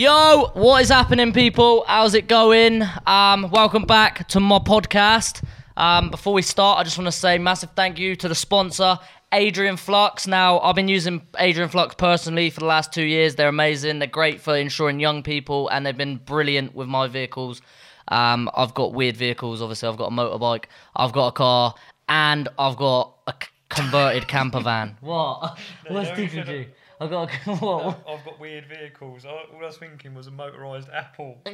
[0.00, 1.84] Yo, what is happening, people?
[1.86, 2.82] How's it going?
[3.06, 5.44] Um, welcome back to my podcast.
[5.76, 8.98] Um, before we start, I just want to say massive thank you to the sponsor,
[9.30, 10.26] Adrian Flux.
[10.26, 13.34] Now, I've been using Adrian Flux personally for the last two years.
[13.34, 13.98] They're amazing.
[13.98, 17.60] They're great for insuring young people, and they've been brilliant with my vehicles.
[18.08, 19.60] Um, I've got weird vehicles.
[19.60, 20.64] Obviously, I've got a motorbike,
[20.96, 21.74] I've got a car,
[22.08, 23.34] and I've got a
[23.68, 24.96] converted camper van.
[25.02, 25.58] What?
[25.88, 26.64] What's no,
[27.00, 27.52] deep you with should've- you?
[27.54, 27.98] I've got a, what?
[28.08, 29.24] I've got weird vehicles.
[29.24, 31.38] I, all I was thinking was a motorised apple.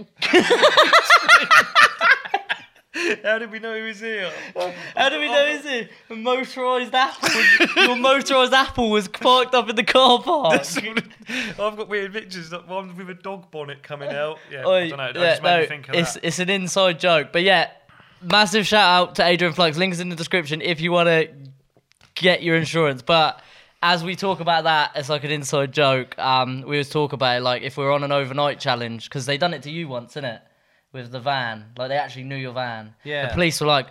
[3.23, 4.32] How did we know he was here?
[4.96, 7.29] How do we know is it a motorised apple?
[7.82, 10.53] Your motorised apple was parked up in the car park.
[10.53, 12.51] That's what- I've got weird pictures.
[12.53, 14.39] like One with a dog bonnet coming out.
[14.51, 15.13] Yeah, Oi, I don't know.
[15.13, 16.25] That yeah, just made no, me think of it's that.
[16.25, 17.71] it's an inside joke, but yeah,
[18.23, 19.76] massive shout out to Adrian Flux.
[19.76, 21.29] Links in the description if you want to
[22.15, 23.03] get your insurance.
[23.03, 23.40] But
[23.86, 26.18] as we talk about that, it's like an inside joke.
[26.18, 29.39] Um, we always talk about it like if we're on an overnight challenge because they
[29.39, 30.40] done it to you once, innit?
[30.93, 32.95] With the van, like they actually knew your van.
[33.05, 33.29] Yeah.
[33.29, 33.87] The police were like,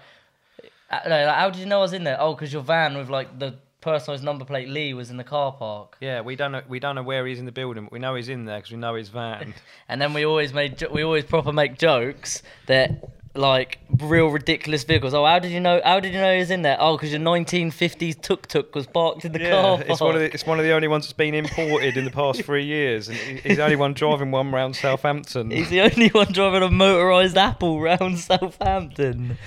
[0.90, 2.98] uh, no, like, "How did you know I was in there?" Oh, because your van
[2.98, 5.98] with like the personalised number plate Lee was in the car park.
[6.02, 6.62] Yeah, we don't know.
[6.68, 8.72] We don't know where he's in the building, but we know he's in there because
[8.72, 9.54] we know his van.
[9.88, 12.90] And then we always made jo- we always proper make jokes that
[13.38, 15.14] like real ridiculous vehicles.
[15.14, 15.82] Oh, how did you know?
[15.84, 16.78] How did you know he was in there?
[16.80, 19.78] Oh, because your 1950s tuk tuk was parked in the car.
[19.80, 22.06] yeah, it's one of the it's one of the only ones that's been imported in
[22.06, 25.52] the past three years, and he's the only one driving one round Southampton.
[25.52, 29.38] He's the only one driving a motorised Apple round Southampton.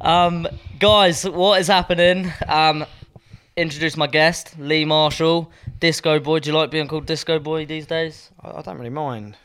[0.00, 0.46] Um,
[0.78, 2.32] guys, what is happening?
[2.48, 2.84] Um,
[3.56, 6.40] introduce my guest, Lee Marshall, Disco Boy.
[6.40, 8.30] Do you like being called Disco Boy these days?
[8.40, 9.36] I, I don't really mind.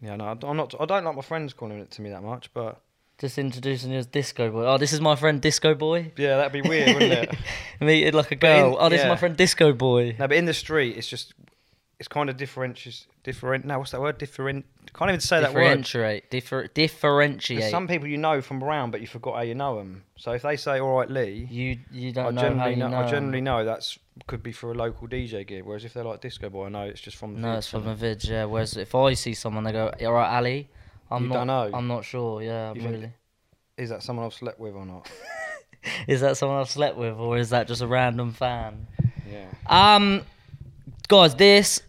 [0.00, 0.74] Yeah, no, I- I'm not.
[0.80, 2.80] I don't like my friends calling it to me that much, but
[3.22, 4.64] Just introducing you as Disco Boy.
[4.66, 6.10] Oh, this is my friend Disco Boy.
[6.16, 7.34] yeah, that'd be weird, wouldn't it?
[7.80, 8.76] Meeted like a But in- girl.
[8.80, 10.16] oh, this is my friend Disco Boy.
[10.18, 11.32] No, but in the street, it's just
[12.00, 13.06] it's kind of differentiates.
[13.22, 13.64] Different.
[13.64, 14.18] No, what's that word?
[14.18, 14.66] Different.
[14.92, 15.60] Can't even say that word.
[15.60, 17.70] differentiate, differ, differentiate.
[17.70, 20.02] some people you know from around, but you forgot how you know them.
[20.16, 22.88] So if they say "All right, Lee," you you don't know how generally you know,
[22.88, 22.96] know.
[22.96, 25.62] I generally know that's could be for a local DJ gig.
[25.64, 27.34] Whereas if they're like Disco Boy, I know it's just from.
[27.34, 28.24] the No, it's from a vid.
[28.24, 28.46] Yeah.
[28.46, 30.68] Whereas if I see someone, they go, "All right, Ali."
[31.14, 31.34] I'm You not.
[31.34, 31.70] don't know?
[31.74, 32.42] I'm not sure.
[32.42, 33.12] Yeah, You I'm think- really.
[33.78, 35.10] Is that someone I've slept with or not?
[36.06, 38.86] Is that someone I've slept with, or is that just a random fan?
[39.28, 39.46] Yeah.
[39.66, 40.22] Um,
[41.08, 41.82] guys, this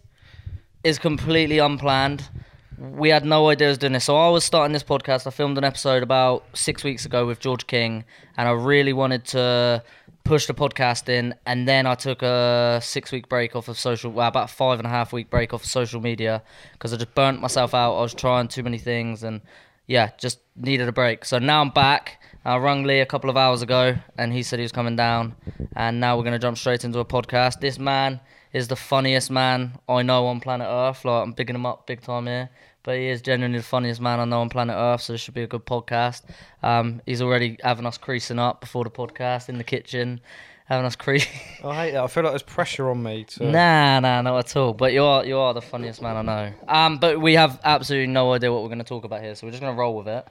[0.82, 2.28] is completely unplanned.
[2.76, 4.04] We had no idea I was doing this.
[4.04, 5.28] So I was starting this podcast.
[5.28, 8.04] I filmed an episode about six weeks ago with George King,
[8.36, 9.82] and I really wanted to
[10.24, 11.34] push the podcast in.
[11.46, 14.90] And then I took a six-week break off of social, well, about five and a
[14.90, 16.42] half week break off of social media
[16.72, 17.96] because I just burnt myself out.
[17.96, 19.42] I was trying too many things, and
[19.86, 21.24] yeah, just needed a break.
[21.24, 22.20] So now I'm back.
[22.44, 25.36] I rung Lee a couple of hours ago, and he said he was coming down.
[25.76, 27.60] And now we're gonna jump straight into a podcast.
[27.60, 28.20] This man
[28.52, 31.04] is the funniest man I know on planet Earth.
[31.04, 32.48] Like I'm bigging him up big time here,
[32.84, 35.00] but he is genuinely the funniest man I know on planet Earth.
[35.02, 36.22] So this should be a good podcast.
[36.62, 40.20] Um, he's already having us creasing up before the podcast in the kitchen,
[40.66, 41.26] having us crease.
[41.64, 42.04] I hate that.
[42.04, 43.44] I feel like there's pressure on me to.
[43.50, 44.72] Nah, nah, not at all.
[44.74, 46.52] But you are you are the funniest man I know.
[46.68, 49.50] Um, but we have absolutely no idea what we're gonna talk about here, so we're
[49.52, 50.26] just gonna roll with it.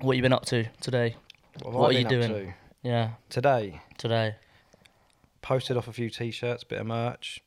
[0.00, 1.16] What you been up to today?
[1.62, 2.28] What, have what I are you doing?
[2.28, 2.52] to?
[2.82, 4.36] Yeah, Today, today.
[5.42, 7.40] posted off a few t-shirts, bit of merch.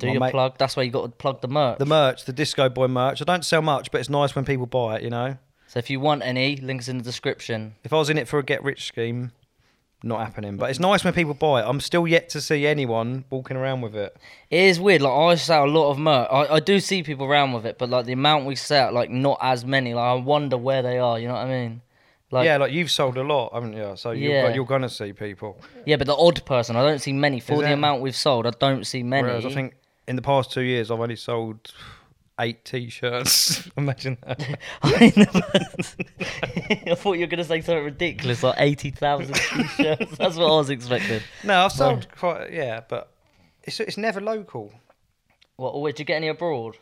[0.00, 0.58] Do My your mate- plug.
[0.58, 1.78] That's why you got to plug the merch.
[1.78, 3.20] The merch, the Disco Boy merch.
[3.22, 5.02] I don't sell much, but it's nice when people buy it.
[5.02, 5.36] You know,
[5.68, 7.74] so if you want any, links in the description.
[7.84, 9.30] if I was in it for a get rich scheme,
[10.02, 10.56] not happening.
[10.56, 11.66] But it's nice when people buy it.
[11.68, 14.16] I'm still yet to see anyone walking around with it.
[14.50, 15.02] It is weird.
[15.02, 16.28] Like I sell a lot of merch.
[16.32, 19.10] I, I do see people around with it, but like the amount we sell, like
[19.10, 19.92] not as many.
[19.94, 21.18] Like I wonder where they are.
[21.18, 21.82] You know what I mean?
[22.32, 23.92] Like yeah, like you've sold a lot, haven't you?
[23.96, 24.54] So you're, Yeah.
[24.54, 25.60] you're gonna see people.
[25.84, 27.40] yeah, but the odd person, I don't see many.
[27.40, 29.26] For the amount we've sold, I don't see many.
[29.26, 29.74] Whereas I think
[30.06, 31.72] in the past two years, I've only sold
[32.40, 33.68] eight t-shirts.
[33.76, 34.58] Imagine that.
[34.82, 35.10] I
[36.94, 40.16] thought you were gonna say something ridiculous, like eighty thousand t-shirts.
[40.16, 41.20] That's what I was expecting.
[41.44, 42.52] no, I've sold quite.
[42.52, 43.12] Yeah, but
[43.62, 44.72] it's it's never local.
[45.56, 45.70] What?
[45.70, 46.78] Or did you get any abroad?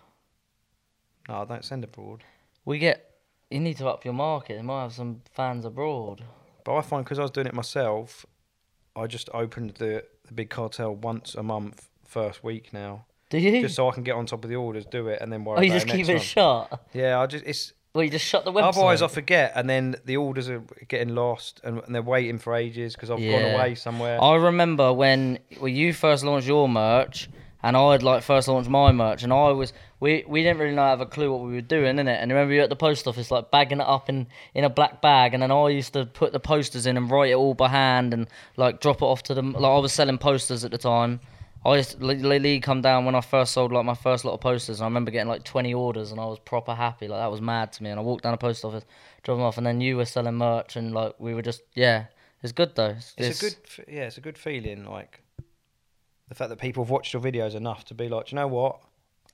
[1.29, 2.25] No, I don't send abroad.
[2.65, 3.05] We get.
[3.51, 4.59] You need to up your market.
[4.59, 6.23] You might have some fans abroad.
[6.65, 8.27] But I find because I was doing it myself,
[8.95, 13.61] I just opened the the big cartel once a month, first week now, Do you?
[13.61, 15.59] just so I can get on top of the orders, do it, and then worry
[15.59, 16.25] oh, you about just it keep it month.
[16.25, 16.85] shut.
[16.95, 18.69] Yeah, I just it's Well, you just shut the website.
[18.69, 22.55] otherwise I forget, and then the orders are getting lost, and, and they're waiting for
[22.55, 24.23] ages because I've gone away somewhere.
[24.23, 27.29] I remember when well, you first launched your merch,
[27.63, 30.85] and I'd like first launched my merch, and I was we we didn't really know
[30.85, 32.23] have a clue what we were doing, innit?
[32.23, 35.03] And remember you at the post office like bagging it up in in a black
[35.03, 37.69] bag, and then I used to put the posters in and write it all by
[37.69, 38.27] hand and
[38.57, 39.53] like drop it off to them.
[39.53, 41.21] Like I was selling posters at the time.
[41.65, 44.79] I just Lee come down when I first sold like my first lot of posters,
[44.79, 47.09] and I remember getting like 20 orders, and I was proper happy.
[47.09, 47.91] Like that was mad to me.
[47.91, 48.85] And I walked down a post office,
[49.23, 52.07] drove them off, and then you were selling merch, and like we were just yeah,
[52.43, 52.97] it's good though.
[52.97, 53.57] It's, It's, a good,
[53.89, 54.85] yeah, it's a good feeling.
[54.85, 55.21] Like
[56.29, 58.49] the fact that people have watched your videos enough to be like, "Do you know
[58.49, 58.81] what?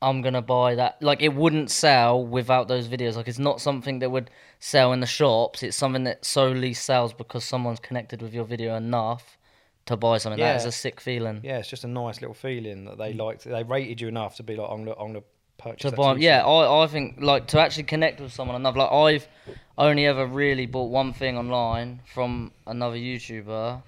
[0.00, 1.03] I'm gonna buy that.
[1.03, 3.17] Like it wouldn't sell without those videos.
[3.17, 5.62] Like it's not something that would sell in the shops.
[5.62, 9.38] It's something that solely sells because someone's connected with your video enough
[9.87, 10.41] to buy something.
[10.41, 10.69] That is Yeah.
[10.69, 11.41] a sick feeling.
[11.43, 13.45] Yeah, it's just a nice little feeling that they liked.
[13.45, 15.23] They rated you enough to be like, "I'm gonna, I'm gonna
[15.59, 16.15] purchase." to buy.
[16.15, 18.77] t-shirt." Yeah, I, I think like to actually connect with someone enough.
[18.77, 19.29] Like I've
[19.77, 23.83] only ever really bought one thing online from another YouTuber.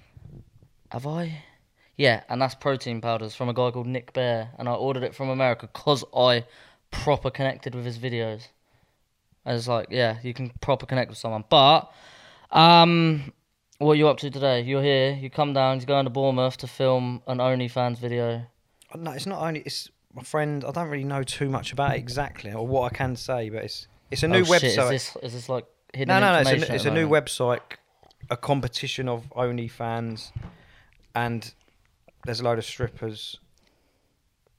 [0.91, 1.43] Have I?
[1.95, 5.15] Yeah, and that's protein powders from a guy called Nick Bare, and I ordered it
[5.15, 6.45] from America because I
[6.91, 8.47] proper connected with his videos.
[9.45, 11.43] I was like, yeah, you can proper connect with someone.
[11.49, 11.91] But,
[12.51, 13.31] um,
[13.79, 14.61] what are you up to today?
[14.61, 15.13] You're here.
[15.13, 15.77] You come down.
[15.77, 18.45] You're going to Bournemouth to film an OnlyFans video.
[18.91, 19.61] Uh, no, it's not only.
[19.61, 20.63] It's my friend.
[20.65, 23.63] I don't really know too much about it exactly or what I can say, but
[23.63, 24.75] it's it's a new oh, website.
[24.75, 26.49] Shit, is this is this like hidden no, no, no.
[26.49, 27.61] It's a, it's a new website,
[28.29, 30.31] a competition of OnlyFans,
[31.13, 31.53] and
[32.25, 33.39] there's a load of strippers.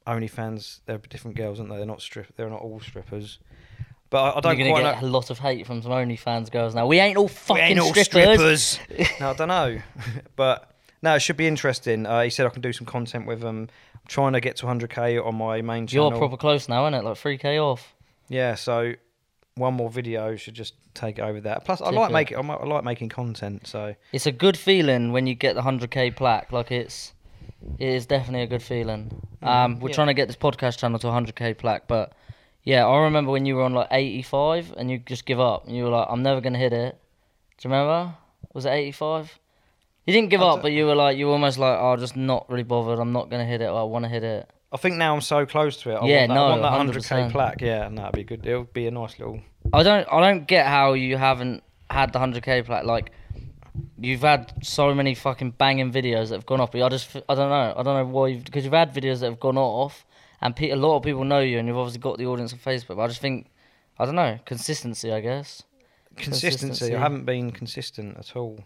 [0.06, 1.76] OnlyFans, they're different girls, aren't they?
[1.76, 2.34] They're not strip.
[2.36, 3.40] They're not all strippers.
[4.10, 5.00] But I, I don't You're quite gonna know.
[5.00, 6.86] get a lot of hate from some OnlyFans girls now.
[6.86, 8.62] We ain't all We fucking ain't all strippers.
[8.62, 9.10] strippers.
[9.20, 9.80] no, I don't know,
[10.36, 10.70] but
[11.02, 12.06] no, it should be interesting.
[12.06, 13.68] Uh, he said I can do some content with them.
[13.94, 16.10] I'm trying to get to 100k on my main channel.
[16.10, 17.04] You're proper close now, isn't it?
[17.04, 17.94] Like 3k off.
[18.28, 18.94] Yeah, so
[19.54, 21.64] one more video should just take over that.
[21.64, 22.12] Plus, I like it.
[22.12, 23.66] making I I like making content.
[23.66, 26.50] So It's a good feeling when you get the 100k plaque.
[26.52, 27.12] Like it's,
[27.78, 29.22] it is definitely a good feeling.
[29.42, 29.94] Um, we're yeah.
[29.94, 32.12] trying to get this podcast channel to 100k plaque, but
[32.68, 35.74] yeah, I remember when you were on like 85 and you just give up and
[35.74, 36.98] you were like, I'm never gonna hit it.
[37.56, 38.14] Do you remember?
[38.52, 39.38] Was it 85?
[40.06, 42.14] You didn't give I up, but you were like, you were almost like, oh, just
[42.14, 42.98] not really bothered.
[42.98, 43.70] I'm not gonna hit it.
[43.70, 44.50] Or I want to hit it.
[44.70, 45.94] I think now I'm so close to it.
[45.94, 47.32] I Yeah, want that, no, I want that 100k 100%.
[47.32, 47.60] plaque.
[47.62, 48.44] Yeah, and that'd be good.
[48.46, 49.40] It'll be a nice little.
[49.72, 52.84] I don't I don't get how you haven't had the 100k plaque.
[52.84, 53.12] Like
[53.98, 56.72] you've had so many fucking banging videos that have gone off.
[56.72, 57.74] But I just I don't know.
[57.78, 60.04] I don't know why you've because you've had videos that have gone off
[60.40, 62.58] and pe- a lot of people know you and you've obviously got the audience on
[62.58, 62.96] Facebook.
[62.96, 63.50] But I just think
[63.98, 65.12] I don't know consistency.
[65.12, 65.62] I guess.
[66.16, 66.66] Consistency.
[66.66, 66.96] Consistency.
[66.96, 68.60] I haven't been consistent at all.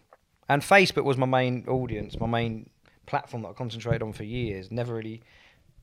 [0.48, 2.70] And Facebook was my main audience, my main
[3.06, 4.70] platform that I concentrated on for years.
[4.70, 5.22] Never really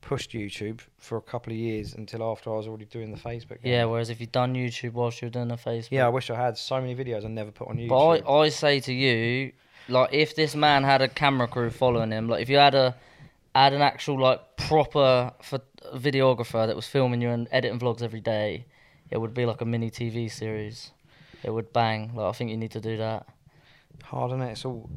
[0.00, 3.58] pushed YouTube for a couple of years until after I was already doing the Facebook.
[3.62, 3.84] Yeah.
[3.84, 5.88] Whereas if you've done YouTube whilst you're doing the Facebook.
[5.90, 7.88] Yeah, I wish I had so many videos I never put on YouTube.
[7.88, 9.52] But I, I say to you,
[9.88, 12.96] like, if this man had a camera crew following him, like, if you had a
[13.54, 15.60] had an actual like proper pho-
[15.94, 18.66] videographer that was filming you and editing vlogs every day,
[19.10, 20.92] it would be like a mini TV series.
[21.42, 22.12] It would bang.
[22.14, 23.26] Like, I think you need to do that.
[24.04, 24.52] Hard, is it?
[24.52, 24.90] It's all,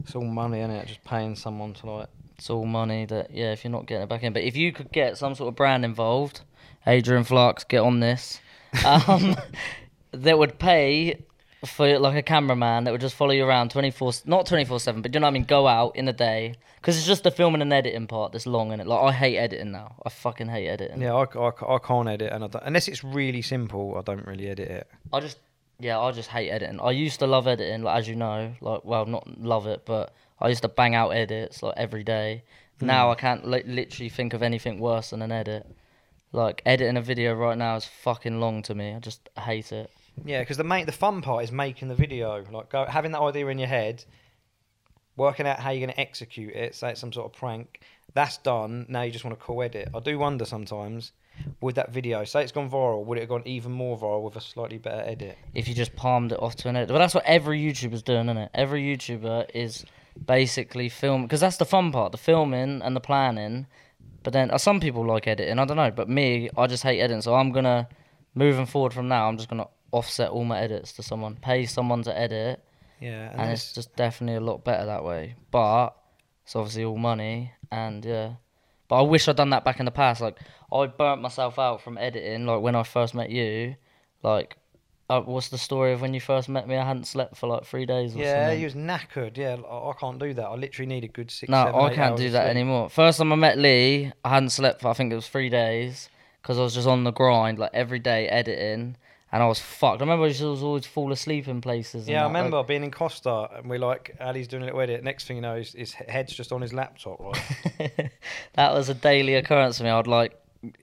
[0.00, 0.86] it's all money, is it?
[0.86, 2.08] Just paying someone to like.
[2.38, 4.32] It's all money that yeah, if you're not getting it back in.
[4.32, 6.40] But if you could get some sort of brand involved,
[6.86, 8.40] Adrian Flux, get on this.
[8.86, 9.36] Um,
[10.12, 11.26] that would pay
[11.64, 15.14] for like a cameraman that would just follow you around 24 not 24 7 but
[15.14, 15.44] you know what i mean?
[15.44, 16.56] Go out in the day.
[16.80, 19.38] Because it's just the filming and editing part that's long in it like i hate
[19.38, 19.94] editing now.
[20.04, 21.00] I fucking hate editing.
[21.00, 24.48] Yeah, I, I, I can't edit, and I unless it's really simple, I don't really
[24.48, 24.88] edit it.
[25.12, 25.38] i just
[25.78, 26.80] yeah i just hate editing.
[26.80, 30.14] I used to love editing like as you know like well not love it but
[30.40, 32.42] i used to bang out edits like every day.
[32.80, 32.86] Hmm.
[32.86, 35.64] Now i can't li- literally think of anything worse than an edit.
[36.32, 38.94] Like editing a video right now is fucking long to me.
[38.94, 39.90] I just hate it
[40.24, 43.20] Yeah, because the main the fun part is making the video, like go, having that
[43.20, 44.04] idea in your head,
[45.16, 46.74] working out how you're going to execute it.
[46.74, 47.80] Say it's some sort of prank.
[48.14, 48.86] That's done.
[48.88, 49.88] Now you just want to co-edit.
[49.94, 51.12] I do wonder sometimes,
[51.60, 53.04] would that video say it's gone viral?
[53.06, 55.38] Would it have gone even more viral with a slightly better edit?
[55.54, 56.92] if you just palmed it off to an editor.
[56.92, 58.50] But that's what every YouTuber's doing, isn't it?
[58.54, 59.84] Every YouTuber is
[60.26, 63.66] basically film because that's the fun part, the filming and the planning.
[64.22, 65.90] But then uh, some people like editing, I don't know.
[65.90, 67.88] But me, I just hate editing, so I'm gonna
[68.34, 69.28] moving forward from now.
[69.28, 72.64] I'm just gonna offset all my edits to someone, pay someone to edit,
[73.00, 75.36] Yeah, and, and then it's just definitely a lot better that way.
[75.50, 75.90] But
[76.44, 78.32] it's obviously all money, and yeah.
[78.88, 80.20] But I wish I'd done that back in the past.
[80.20, 80.38] Like
[80.72, 82.46] I burnt myself out from editing.
[82.46, 83.76] Like when I first met you,
[84.22, 84.56] like.
[85.10, 86.74] Uh, what's the story of when you first met me?
[86.74, 88.58] I hadn't slept for like three days or yeah, something.
[88.60, 89.36] he was knackered.
[89.36, 90.46] Yeah, I, I can't do that.
[90.46, 91.50] I literally need a good six.
[91.50, 92.88] No, seven, I can't do that anymore.
[92.88, 96.08] First time I met Lee, I hadn't slept for I think it was three days
[96.40, 98.96] because I was just on the grind like every day editing,
[99.32, 100.00] and I was fucked.
[100.00, 102.02] I remember I just was always fall asleep in places.
[102.06, 104.66] and Yeah, I that, like- remember being in Costa and we're like, Ali's doing a
[104.66, 105.02] little edit.
[105.02, 108.10] Next thing you know, his, his head's just on his laptop, right?
[108.54, 109.90] that was a daily occurrence for me.
[109.90, 110.38] I'd like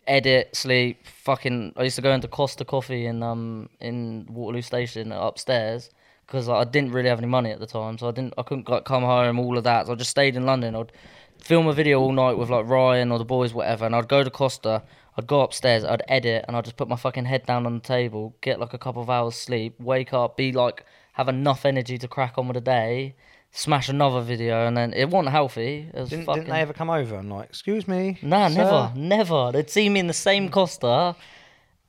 [0.07, 1.73] edit, sleep, fucking.
[1.77, 5.89] I used to go into Costa Coffee in um in Waterloo Station upstairs
[6.25, 8.43] because like, I didn't really have any money at the time, so I didn't I
[8.43, 9.87] couldn't like come home all of that.
[9.87, 10.75] So I just stayed in London.
[10.75, 10.91] I'd
[11.39, 14.23] film a video all night with like Ryan or the boys, whatever, and I'd go
[14.23, 14.83] to Costa.
[15.19, 17.81] I'd go upstairs, I'd edit, and I'd just put my fucking head down on the
[17.81, 21.97] table, get like a couple of hours sleep, wake up, be like, have enough energy
[21.97, 23.15] to crack on with the day,
[23.51, 25.89] smash another video, and then it wasn't healthy.
[25.93, 26.43] It was Didn't, fucking.
[26.43, 28.17] didn't they ever come over and like, excuse me?
[28.21, 29.51] Nah, sir?" never, never.
[29.51, 31.17] They'd see me in the same Costa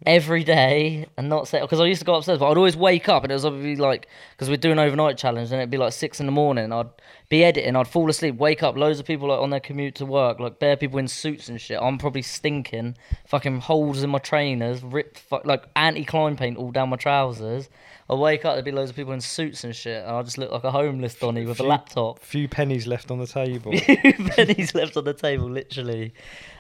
[0.07, 3.09] every day and not say because I used to go upstairs, but I'd always wake
[3.09, 5.93] up and it was obviously like because we're doing overnight challenge and it'd be like
[5.93, 6.73] six in the morning.
[6.73, 6.89] I'd
[7.29, 10.07] be editing, I'd fall asleep, wake up, loads of people like on their commute to
[10.07, 11.79] work, like bare people in suits and shit.
[11.81, 16.97] I'm probably stinking, fucking holes in my trainers, ripped like anti-climb paint all down my
[16.97, 17.69] trousers.
[18.11, 20.37] I wake up, there'd be loads of people in suits and shit, and I just
[20.37, 22.19] look like a homeless Donny with a Few- laptop.
[22.19, 23.71] Few pennies left on the table.
[23.79, 26.13] Few pennies left on the table, literally.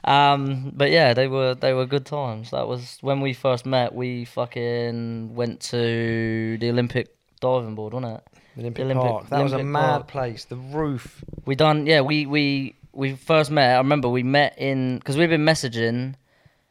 [0.04, 2.50] Um, but yeah, they were they were good times.
[2.52, 3.94] That was when we first met.
[3.94, 8.24] We fucking went to the Olympic diving board, wasn't it?
[8.58, 9.28] Olympic, Olympic- Park.
[9.30, 10.08] That was a Olympic mad Park.
[10.08, 10.44] place.
[10.44, 11.24] The roof.
[11.46, 12.00] We done yeah.
[12.00, 13.74] We we we first met.
[13.74, 16.14] I remember we met in because we've been messaging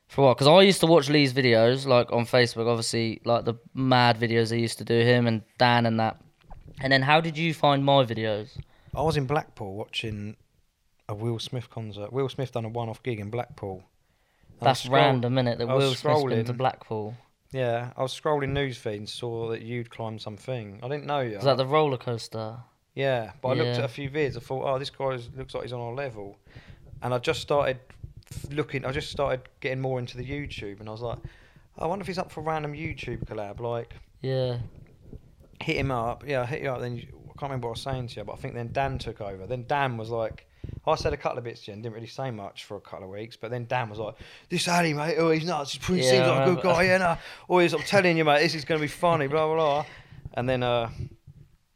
[0.10, 0.34] for a while.
[0.36, 4.50] Because I used to watch Lee's videos like on Facebook, obviously like the mad videos
[4.50, 6.18] they used to do him and Dan and that.
[6.82, 8.58] And then how did you find my videos?
[8.94, 10.36] I was in Blackpool watching
[11.08, 12.12] a Will Smith concert.
[12.12, 13.84] Will Smith done a one-off gig in Blackpool.
[14.60, 15.58] And That's scrolled- random, innit?
[15.60, 16.54] That I was Will Smith's been to.
[16.54, 17.16] Blackpool.
[17.52, 20.80] Yeah, I was scrolling newsfeed and saw that you'd climbed something.
[20.84, 21.36] I didn't know you.
[21.38, 22.58] Was that the roller coaster?
[22.94, 23.78] Yeah, but I looked Yeah.
[23.80, 24.36] at a few vids.
[24.38, 26.38] I thought, oh, this guy is- looks like he's on our level,
[27.02, 27.80] and I just started
[28.52, 28.86] looking.
[28.86, 31.20] I just started getting more into the YouTube, and I was like,
[31.78, 33.60] I wonder if he's up for a random YouTube collab.
[33.60, 34.58] Like, Yeah.
[35.62, 36.24] hit him up.
[36.28, 36.80] Yeah, I hit you up.
[36.82, 38.72] Then you, I can't remember what I was saying to you, but I think then
[38.72, 39.46] Dan took over.
[39.48, 40.46] Then Dan was like.
[40.86, 42.82] I said a couple of bits to you and didn't really say much for a
[42.82, 44.16] couple of weeks, but then Dan was like,
[44.50, 45.74] "This Ali, mate, oh, he's nuts.
[45.74, 47.18] He Yeah, seems like a good guy, yeah." Nah.
[47.48, 49.86] Always, I'm telling you, mate, this is going to be funny, blah blah blah.
[50.34, 50.90] And then, uh,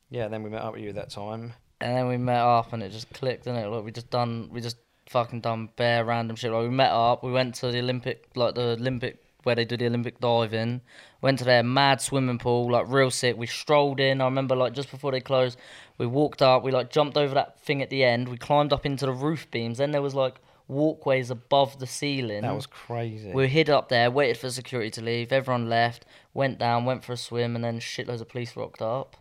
[0.10, 1.53] yeah, then we met up with you that time.
[1.79, 3.67] And then we met up and it just clicked, didn't it?
[3.67, 4.77] Like we just done, we just
[5.13, 6.51] fucking done bare random shit.
[6.51, 9.77] Like we met up, we went to the Olympic, like the Olympic where they do
[9.77, 10.82] the Olympic diving.
[11.22, 13.38] Went to their mad swimming pool, like real sick.
[13.38, 14.22] We strolled in.
[14.22, 15.58] I remember like just before they closed,
[15.98, 16.63] we walked up.
[16.63, 18.27] We like jumped over that thing at the end.
[18.27, 19.77] We climbed up into the roof beams.
[19.77, 20.36] Then there was like
[20.67, 22.41] walkways above the ceiling.
[22.41, 23.32] That was crazy.
[23.32, 25.32] We hid up there, waited for security to leave.
[25.32, 29.17] Everyone left, went down, went for a swim, and then shitloads of police rocked up.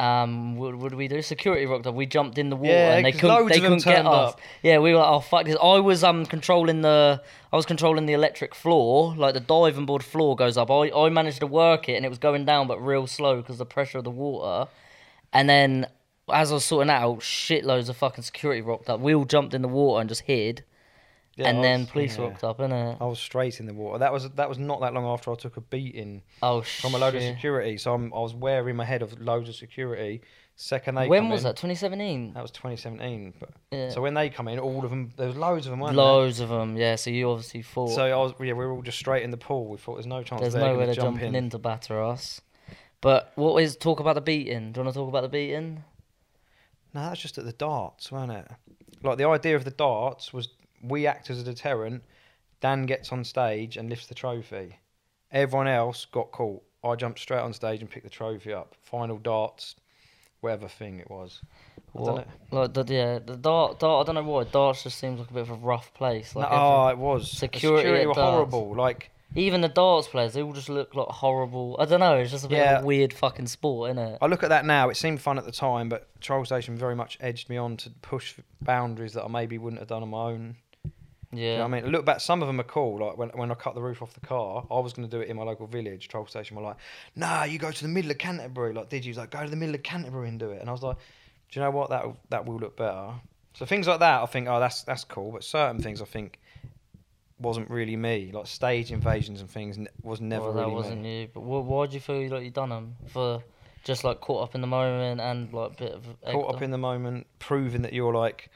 [0.00, 1.20] Um, what, what did we do?
[1.20, 1.94] Security rocked up.
[1.94, 3.48] We jumped in the water, Yeah, and they couldn't.
[3.48, 4.32] They couldn't get us.
[4.32, 4.40] up.
[4.62, 5.56] Yeah, we were like, oh fuck this.
[5.62, 7.22] I was um controlling the.
[7.52, 10.70] I was controlling the electric floor, like the diving board floor goes up.
[10.70, 13.58] I I managed to work it, and it was going down, but real slow because
[13.58, 14.70] the pressure of the water.
[15.32, 15.86] And then
[16.32, 19.00] as I was sorting that out, shitloads of fucking security rocked up.
[19.00, 20.64] We all jumped in the water and just hid,
[21.36, 22.24] Yeah, and I then was- police yeah.
[22.24, 22.96] rocked up, innit?
[23.00, 23.98] I was straight in the water.
[23.98, 26.98] That was that was not that long after I took a beating Oh from a
[26.98, 27.78] load of security.
[27.78, 30.22] So I'm, I was wearing my head of loads of security.
[30.56, 31.56] Second they When come was in- that?
[31.56, 32.34] 2017.
[32.34, 33.32] That was 2017.
[33.40, 33.88] But Yeah.
[33.88, 36.40] so when they come in, all of them, there was loads of them, weren't Loads
[36.40, 36.96] of them, yeah.
[36.96, 37.94] So you obviously thought there?
[37.96, 39.68] So I was, yeah, we were all just straight in the pool.
[39.68, 41.48] We thought there's no chance there's they're no gonna they're jump jumping in.
[41.50, 42.42] to batter us.
[43.00, 44.72] But what is talk about the beating?
[44.72, 45.84] Do you want to talk about the beating?
[46.92, 48.48] No, that's just at the darts, wasn't it?
[49.02, 50.48] Like the idea of the darts was
[50.82, 52.02] we act as a deterrent.
[52.60, 54.76] Dan gets on stage and lifts the trophy.
[55.32, 56.62] Everyone else got caught.
[56.84, 58.74] I jumped straight on stage and picked the trophy up.
[58.82, 59.76] Final darts,
[60.40, 61.40] whatever thing it was.
[61.94, 62.60] I don't What, know.
[62.60, 64.06] like the yeah, the dart, dart.
[64.08, 66.34] I don't know why darts just seems like a bit of a rough place.
[66.36, 67.30] Like No, oh, it was.
[67.30, 68.74] security security were horrible.
[68.74, 71.76] Like even the darts players, they all just look like horrible.
[71.78, 72.16] I don't know.
[72.16, 72.78] It's just a bit Yeah.
[72.78, 74.18] of a weird fucking sport, isn't it?
[74.20, 74.88] I look at that now.
[74.88, 77.90] It seemed fun at the time, but Troll Station very much edged me on to
[78.02, 80.56] push boundaries that I maybe wouldn't have done on my own.
[81.32, 81.58] Do you Yeah.
[81.58, 81.86] know I mean?
[81.86, 82.98] Look back, some of them are cool.
[83.06, 85.20] Like when, when I cut the roof off the car, I was going to do
[85.22, 86.08] it in my local village.
[86.08, 86.76] Troll Station were like,
[87.14, 88.72] nah, you go to the middle of Canterbury.
[88.72, 89.10] Like, did you?
[89.10, 90.60] He's like, go to the middle of Canterbury and do it.
[90.60, 90.96] And I was like,
[91.50, 91.90] do you know what?
[91.90, 93.12] That that will look better.
[93.54, 95.32] So things like that, I think, oh, that's that's cool.
[95.32, 96.38] But certain things, I think,
[97.38, 98.30] wasn't really me.
[98.32, 101.22] Like stage invasions and things was never well, that really wasn't me.
[101.22, 101.28] you.
[101.32, 103.42] But wh- why do you feel like you done them for?
[103.82, 106.70] Just like caught up in the moment and like a bit of Caught up in
[106.70, 108.50] the moment, proving that you're like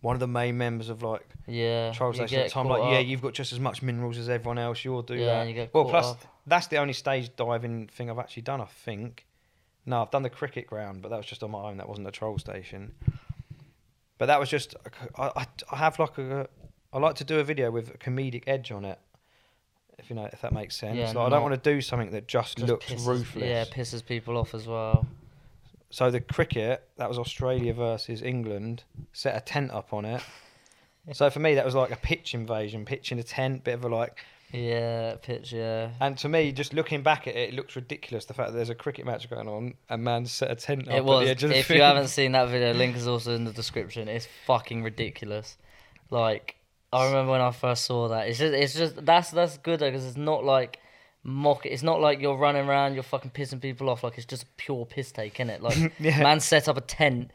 [0.00, 1.92] one of the main members of like yeah.
[1.92, 2.66] Troll Station at the time.
[2.68, 4.84] Like, yeah, you've got just as much minerals as everyone else.
[4.84, 5.40] You'll do Yeah, that.
[5.40, 6.20] and you get well, plus up.
[6.46, 8.60] that's the only stage diving thing I've actually done.
[8.60, 9.26] I think.
[9.86, 11.78] No, I've done the cricket ground, but that was just on my own.
[11.78, 12.94] That wasn't a troll station.
[14.18, 14.74] But that was just.
[15.16, 16.48] I, I, I have like a.
[16.92, 18.98] I like to do a video with a comedic edge on it.
[19.98, 20.96] If you know, if that makes sense.
[20.96, 23.44] Yeah, like, I don't want to do something that just, Just looks pisses- ruthless.
[23.44, 25.06] Yeah, pisses people off as well.
[25.90, 30.22] So the cricket, that was Australia versus England, set a tent up on it.
[31.12, 33.88] so for me, that was like a pitch invasion, pitching a tent, bit of a
[33.88, 35.52] like Yeah, pitch.
[35.52, 35.90] Yeah.
[36.00, 38.24] And to me, just looking back at it, it looks ridiculous.
[38.26, 40.94] The fact that there's a cricket match going on and man set a tent up
[40.94, 41.22] It was.
[41.22, 41.78] at the edge of the If field.
[41.78, 44.06] you haven't seen that video, link is also in the description.
[44.08, 45.56] It's fucking ridiculous.
[46.10, 46.54] Like
[46.92, 48.28] I remember when I first saw that.
[48.28, 50.78] It's just, it's just that's that's good because it's not like
[51.22, 51.66] mock.
[51.66, 51.70] it.
[51.70, 54.02] It's not like you're running around, you're fucking pissing people off.
[54.04, 55.62] Like it's just a pure piss take, is it?
[55.62, 56.22] Like Yeah.
[56.22, 57.30] man set up a tent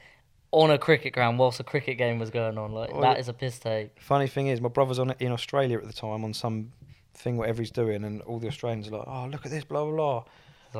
[0.51, 2.71] on a cricket ground whilst a cricket game was going on.
[2.71, 3.99] Like Well, that is a piss take.
[3.99, 6.71] Funny thing is, my brother's on in Australia at the time on some
[7.13, 9.83] thing, whatever he's doing, and all the Australians are like, "Oh, look at this, blah
[9.85, 10.23] blah blah."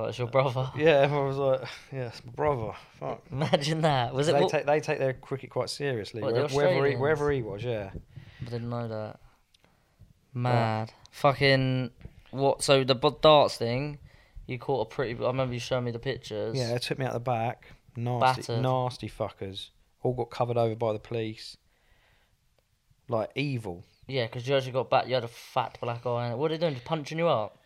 [0.01, 0.69] Like it's your brother.
[0.77, 3.21] Yeah, everyone was like, "Yeah, it's my brother." Fuck.
[3.31, 4.13] Imagine that.
[4.13, 4.33] Was it?
[4.33, 6.21] they take they take their cricket quite seriously.
[6.21, 7.91] What, where- wherever he wherever he was, yeah.
[8.41, 9.19] I didn't know that.
[10.33, 10.91] Mad.
[11.12, 11.91] Fucking
[12.36, 12.63] what?
[12.63, 14.00] So the b- darts thing,
[14.48, 15.15] you caught a pretty.
[15.24, 16.58] I remember you showing me the pictures.
[16.58, 17.68] Yeah, they took me out the back.
[17.96, 18.62] Nasty, Battered.
[18.63, 19.70] nasty fuckers.
[20.04, 21.58] All got covered over by the police.
[23.08, 23.84] Like evil.
[24.08, 25.08] Yeah, because you actually got back.
[25.08, 26.34] You had a fat black eye.
[26.36, 26.74] What are they doing?
[26.74, 27.58] Just punching you up?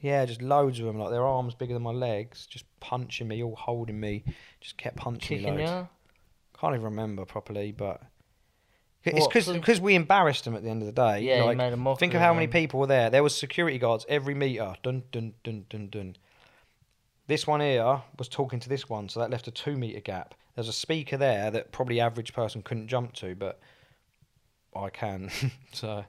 [0.00, 0.98] Yeah, just loads of them.
[0.98, 4.24] Like their arms bigger than my legs, just punching me, all holding me.
[4.60, 5.70] Just kept punching me Kicking loads.
[5.70, 5.88] you?
[6.60, 8.02] Can't even remember properly, but
[9.06, 11.20] it's because because we embarrassed them at the end of the day.
[11.20, 13.10] Yeah, like, made a mockery think of of how many people were there.
[13.10, 14.74] There was security guards every meter.
[14.82, 16.16] Dun dun dun dun dun.
[17.26, 20.34] This one here was talking to this one, so that left a two meter gap.
[20.54, 23.60] There's a speaker there that probably average person couldn't jump to, but
[24.74, 25.30] I can.
[25.72, 26.04] so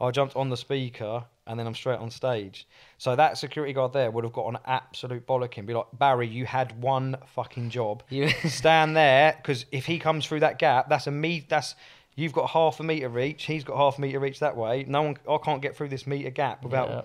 [0.00, 2.68] I jumped on the speaker and then I'm straight on stage.
[2.98, 5.66] So that security guard there would have got an absolute bollocking.
[5.66, 8.02] Be like, Barry, you had one fucking job.
[8.10, 8.28] You.
[8.46, 11.46] Stand there because if he comes through that gap, that's a me.
[11.48, 11.74] That's
[12.18, 13.44] you've got half a meter reach.
[13.44, 14.84] He's got half a meter reach that way.
[14.88, 16.88] No one, I can't get through this meter gap without.
[16.88, 17.02] Yeah.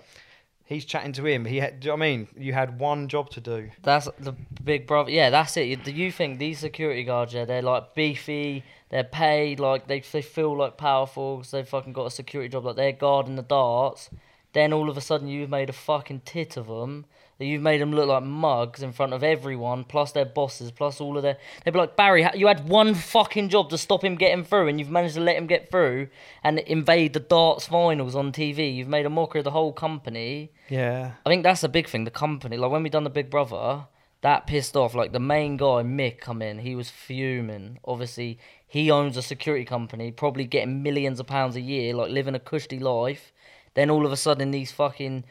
[0.64, 1.44] He's chatting to him.
[1.44, 1.80] He had.
[1.80, 2.28] Do you know what I mean?
[2.36, 3.70] You had one job to do.
[3.82, 5.10] That's the big brother.
[5.10, 5.84] Yeah, that's it.
[5.84, 7.34] Do you think these security guards?
[7.34, 8.64] Yeah, they're like beefy.
[8.88, 12.64] They're paid like they they feel like powerful because they've fucking got a security job.
[12.64, 14.08] Like they're guarding the darts.
[14.54, 17.04] Then all of a sudden you've made a fucking tit of them.
[17.38, 21.16] You've made them look like mugs in front of everyone, plus their bosses, plus all
[21.16, 21.36] of their.
[21.64, 24.78] They'd be like, Barry, you had one fucking job to stop him getting through, and
[24.78, 26.08] you've managed to let him get through
[26.44, 28.74] and invade the darts finals on TV.
[28.74, 30.52] You've made a mockery of the whole company.
[30.68, 31.12] Yeah.
[31.26, 32.04] I think that's the big thing.
[32.04, 33.86] The company, like when we done the Big Brother,
[34.24, 34.94] that pissed off.
[34.94, 36.60] Like the main guy, Mick, come in.
[36.60, 37.78] He was fuming.
[37.84, 42.34] Obviously, he owns a security company, probably getting millions of pounds a year, like living
[42.34, 43.32] a cushy life.
[43.74, 45.24] Then all of a sudden, these fucking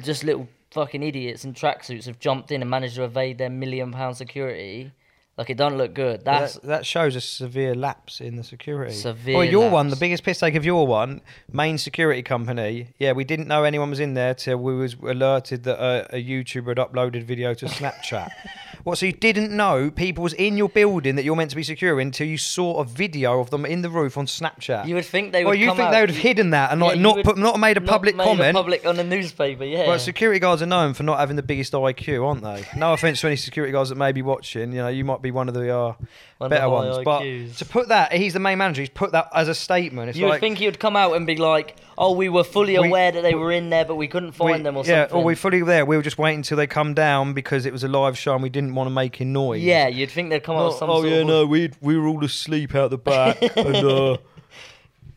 [0.00, 3.92] just little fucking idiots in tracksuits have jumped in and managed to evade their million
[3.92, 4.92] pound security.
[5.38, 6.24] Like it don't look good.
[6.24, 8.94] That's that, that shows a severe lapse in the security.
[8.94, 11.20] Severe Well, your one, the biggest piss take of your one,
[11.52, 12.88] main security company.
[12.98, 16.24] Yeah, we didn't know anyone was in there till we was alerted that a, a
[16.24, 18.30] YouTuber had uploaded video to Snapchat.
[18.84, 18.96] what?
[18.96, 22.06] So you didn't know people was in your building that you're meant to be securing
[22.06, 24.86] until you saw a video of them in the roof on Snapchat.
[24.86, 25.50] you would think they would.
[25.50, 27.60] well, you think out- they would have hidden that and Yeah, like not put, not
[27.60, 28.54] made a not public made comment.
[28.56, 29.64] public on the newspaper.
[29.64, 29.86] Yeah.
[29.86, 32.64] Well, security guards are known for not having the biggest IQ, aren't they?
[32.78, 34.72] No offense to any security guards that may be watching.
[34.72, 35.96] You know, you might be one of the uh, One
[36.40, 37.04] of better the high ones.
[37.04, 38.82] But to put that, he's the main manager.
[38.82, 40.10] He's put that as a statement.
[40.10, 42.44] It's You like would think he would come out and be like, "Oh, we were
[42.44, 44.84] fully We- aware that they were in there, but we couldn't find we- them or
[44.84, 45.84] yeah, something." or we fully there.
[45.86, 48.42] We were just waiting until they come down because it was a live show and
[48.42, 49.62] we didn't want to make a noise.
[49.62, 51.26] yeah, you'd think they'd come out Oh, with some oh sort yeah, of.
[51.26, 54.16] no, we we were all asleep out the back, and uh,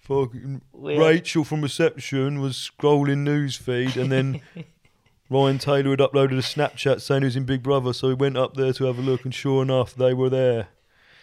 [0.01, 4.41] fucking Rachel from reception was scrolling newsfeed, and then
[5.29, 8.37] Ryan Taylor had uploaded a Snapchat saying he was in Big Brother, so we went
[8.37, 10.67] up there to have a look, and sure enough, they were there.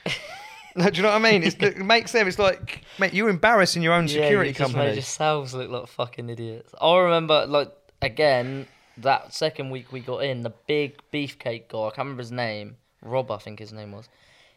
[0.77, 1.43] no, do you know what I mean?
[1.43, 2.29] It's, it makes them.
[2.29, 4.87] It's like, mate, you're embarrassing your own Yeah, security you just company.
[4.91, 6.73] made yourselves look like fucking idiots.
[6.81, 8.67] I remember, like, again,
[8.99, 12.77] that second week we got in, the big beefcake guy, I can't remember his name,
[13.03, 14.09] Rob, I think his name was.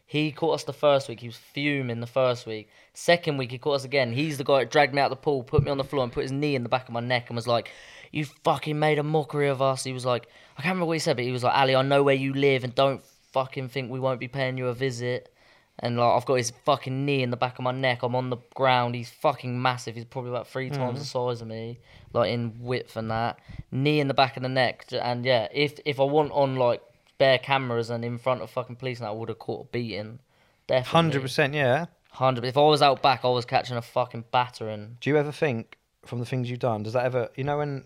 [0.06, 1.20] He caught us the first week.
[1.20, 2.68] He was fuming the first week.
[2.96, 4.12] Second week, he caught us again.
[4.12, 6.12] He's the guy that dragged me out the pool, put me on the floor, and
[6.12, 7.70] put his knee in the back of my neck and was like,
[8.12, 9.84] You fucking made a mockery of us.
[9.84, 11.82] He was like, I can't remember what he said, but he was like, Ali, I
[11.82, 15.34] know where you live, and don't fucking think we won't be paying you a visit.
[15.82, 18.04] And like, I've got his fucking knee in the back of my neck.
[18.04, 18.96] I'm on the ground.
[18.96, 19.96] He's fucking massive.
[19.96, 21.00] He's probably about three times hmm.
[21.00, 21.80] the size of me,
[22.12, 23.40] like in width and that.
[23.72, 24.86] Knee in the back of the neck.
[24.92, 26.82] And yeah, if if I want on like
[27.18, 30.20] bare cameras and in front of fucking police, now I would have caught a beating.
[30.68, 30.92] Definitely.
[30.92, 31.86] Hundred percent, yeah.
[32.12, 32.44] Hundred.
[32.44, 34.98] If I was out back, I was catching a fucking battering.
[35.00, 36.84] Do you ever think from the things you've done?
[36.84, 37.30] Does that ever?
[37.36, 37.86] You know when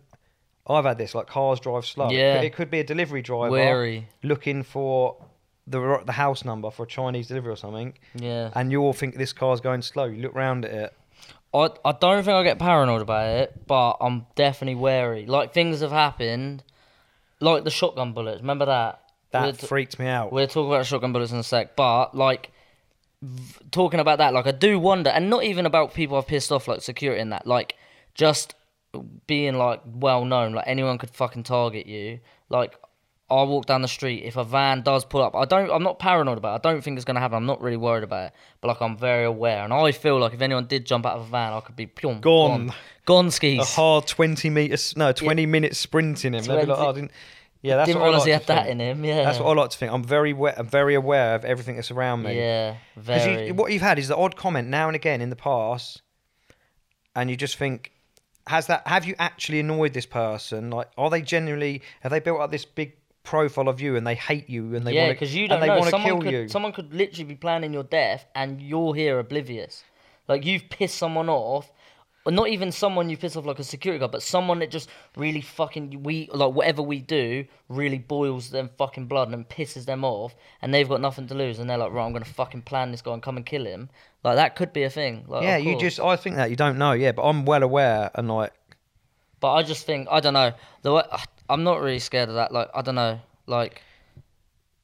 [0.67, 2.07] I've had this like cars drive slow.
[2.07, 2.35] It Yeah.
[2.37, 4.07] could- It could be a delivery driver Wary.
[4.23, 5.17] looking for
[5.67, 8.49] the the house number for a Chinese delivery or something, Yeah.
[8.55, 10.05] and you all think this car's going slow.
[10.05, 10.93] You look round at it.
[11.53, 15.25] I, I don't think I get paranoid about it, but I'm definitely wary.
[15.25, 16.63] Like things have happened,
[17.39, 18.41] like the shotgun bullets.
[18.41, 18.99] Remember that?
[19.31, 20.31] That We're freaked me out.
[20.31, 22.51] We'll talk about shotgun bullets in a sec, but like
[23.21, 26.51] v- talking about that, like I do wonder, and not even about people I've pissed
[26.51, 27.75] off, like security and that, like
[28.15, 28.53] just
[29.27, 32.19] being like well known, like anyone could fucking target you.
[32.49, 32.77] Like
[33.29, 35.71] I walk down the street, if a van does pull up, I don't.
[35.71, 36.53] I'm not paranoid about.
[36.63, 36.67] it.
[36.67, 37.35] I don't think it's gonna happen.
[37.37, 38.33] I'm not really worried about it.
[38.61, 41.23] But like I'm very aware, and I feel like if anyone did jump out of
[41.23, 42.21] a van, I could be Gone.
[42.21, 42.73] gone,
[43.05, 46.43] gone A hard twenty meters, no, twenty minutes sprinting him.
[46.43, 47.11] They'd be like, oh, I didn't.
[47.63, 48.71] Yeah, that's Didn't what I like he to had that think.
[48.73, 49.05] in him.
[49.05, 49.93] Yeah, That's what I like to think.
[49.93, 52.35] I'm very aware, I'm very aware of everything that's around me.
[52.37, 53.47] Yeah, very.
[53.47, 56.01] you, what you've had is the odd comment now and again in the past,
[57.15, 57.92] and you just think,
[58.47, 58.87] has that?
[58.87, 60.69] Have you actually annoyed this person?
[60.69, 61.81] Like, are they genuinely?
[62.01, 64.93] Have they built up this big profile of you and they hate you and they
[64.93, 65.39] yeah, want because to?
[65.39, 65.75] you don't they know.
[65.77, 66.47] want to Someone kill could, you.
[66.49, 69.83] someone could literally be planning your death, and you're here oblivious.
[70.27, 71.71] Like you've pissed someone off,
[72.25, 74.89] or not even someone you piss off like a security guard, but someone that just
[75.17, 80.05] really fucking we like whatever we do really boils them fucking blood and pisses them
[80.05, 82.91] off, and they've got nothing to lose, and they're like, right, I'm gonna fucking plan
[82.91, 83.89] this guy and come and kill him.
[84.23, 85.25] Like that could be a thing.
[85.27, 85.99] Like, yeah, you just.
[85.99, 86.93] I think that you don't know.
[86.93, 88.53] Yeah, but I'm well aware and like.
[89.41, 90.53] But I just think I don't know.
[90.83, 91.03] The way,
[91.49, 92.53] I'm not really scared of that.
[92.53, 93.19] Like I don't know.
[93.45, 93.81] Like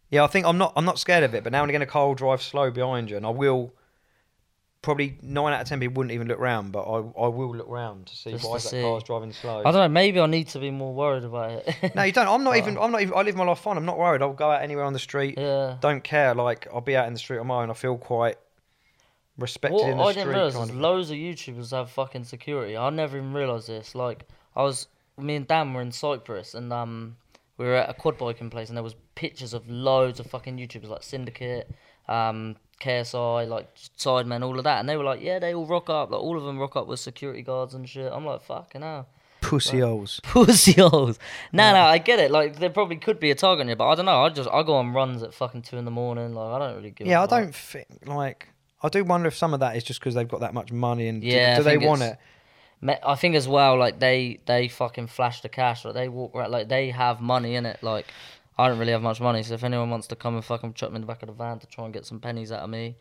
[0.10, 0.73] Yeah, I think I'm not.
[0.75, 1.43] I'm not scared of it.
[1.43, 3.73] But now and again, a car will drive slow behind you, and I will.
[4.81, 7.67] Probably nine out of ten people wouldn't even look round, but I, I will look
[7.67, 8.81] round to see Just why to that see.
[8.81, 9.59] car's driving slow.
[9.59, 9.87] I don't know.
[9.89, 11.91] Maybe I need to be more worried about it.
[11.95, 12.27] No, you don't.
[12.29, 12.77] I'm not even.
[12.77, 13.13] I'm not even.
[13.13, 13.75] I live my life fine.
[13.75, 14.21] I'm not worried.
[14.21, 15.37] I'll go out anywhere on the street.
[15.37, 15.75] yeah.
[15.81, 16.33] Don't care.
[16.33, 17.69] Like I'll be out in the street on my own.
[17.69, 18.37] I feel quite
[19.37, 20.21] respected What in the I street.
[20.23, 20.75] didn't realize kind is of.
[20.81, 22.77] loads of YouTubers have fucking security.
[22.77, 23.95] I never even realized this.
[23.95, 24.87] Like I was,
[25.17, 27.17] me and Dan were in Cyprus, and um,
[27.57, 30.57] we were at a quad biking place, and there was pictures of loads of fucking
[30.57, 31.69] YouTubers like Syndicate,
[32.09, 35.89] um, KSI, like Sidemen, all of that, and they were like, yeah, they all rock
[35.89, 36.11] up.
[36.11, 38.11] Like all of them rock up with security guards and shit.
[38.11, 39.07] I'm like, fucking hell.
[39.41, 40.19] Pussy holes.
[40.23, 41.17] Pussy holes.
[41.53, 42.29] No, no, I get it.
[42.31, 44.23] Like there probably could be a target on you, but I don't know.
[44.23, 46.33] I just I go on runs at fucking two in the morning.
[46.33, 47.07] Like I don't really give.
[47.07, 48.49] Yeah, I don't think like.
[48.81, 51.09] I do wonder if some of that is just because they've got that much money
[51.09, 52.17] and do- Yeah, do, I they want it?
[53.03, 55.83] I think as well, like they they fucking flash the cash.
[55.83, 57.83] Like they walk around, like they have money in it.
[57.83, 58.07] Like
[58.59, 60.89] I don't really have much money, so if anyone wants to come and fucking chuck
[60.91, 62.69] me in the back of the van to try and get some pennies out of
[62.69, 62.97] me,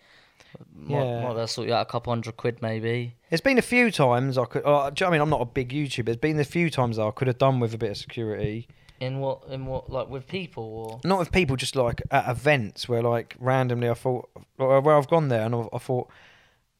[0.74, 1.32] might, Yeah.
[1.34, 3.14] might sort you out a couple hundred quid maybe.
[3.30, 4.62] It's been a few times I could.
[4.64, 6.08] Uh, do you know what I mean, I'm not a big YouTuber.
[6.08, 8.68] It's been a few times that I could have done with a bit of security.
[9.00, 12.88] In what in what like with people or Not with people, just like at events
[12.88, 16.08] where like randomly I thought where I've gone there and I, I thought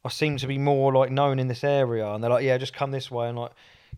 [0.05, 2.75] I seem to be more like known in this area, and they're like, yeah, just
[2.75, 3.53] come this way, and like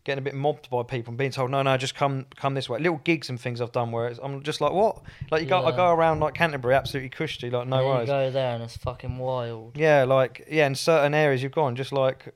[0.04, 2.68] getting a bit mobbed by people and being told, no, no, just come come this
[2.68, 2.78] way.
[2.78, 5.02] Little gigs and things I've done where it's, I'm just like, what?
[5.30, 5.76] Like you go, I Yeah.
[5.76, 8.08] go around like Canterbury, absolutely cushy, like no worries.
[8.08, 9.76] You go there and it's fucking wild.
[9.76, 12.34] Yeah, like yeah, in certain areas you've gone, just like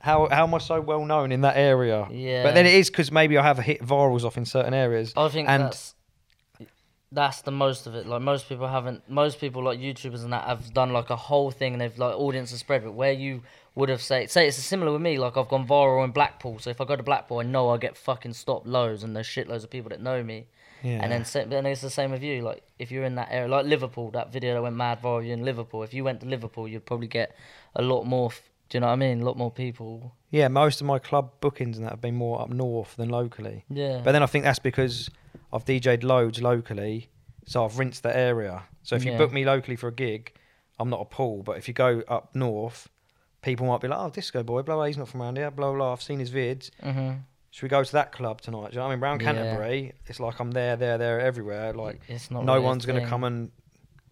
[0.00, 2.06] how how am I so well known in that area?
[2.10, 2.42] Yeah.
[2.44, 5.12] But then it is because maybe I have hit virals off in certain areas.
[5.16, 5.94] I think And- that's
[7.10, 8.06] that's the most of it.
[8.06, 9.08] Like most people haven't.
[9.08, 12.14] Most people like YouTubers and that have done like a whole thing and they've like
[12.14, 12.84] audience has spread.
[12.84, 13.42] But where you
[13.78, 15.18] would have say say it's similar with me.
[15.18, 17.78] Like I've gone viral in Blackpool, so if I go to Blackpool, I know I
[17.78, 20.46] get fucking stopped loads and there's shitloads of people that know me.
[20.82, 21.00] Yeah.
[21.02, 22.42] And then then it's the same with you.
[22.42, 25.32] Like if you're in that area, like Liverpool, that video that went mad viral you
[25.32, 25.84] in Liverpool.
[25.84, 27.36] If you went to Liverpool, you'd probably get
[27.76, 28.30] a lot more.
[28.68, 29.22] Do you know what I mean?
[29.22, 30.12] A lot more people.
[30.30, 33.64] Yeah, most of my club bookings and that have been more up north than locally.
[33.70, 34.00] Yeah.
[34.04, 35.08] But then I think that's because
[35.52, 37.08] I've DJ'd loads locally,
[37.46, 38.64] so I've rinsed the area.
[38.82, 39.18] So if you Yeah.
[39.18, 40.32] book me locally for a gig,
[40.78, 41.42] I'm not a pull.
[41.42, 42.88] But if you go up north,
[43.42, 45.72] people might be like, "Oh, Disco Boy, blah blah, he's not from around here, blah
[45.72, 46.70] blah." I've seen his vids.
[46.82, 47.12] hmm
[47.50, 48.70] Should we go to that club tonight?
[48.70, 49.00] Do you know what I mean?
[49.02, 49.32] Round Yeah.
[49.32, 51.72] Canterbury, it's like I'm there, there, there, everywhere.
[51.72, 52.44] Like it's not.
[52.44, 53.50] no really one's going to come and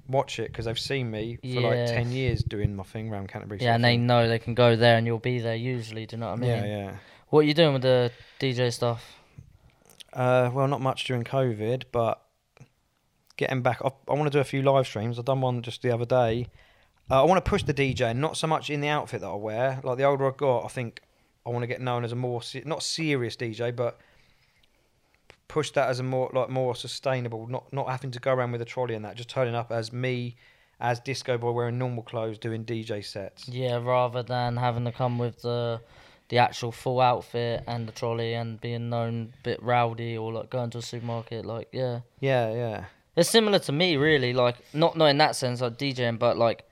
[0.09, 3.61] watch it because they've seen me for like 10 years doing my thing around Canterbury.
[3.61, 6.07] Yeah, and they know they can go there and you'll be there usually.
[6.07, 6.51] Do you know what I mean?
[6.51, 6.97] Yeah, yeah.
[7.29, 9.19] What are you doing with the DJ stuff?
[10.13, 12.23] Uh, well, not much during COVID, but
[13.37, 15.19] getting back, I, I want to do a few live streams.
[15.19, 16.47] I've done one just the other day.
[17.11, 19.35] Uh, I want to push the DJ, not so much in the outfit that I
[19.35, 19.81] wear.
[19.85, 21.01] Like the older I got, I think
[21.47, 23.99] I want to get known as a more se- not serious DJ, but
[25.49, 27.47] push that as a more like more sustainable.
[27.47, 29.93] Not not having to go around with a trolley and that, just turning up as
[29.93, 30.37] me,
[30.81, 33.49] as Disco Boy wearing normal clothes, doing DJ sets.
[33.49, 35.81] Yeah, rather than having to come with the
[36.29, 40.51] the actual full outfit and the trolley and being known a bit rowdy or like
[40.51, 41.47] going to a supermarket.
[41.47, 42.85] Like, yeah, Yeah, yeah.
[43.15, 44.33] it's similar to me really.
[44.33, 46.65] Like, not not in that sense like DJing, but like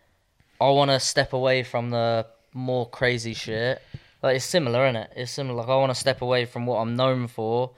[0.60, 3.82] I want to step away from the more crazy shit.
[4.22, 5.12] Like, it's similar, isn't it?
[5.16, 5.60] It's similar.
[5.60, 7.72] Like, I want to step away from what I'm known for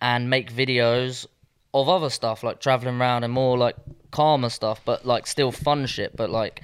[0.00, 1.26] and make videos
[1.72, 3.76] of other stuff like traveling around and more like
[4.10, 6.62] calmer stuff but like still fun shit but like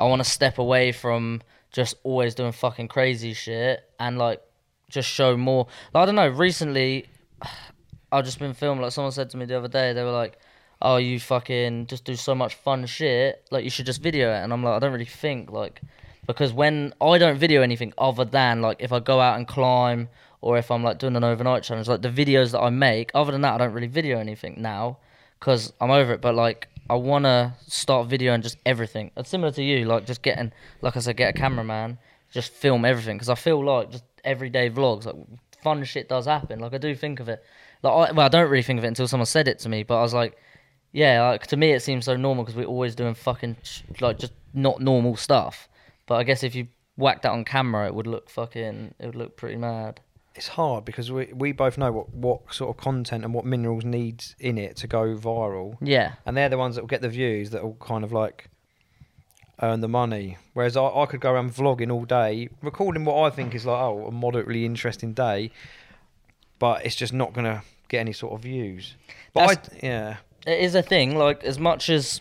[0.00, 4.40] i want to step away from just always doing fucking crazy shit and like
[4.88, 7.06] just show more like, i don't know recently
[8.12, 10.38] i've just been filming like someone said to me the other day they were like
[10.84, 14.38] oh you fucking just do so much fun shit like you should just video it
[14.38, 15.80] and i'm like i don't really think like
[16.26, 20.08] because when i don't video anything other than like if i go out and climb
[20.44, 23.10] or if I'm like doing an overnight challenge, like the videos that I make.
[23.14, 24.98] Other than that, I don't really video anything now
[25.40, 26.20] because I'm over it.
[26.20, 29.10] But like I wanna start videoing just everything.
[29.16, 31.96] It's similar to you, like just getting, like I said, get a cameraman,
[32.30, 35.16] just film everything because I feel like just everyday vlogs, like
[35.62, 36.58] fun shit does happen.
[36.58, 37.42] Like I do think of it.
[37.82, 39.82] Like I, well, I don't really think of it until someone said it to me.
[39.82, 40.36] But I was like,
[40.94, 44.16] yeah, like to me it seems so normal because we're always doing fucking sh- like
[44.16, 45.68] just not normal stuff.
[46.06, 49.16] But I guess if you whacked that on camera, it would look fucking, it would
[49.16, 50.00] look pretty mad.
[50.36, 53.84] It's hard because we we both know what, what sort of content and what minerals
[53.84, 57.08] needs in it to go viral, Yeah, and they're the ones that will get the
[57.08, 58.48] views that will kind of like
[59.62, 60.38] earn the money.
[60.52, 63.80] Whereas I, I could go around vlogging all day, recording what I think is like
[63.80, 65.50] oh a moderately interesting day,
[66.60, 68.94] but it's just not gonna get any sort of views.
[69.32, 71.16] But I, yeah, it is a thing.
[71.16, 72.20] Like as much as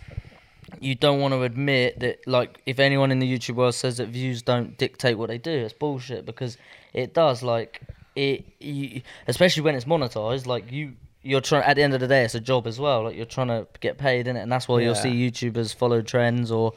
[0.79, 4.09] you don't want to admit that, like if anyone in the YouTube world says that
[4.09, 6.57] views don't dictate what they do, it's bullshit because
[6.93, 7.43] it does.
[7.43, 7.81] Like
[8.15, 10.45] it, you, especially when it's monetized.
[10.45, 11.63] Like you, you're trying.
[11.63, 13.03] At the end of the day, it's a job as well.
[13.03, 16.01] Like you're trying to get paid in it, and that's why you'll see YouTubers follow
[16.01, 16.73] trends or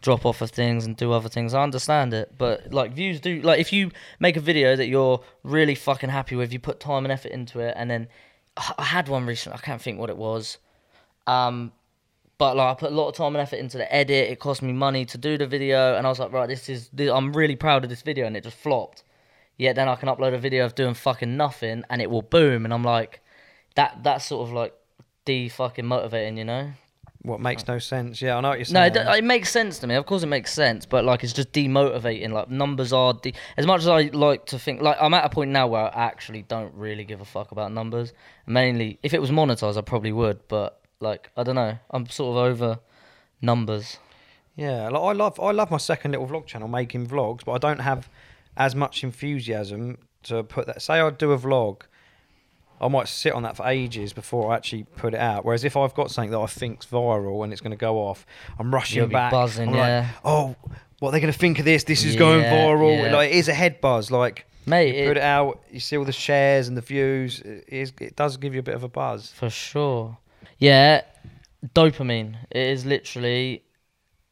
[0.00, 1.54] drop off of things and do other things.
[1.54, 3.40] I understand it, but like views do.
[3.40, 7.04] Like if you make a video that you're really fucking happy with, you put time
[7.04, 8.08] and effort into it, and then
[8.56, 9.58] I had one recently.
[9.58, 10.58] I can't think what it was.
[11.26, 11.72] Um,
[12.38, 14.30] but like I put a lot of time and effort into the edit.
[14.30, 16.88] It cost me money to do the video, and I was like, right, this is.
[16.92, 19.04] This, I'm really proud of this video, and it just flopped.
[19.58, 22.64] Yet then I can upload a video of doing fucking nothing, and it will boom,
[22.64, 23.20] and I'm like,
[23.76, 24.74] that that's sort of like
[25.24, 26.72] de fucking motivating, you know?
[27.24, 28.20] what makes no sense.
[28.20, 28.96] Yeah, I know what you're No, saying.
[28.96, 29.94] it, it makes sense to me.
[29.94, 32.30] Of course, it makes sense, but like it's just demotivating.
[32.32, 34.82] Like numbers are de- as much as I like to think.
[34.82, 37.72] Like I'm at a point now where I actually don't really give a fuck about
[37.72, 38.12] numbers.
[38.46, 40.40] Mainly, if it was monetized, I probably would.
[40.48, 42.78] But like I don't know, I'm sort of over
[43.40, 43.98] numbers.
[44.56, 47.58] Yeah, like I love I love my second little vlog channel making vlogs, but I
[47.58, 48.08] don't have
[48.56, 50.82] as much enthusiasm to put that.
[50.82, 51.82] Say I do a vlog,
[52.80, 55.44] I might sit on that for ages before I actually put it out.
[55.44, 58.26] Whereas if I've got something that I think's viral and it's going to go off,
[58.58, 59.30] I'm rushing You'll back.
[59.30, 60.08] buzzing, I'm like, yeah.
[60.24, 60.56] oh,
[60.98, 61.84] what are they going to think of this?
[61.84, 63.04] This is going viral.
[63.04, 63.14] yeah.
[63.14, 64.10] Like it is a head buzz.
[64.10, 67.40] Like Mate, you put it, it out, you see all the shares and the views.
[67.40, 69.30] It, is, it does give you a bit of a buzz.
[69.30, 70.18] for sure.
[70.62, 71.00] Yeah,
[71.74, 72.36] dopamine.
[72.52, 73.64] It is literally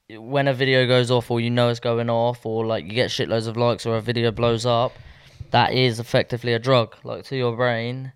[0.09, 3.11] when a video goes off, or you know it's going off, or like you get
[3.11, 4.93] shitloads of likes, or a video blows up.
[5.51, 8.13] That is effectively a drug, like to your brain.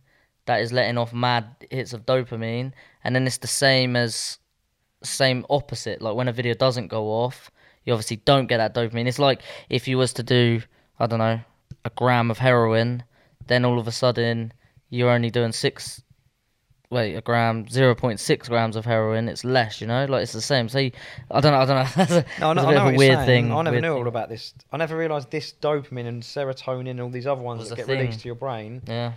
[0.46, 2.70] That is letting off mad hits of dopamine,
[3.02, 4.38] and then it's the same as
[5.02, 6.00] same opposite.
[6.00, 7.50] Like when a video doesn't go off,
[7.84, 9.08] you obviously don't get that dopamine.
[9.08, 10.62] It's like if you was to do,
[11.00, 11.40] I don't know,
[11.84, 13.02] a gram of heroin,
[13.48, 14.52] then all of a sudden
[14.88, 16.00] you're only doing six
[16.90, 20.68] wait a gram 0.6 grams of heroin it's less you know like it's the same
[20.68, 20.92] so you,
[21.30, 22.88] i don't know i don't know That's a, No, I know, it's a I know
[22.94, 23.44] a weird saying.
[23.46, 24.54] thing I never knew all about this.
[24.70, 27.98] I never realised this dopamine and serotonin and all these other ones that get thing.
[28.00, 29.12] released to your brain yeah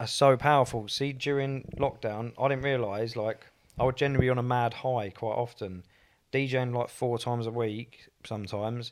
[0.00, 0.88] are so powerful.
[0.88, 3.46] See, during lockdown, I didn't realise like
[3.78, 5.84] I would generally be on a mad high quite often,
[6.32, 8.08] DJing like four times a week.
[8.24, 8.90] Sometimes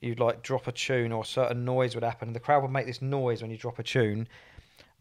[0.00, 2.72] you'd like drop a tune or a certain noise would happen, and the crowd would
[2.72, 4.26] make this noise when you drop a tune,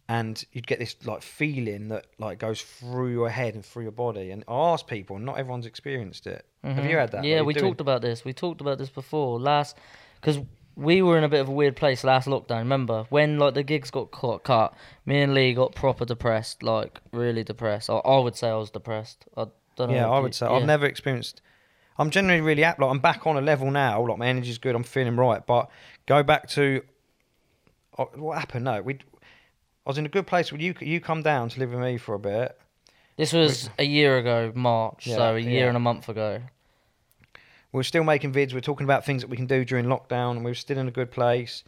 [0.10, 3.92] and you'd get this like feeling that like goes through your head and through your
[3.92, 4.32] body.
[4.32, 6.46] And I asked people, and not everyone's experienced it.
[6.64, 7.00] Have you Mhm.
[7.00, 7.24] had that?
[7.24, 9.78] yeah we doing- talked about this we talked about this before last
[10.20, 10.40] because
[10.76, 13.64] we were in a bit of a weird place last lockdown remember when like the
[13.64, 14.74] gigs got cut, cut
[15.06, 18.70] me and lee got proper depressed like really depressed i, I would say i was
[18.70, 19.46] depressed i
[19.78, 20.52] don't know Yeah, I you- would say yeah.
[20.54, 21.42] I've never experienced.
[22.00, 22.80] I'm generally really apt.
[22.80, 24.06] Like I'm back on a level now.
[24.06, 24.76] Like my energy's good.
[24.76, 25.44] I'm feeling right.
[25.46, 25.70] But
[26.06, 26.84] go back to
[27.98, 28.66] uh, what happened?
[28.66, 29.00] No, we.
[29.88, 30.52] I was in a good place.
[30.52, 32.60] When you you come down to live with me for a bit.
[33.16, 35.68] this was a year ago march Yeah, so a year yeah.
[35.68, 36.42] and a month ago
[37.72, 38.52] We're still making vids.
[38.52, 40.32] We are talking about things that we can do during lockdown.
[40.32, 41.64] And we were still in a good place.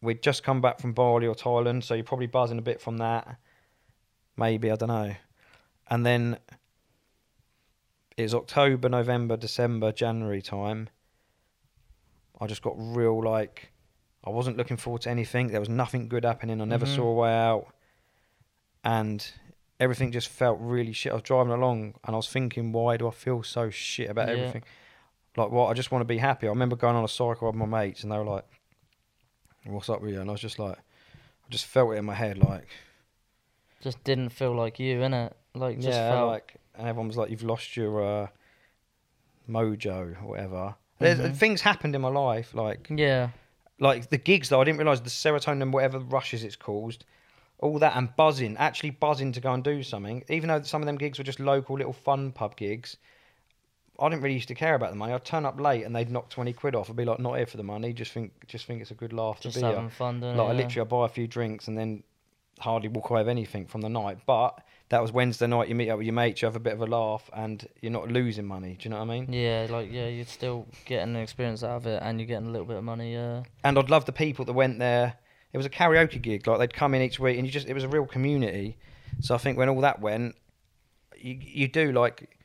[0.00, 2.96] We'd just come back from Bali or Thailand, so you're probably buzzing a bit from
[2.96, 3.36] that.
[4.38, 5.14] Maybe I don't know.
[5.90, 6.38] And then
[8.16, 10.88] it was October, November, December, January time.
[12.40, 13.73] I just got real like
[14.26, 15.48] I wasn't looking forward to anything.
[15.48, 16.60] There was nothing good happening.
[16.60, 16.94] I never Mhm.
[16.96, 17.66] saw a way out,
[18.82, 19.30] and
[19.80, 21.12] everything just felt really shit.
[21.12, 24.28] I was driving along and I was thinking, why do I feel so shit about
[24.28, 24.34] Yeah.
[24.34, 24.64] everything?
[25.36, 25.66] Like, what?
[25.68, 26.46] I just want to be happy.
[26.46, 28.44] I remember going on a cycle with my mates, and they were like,
[29.64, 32.14] "What's up with you?" And I was just like, I just felt it in my
[32.14, 32.68] head, like,
[33.80, 37.30] just didn't feel like you innit like just yeah, felt like, and everyone was like,
[37.30, 38.28] "You've lost your uh,
[39.48, 41.36] mojo or whatever." There's Mhm.
[41.36, 43.30] things happened in my life, like yeah
[43.80, 44.60] like the gigs though.
[44.60, 47.04] I didn't realize the serotonin, and whatever rushes it's caused,
[47.58, 50.24] all that, and buzzing, actually buzzing to go and do something.
[50.28, 52.96] Even though some of them gigs were just local little fun pub gigs,
[53.98, 55.12] I didn't really used to care about the money.
[55.12, 56.90] I'd turn up late and they'd knock twenty quid off.
[56.90, 57.92] I'd be like, not here for the money.
[57.92, 59.74] Just think, just think it's a good laugh Just to be here.
[59.76, 60.50] having fun doing Like it.
[60.50, 60.64] I yeah.
[60.64, 62.02] literally, I buy a few drinks and then
[62.58, 64.18] hardly walk away with anything from the night.
[64.26, 64.60] But
[64.94, 65.68] that was Wednesday night.
[65.68, 67.90] You meet up with your mates, you have a bit of a laugh, and you're
[67.90, 68.76] not losing money.
[68.78, 69.32] Do you know what I mean?
[69.32, 72.50] Yeah, like yeah, you're still getting an experience out of it, and you're getting a
[72.50, 73.12] little bit of money.
[73.12, 75.16] Yeah, And I'd love the people that went there.
[75.52, 76.46] It was a karaoke gig.
[76.46, 78.78] Like they'd come in each week, and you just it was a real community.
[79.20, 80.36] So I think when all that went,
[81.18, 82.38] you you do like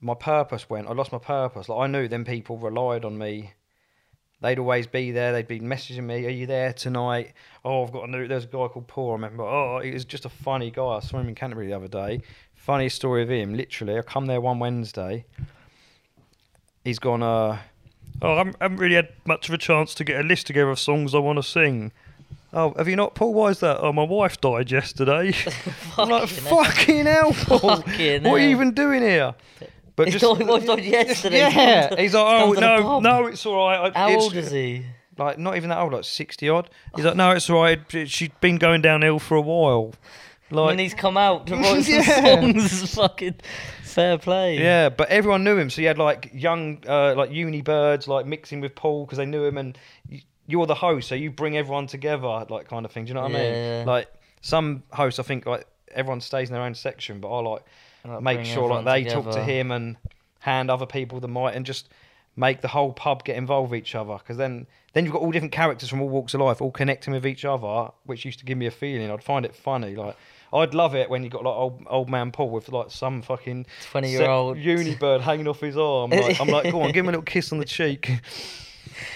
[0.00, 0.88] my purpose went.
[0.88, 1.68] I lost my purpose.
[1.68, 3.52] Like I knew then people relied on me.
[4.42, 5.32] They'd always be there.
[5.32, 7.32] They'd be messaging me, "Are you there tonight?"
[7.64, 8.26] Oh, I've got a new.
[8.26, 9.10] There's a guy called Paul.
[9.10, 9.44] I remember.
[9.44, 10.84] Oh, he was just a funny guy.
[10.84, 12.22] I saw him in Canterbury the other day.
[12.54, 13.54] Funniest story of him.
[13.54, 15.24] Literally, I come there one Wednesday.
[16.84, 17.22] He's gone.
[17.22, 17.58] Uh,
[18.20, 20.80] oh, I haven't, really had much of a chance to get a list together of
[20.80, 21.92] songs I want to sing.
[22.52, 23.32] Oh, have you not, Paul?
[23.34, 23.78] Why is that?
[23.80, 25.32] Oh, my wife died yesterday.
[25.96, 27.32] I'm like, Fucking hell.
[27.32, 27.76] fucking Paul.
[27.76, 29.34] Fucking what are you even doing here?
[29.96, 31.44] But His wife died yesterday.
[31.44, 33.92] He's Yeah, he's like, oh no, no, it's all right.
[33.94, 34.84] I- How it's- old is he?
[35.18, 36.70] Like not even that old, like sixty odd.
[36.96, 37.78] He's like, no, it's all right.
[38.08, 39.92] She's been going downhill for a while.
[40.50, 42.40] Like, when he's come out to write some Yeah.
[42.40, 43.34] songs, fucking
[43.82, 44.58] fair play.
[44.58, 48.24] Yeah, but everyone knew him, so you had like young, uh, like uni birds, like
[48.26, 49.78] mixing with Paul because they knew him, and
[50.46, 53.04] you're the host, so you bring everyone together, like kind of thing.
[53.04, 53.78] Do you know what I Yeah.
[53.78, 53.86] mean?
[53.86, 54.08] Like
[54.40, 57.62] some hosts, I think like everyone stays in their own section, but I like
[58.04, 59.96] Like, make sure like they talk to him and
[60.40, 61.88] hand other people the mic and just
[62.34, 64.16] make the whole pub get involved with each other.
[64.18, 67.12] Because then, then you've got all different characters from all walks of life, all connecting
[67.12, 69.10] with each other, which used to give me a feeling.
[69.10, 70.16] I'd find it funny, like.
[70.54, 73.64] I'd love it when you got like old old man Paul with like some fucking
[73.90, 74.58] 20-year-old.
[74.58, 76.10] uni bird hanging off his arm.
[76.22, 78.10] Like, I'm like, go on, give him a little kiss on the cheek.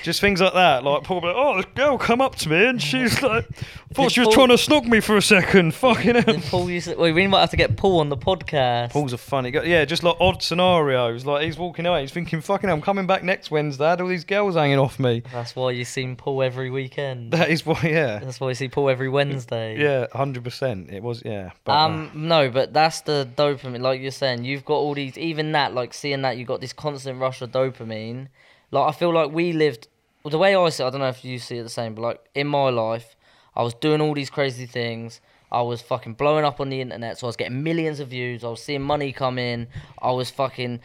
[0.02, 0.84] Just things like that.
[0.84, 3.46] Like Paul, be oh, this girl come up to me and she's like,
[3.92, 5.74] thought she was Paul- trying to snog me for a second.
[5.74, 6.22] Fucking hell.
[6.22, 8.90] Then Paul used to, well, we might have to get Paul on the podcast.
[8.90, 9.64] Paul's a funny guy.
[9.64, 11.24] Yeah, just like odd scenarios.
[11.26, 13.84] Like he's walking away, he's thinking, fucking hell, I'm coming back next Wednesday.
[13.86, 15.22] I had all these girls hanging off me.
[15.32, 17.32] That's why you see Paul every weekend.
[17.36, 18.18] That is why, yeah.
[18.20, 19.78] That's why you see Paul every Wednesday.
[19.78, 20.92] Yeah, 100%.
[20.92, 21.50] It was, yeah.
[21.64, 23.80] But, uh, Um, no, but that's the dopamine.
[23.80, 25.18] Like you're saying, you've got all these.
[25.18, 28.28] Even that, like seeing that, you've got this constant rush of dopamine.
[28.70, 29.88] Like I feel like we lived.
[30.22, 31.94] Well, the way I see, it, I don't know if you see it the same,
[31.94, 33.16] but like in my life,
[33.54, 35.20] I was doing all these crazy things.
[35.50, 38.42] I was fucking blowing up on the internet, so I was getting millions of views.
[38.42, 39.68] I was seeing money come in.
[40.02, 40.80] I was fucking.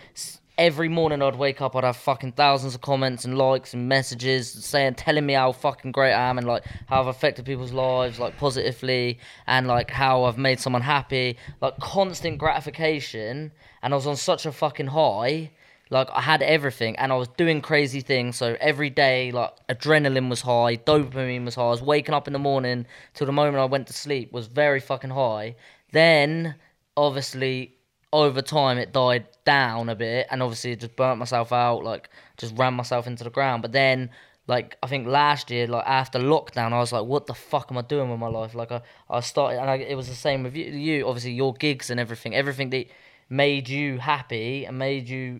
[0.57, 4.51] Every morning I'd wake up, I'd have fucking thousands of comments and likes and messages
[4.51, 8.19] saying, telling me how fucking great I am and like how I've affected people's lives
[8.19, 9.17] like positively
[9.47, 13.51] and like how I've made someone happy, like constant gratification.
[13.81, 15.51] And I was on such a fucking high,
[15.91, 18.37] like I had everything and I was doing crazy things.
[18.37, 21.63] So every day, like adrenaline was high, dopamine was high.
[21.63, 24.47] I was waking up in the morning till the moment I went to sleep was
[24.47, 25.57] very fucking high.
[25.91, 26.55] Then
[26.95, 27.75] obviously
[28.13, 32.09] over time it died down a bit and obviously it just burnt myself out like
[32.35, 34.09] just ran myself into the ground but then
[34.47, 37.77] like i think last year like after lockdown i was like what the fuck am
[37.77, 40.43] i doing with my life like i, I started and I, it was the same
[40.43, 42.87] with you, you obviously your gigs and everything everything that
[43.29, 45.39] made you happy and made you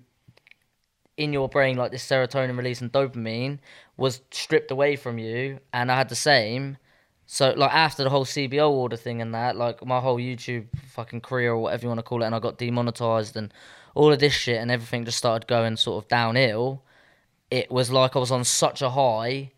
[1.24, 3.60] in your brain like this serotonin release and dopamine
[3.98, 6.78] was stripped away from you and i had the same
[7.34, 11.22] so like after the whole CBO order thing and that, like my whole YouTube fucking
[11.22, 13.54] career or whatever you want to call it, and I got demonetized and
[13.96, 16.84] all of this shit and everything just started going sort of downhill.
[17.50, 19.54] It was like I was on such a high,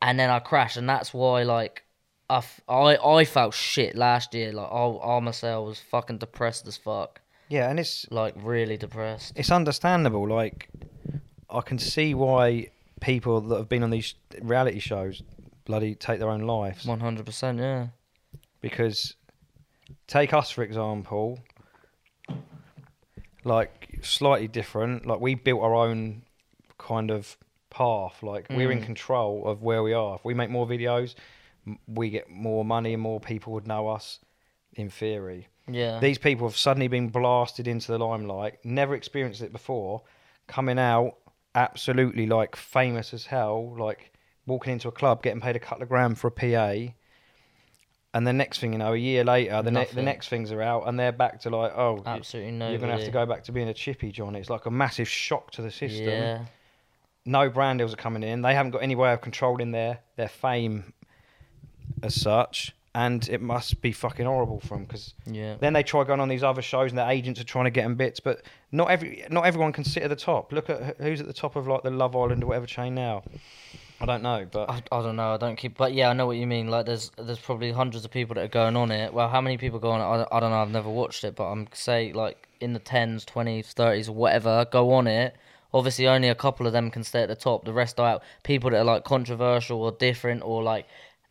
[0.00, 1.82] and then I crashed, and that's why like
[2.28, 4.52] I, f- I, I felt shit last year.
[4.52, 9.32] Like I, I myself was fucking depressed as fuck, yeah, and it's like really depressed.
[9.34, 10.28] it's understandable.
[10.28, 10.68] Like,
[11.52, 12.68] I can see why
[13.00, 15.22] people that have been on these reality shows
[15.64, 16.84] bloody take their own lives.
[16.86, 17.88] One hundred percent, yeah.
[18.60, 19.14] because
[20.06, 21.40] take us for example
[23.44, 26.22] like slightly different like we built our own
[26.78, 27.36] kind of
[27.70, 28.84] path like we're in Mm.
[28.84, 31.14] control of where we are if we make more videos
[31.66, 34.18] m- we get more money and more people would know us
[34.74, 35.98] in theory Yeah.
[36.00, 40.02] these people have suddenly been blasted into the limelight never experienced it before
[40.46, 41.16] coming out
[41.54, 44.12] absolutely like famous as hell like
[44.46, 46.92] walking into a club getting paid a couple of grand for a pa
[48.12, 50.62] and the next thing you know a year later the, ne- the next things are
[50.62, 52.70] out and they're back to like oh Absolutely no.
[52.70, 55.08] you're gonna have to go back to being a chippy john it's like a massive
[55.08, 56.44] shock to the system Yeah.
[57.26, 58.42] no brand deals are coming in.
[58.42, 60.92] They haven't got any way of controlling their their fame
[62.02, 65.54] as such, and it must be fucking horrible for them because Yeah.
[65.60, 67.82] then they try going on these other shows and their agents are trying to get
[67.82, 70.52] them bits, but not every not everyone can sit at the top.
[70.52, 73.22] Look at who's at the top of like the Love Island or whatever chain now.
[74.02, 75.34] I don't know, but I, I don't know.
[75.34, 76.68] I don't keep, but yeah, I know what you mean.
[76.68, 79.12] Like, there's there's probably hundreds of people that are going on it.
[79.12, 80.26] Well, how many people go on it?
[80.32, 80.56] I, I don't know.
[80.62, 84.92] I've never watched it, but I'm say like in the tens, twenties, thirties, whatever, go
[84.94, 85.36] on it.
[85.74, 87.64] Obviously, only a couple of them can stay at the top.
[87.66, 88.22] The rest are out.
[88.42, 90.86] People that are like controversial or different or like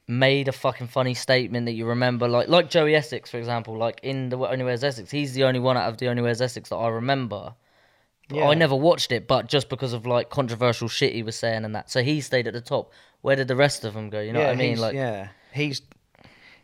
[0.09, 3.77] made a fucking funny statement that you remember, like like Joey Essex, for example.
[3.77, 6.23] Like in the Only Way Is Essex, he's the only one out of the Only
[6.23, 7.53] Way Is Essex that I remember.
[8.31, 8.47] Yeah.
[8.47, 11.75] I never watched it, but just because of like controversial shit he was saying and
[11.75, 12.91] that, so he stayed at the top.
[13.21, 14.19] Where did the rest of them go?
[14.19, 14.79] You know yeah, what I mean?
[14.79, 15.81] Like, yeah, he's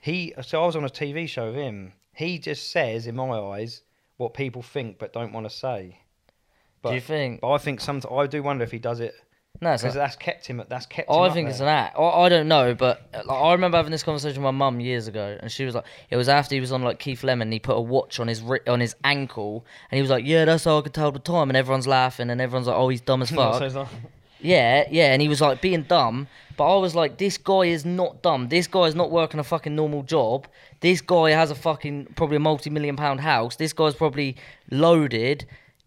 [0.02, 0.34] he.
[0.42, 1.94] So I was on a TV show with him.
[2.14, 3.84] He just says, in my eyes,
[4.18, 6.00] what people think but don't want to say.
[6.82, 7.42] But, do you think?
[7.42, 9.14] But I think sometimes I do wonder if he does it
[9.62, 10.62] No, because that's kept him.
[10.68, 11.10] That's kept.
[11.10, 11.98] Him I think it's an act.
[11.98, 15.08] I, I don't know, but like, I remember having this conversation with my mum years
[15.08, 17.52] ago, and she was like, it was after he was on like Keith Lemon.
[17.52, 20.46] He put a watch on his ri- on his ankle, and he was like, "Yeah,
[20.46, 23.02] that's how I could tell the time." And everyone's laughing, and everyone's like, "Oh, he's
[23.02, 23.88] dumb as fuck." So
[24.42, 26.28] Yeah, yeah, and he was like being dumb,
[26.58, 28.50] but I was like, this guy is not dumb.
[28.50, 30.48] This guy is not working a fucking normal job.
[30.82, 33.56] This guy has a fucking probably a multi-million pound house.
[33.56, 34.36] This guy's probably
[34.70, 35.46] loaded.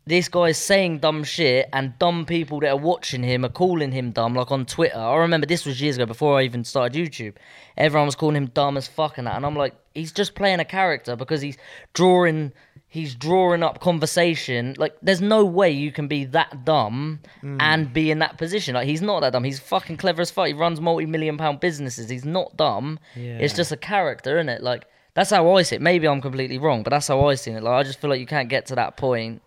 [0.08, 3.92] This guy is saying dumb shit, and dumb people that are watching him are calling
[3.92, 4.96] him dumb, like on Twitter.
[4.96, 7.34] I remember this was years ago before I even started YouTube.
[7.76, 10.60] Everyone was calling him dumb as fuck and that, and I'm like, he's just playing
[10.60, 11.58] a character because he's
[11.92, 12.52] drawing
[12.88, 14.74] he's drawing up conversation.
[14.78, 17.58] Like, there's no way you can be that dumb hmm.
[17.60, 18.74] and be in that position.
[18.76, 19.44] Like, he's not that dumb.
[19.44, 20.46] He's fucking clever as fuck.
[20.46, 22.08] He runs multi-million pound businesses.
[22.08, 22.98] He's not dumb.
[23.14, 24.62] It's just a character, isn't it?
[24.62, 25.82] Like, that's how I see it.
[25.82, 27.62] Maybe I'm completely wrong, but that's how I see it.
[27.62, 29.42] Like, I just feel like you can't get to that point.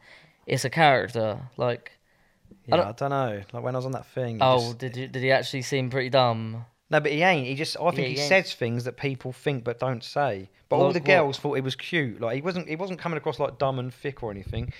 [0.47, 1.39] It's a character.
[1.57, 1.91] Like,
[2.67, 3.41] yeah, don't- I don't know.
[3.53, 4.39] Like when I was on that thing.
[4.41, 6.65] oh, just- did you, did he actually seem pretty dumb?
[6.89, 7.47] No, but he ain't.
[7.47, 7.77] He just.
[7.79, 10.49] I think Yeah, he, he says things that people think but don't say.
[10.67, 11.05] But all Like the what?
[11.07, 12.19] girls thought he was cute.
[12.19, 12.67] Like he wasn't.
[12.67, 14.73] He wasn't coming across like dumb and thick or anything.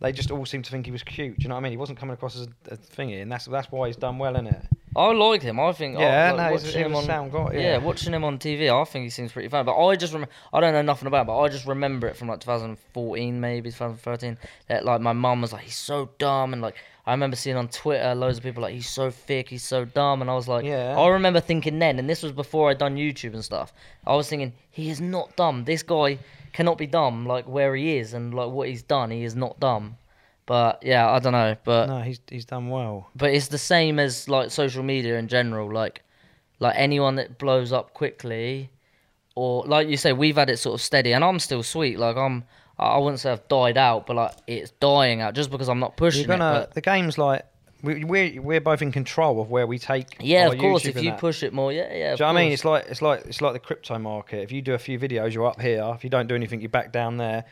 [0.00, 1.38] They just all seemed to think he was cute.
[1.38, 1.72] Do you know what I mean?
[1.72, 4.36] He wasn't coming across as a, a thingy, and that's that's why he's done well
[4.36, 4.62] in it.
[4.96, 5.60] I like him.
[5.60, 5.98] I think.
[5.98, 7.60] Yeah, I, like, no, he's- watching he him on, sound guy, Yeah.
[7.60, 7.76] yeah.
[7.78, 9.66] watching him on TV, I think he seems pretty fun.
[9.66, 12.16] But I just remember, I don't know nothing about, it, but I just remember it
[12.16, 14.38] from like 2014, maybe 2013.
[14.68, 16.76] That like my mum was like, he's so dumb, and like
[17.06, 20.22] I remember seeing on Twitter loads of people like, he's so thick, he's so dumb,
[20.22, 20.96] and I was like, Yeah.
[20.98, 23.72] I remember thinking then, and this was before I'd done YouTube and stuff.
[24.06, 25.64] I was thinking, he is not dumb.
[25.64, 26.18] This guy
[26.52, 29.10] cannot be dumb, like where he is and like what he's done.
[29.10, 29.98] He is not dumb.
[30.46, 33.10] But yeah, I don't know, but No, he's he's done well.
[33.16, 36.02] but it's the same as like social media in general like
[36.60, 38.70] like anyone that blows up quickly
[39.34, 42.16] or like you say we've had it sort of steady and i'm still sweet like
[42.16, 42.44] i'm
[42.78, 45.96] i wouldn't say i've died out but like it's dying out just because i'm not
[45.98, 46.60] pushing You're gonna.
[46.60, 47.44] it but The game's like
[47.82, 50.16] we we're we're both in control of where we take.
[50.20, 51.20] yeah of course YouTube if you that.
[51.20, 52.52] push it more yeah yeah Do you know what I mean?
[52.52, 54.38] It's like it's like it's like the crypto market.
[54.42, 55.84] If you do a few videos, you're up here.
[55.94, 57.44] If you don't do anything, you're back down there.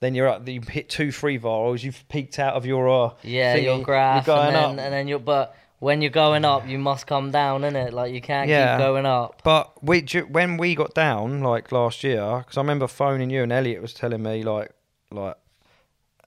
[0.00, 0.48] Then you're up.
[0.48, 1.82] You hit two, three virals.
[1.82, 4.70] You've peaked out of your uh, yeah thingy, your graph You're going and then, up.
[4.86, 8.12] and then you're but when you're going up you must come down in it like
[8.12, 8.76] you can't Yeah.
[8.76, 12.86] keep going up But we when we got down like last year, because I remember
[12.86, 14.72] phoning you and Elliot was telling me like
[15.10, 15.36] like,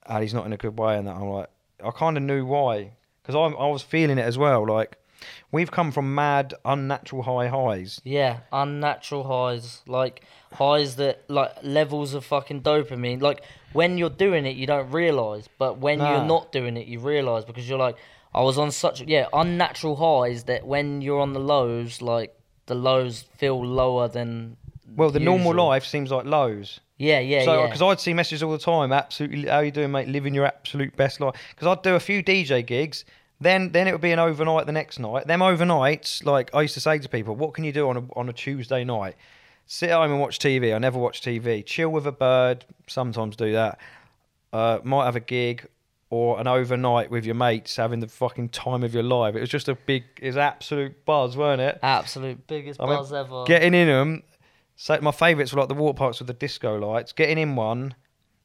[0.07, 1.49] ah, he's not in a good way, and that I'm like,
[1.83, 4.67] I kind of knew why, because I I was feeling it as well.
[4.67, 4.97] Like
[5.51, 8.01] we've come from mad, unnatural high highs.
[8.03, 13.21] Yeah, unnatural highs, like highs that like levels of fucking dopamine.
[13.21, 13.43] Like
[13.73, 17.45] when you're doing it, you don't realize, but when you're not doing it, you realize
[17.45, 17.97] because you're like,
[18.35, 22.75] I was on such yeah unnatural highs that when you're on the lows, like the
[22.75, 24.57] lows feel lower than.
[24.95, 25.69] Well, the normal usual.
[25.69, 26.79] life seems like lows.
[26.97, 27.65] Yeah, yeah, so, yeah.
[27.65, 30.07] because I'd see messages all the time, absolutely, how you doing, mate?
[30.07, 31.35] Living your absolute best life.
[31.49, 33.03] Because I'd do a few DJ gigs,
[33.39, 35.27] then then it would be an overnight the next night.
[35.27, 38.03] Them overnights, like I used to say to people, what can you do on a
[38.15, 39.15] on a Tuesday night?
[39.65, 40.75] Sit at home and watch TV.
[40.75, 41.65] I never watch TV.
[41.65, 42.65] Chill with a bird.
[42.87, 43.79] Sometimes do that.
[44.51, 45.67] Uh, might have a gig
[46.13, 49.35] or an overnight with your mates, having the fucking time of your life.
[49.35, 51.79] It was just a big, it was absolute buzz, weren't it?
[51.81, 53.45] Absolute biggest I mean, buzz ever.
[53.45, 54.21] Getting in them,
[54.75, 57.13] so my favourites were like the water parks with the disco lights.
[57.13, 57.95] Getting in one,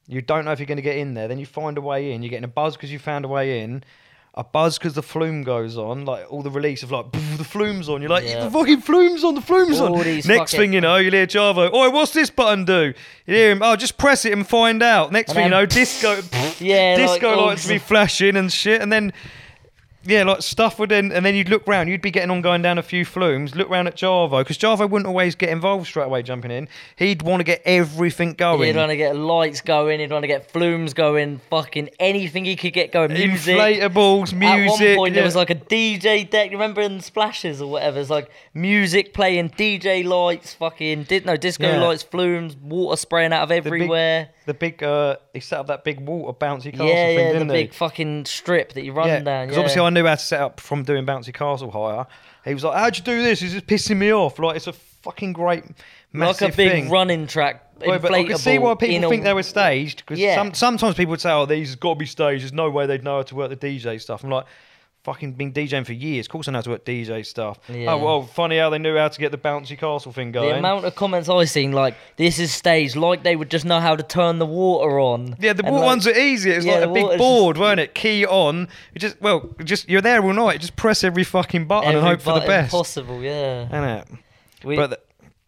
[0.07, 1.29] you don't know if you're going to get in there.
[1.29, 2.23] Then you find a way in.
[2.23, 3.85] You're getting a buzz because you found a way in.
[4.39, 7.89] A buzz because the flume goes on, like all the release of like the flume's
[7.89, 8.01] on.
[8.01, 8.45] You're like, Yeah.
[8.45, 10.05] the fucking flume's on, the flume's All on.
[10.05, 12.95] these Next fucking- thing you know, you hear Jarvo, oh, what's this button do?
[13.27, 15.11] You hear him, oh, just press it and find out.
[15.11, 16.21] Next And thing you then- know, disco,
[16.65, 19.13] Yeah, like disco all lights be flashing and shit, and then
[20.05, 21.89] yeah, like stuff would then, and then you'd look round.
[21.89, 23.55] You'd be getting on, going down a few flumes.
[23.55, 26.69] Look round at Jarvo because Jarvo wouldn't always get involved straight away jumping in.
[26.97, 28.63] He'd want to get everything going.
[28.63, 30.01] He'd want to get lights going.
[30.01, 31.41] He'd want to get flumes going.
[31.51, 33.13] Fucking anything he could get going.
[33.13, 33.57] Music.
[33.59, 34.81] Inflatables, music.
[34.81, 36.53] At one point, there was like a DJ deck.
[36.53, 37.99] Remember in Splashes or whatever?
[38.01, 41.85] It's like music playing, DJ lights, fucking di- no disco Yeah.
[41.85, 44.29] lights, flumes, water spraying out of the big, everywhere.
[44.47, 44.83] the big.
[44.83, 47.73] Uh, he set up that big water bouncy castle yeah, thing, yeah, the big he?
[47.77, 49.47] fucking strip that you run yeah, down.
[49.47, 49.61] because Yeah.
[49.61, 52.07] obviously I knew how to set up from doing bouncy castle hire.
[52.45, 53.43] He was like, "How'd you do this?
[53.43, 55.65] It's just pissing me off." Like it's a fucking great,
[56.13, 56.91] massive like a big thing.
[56.91, 57.65] running track.
[57.87, 60.35] Well, but I can see why people in a- think they were staged because Yeah.
[60.35, 63.05] some, sometimes people would say, "Oh, these got to be staged." There's no way they'd
[63.05, 64.25] know how to work the DJ stuff.
[64.25, 64.47] I'm like,
[65.09, 66.27] fucking been DJing for years.
[66.27, 67.59] Of course, I know how to work DJ stuff.
[67.69, 67.93] Oh, yeah.
[67.93, 70.51] Oh well, funny how they knew how to get the bouncy castle thing going.
[70.51, 73.81] The amount of comments I've seen, like this is staged, like they would just know
[73.81, 75.37] how to turn the water on.
[75.41, 76.51] yeah, the water like, ones are easy.
[76.51, 77.95] It's yeah, like a big board, weren't it?
[77.95, 78.69] Key on.
[78.95, 80.61] You just well, just you're there all night.
[80.61, 82.71] Just press every fucking button and every hope for the best.
[82.71, 83.69] Possible, yeah.
[83.71, 84.19] Innit?
[84.65, 85.01] We, But the-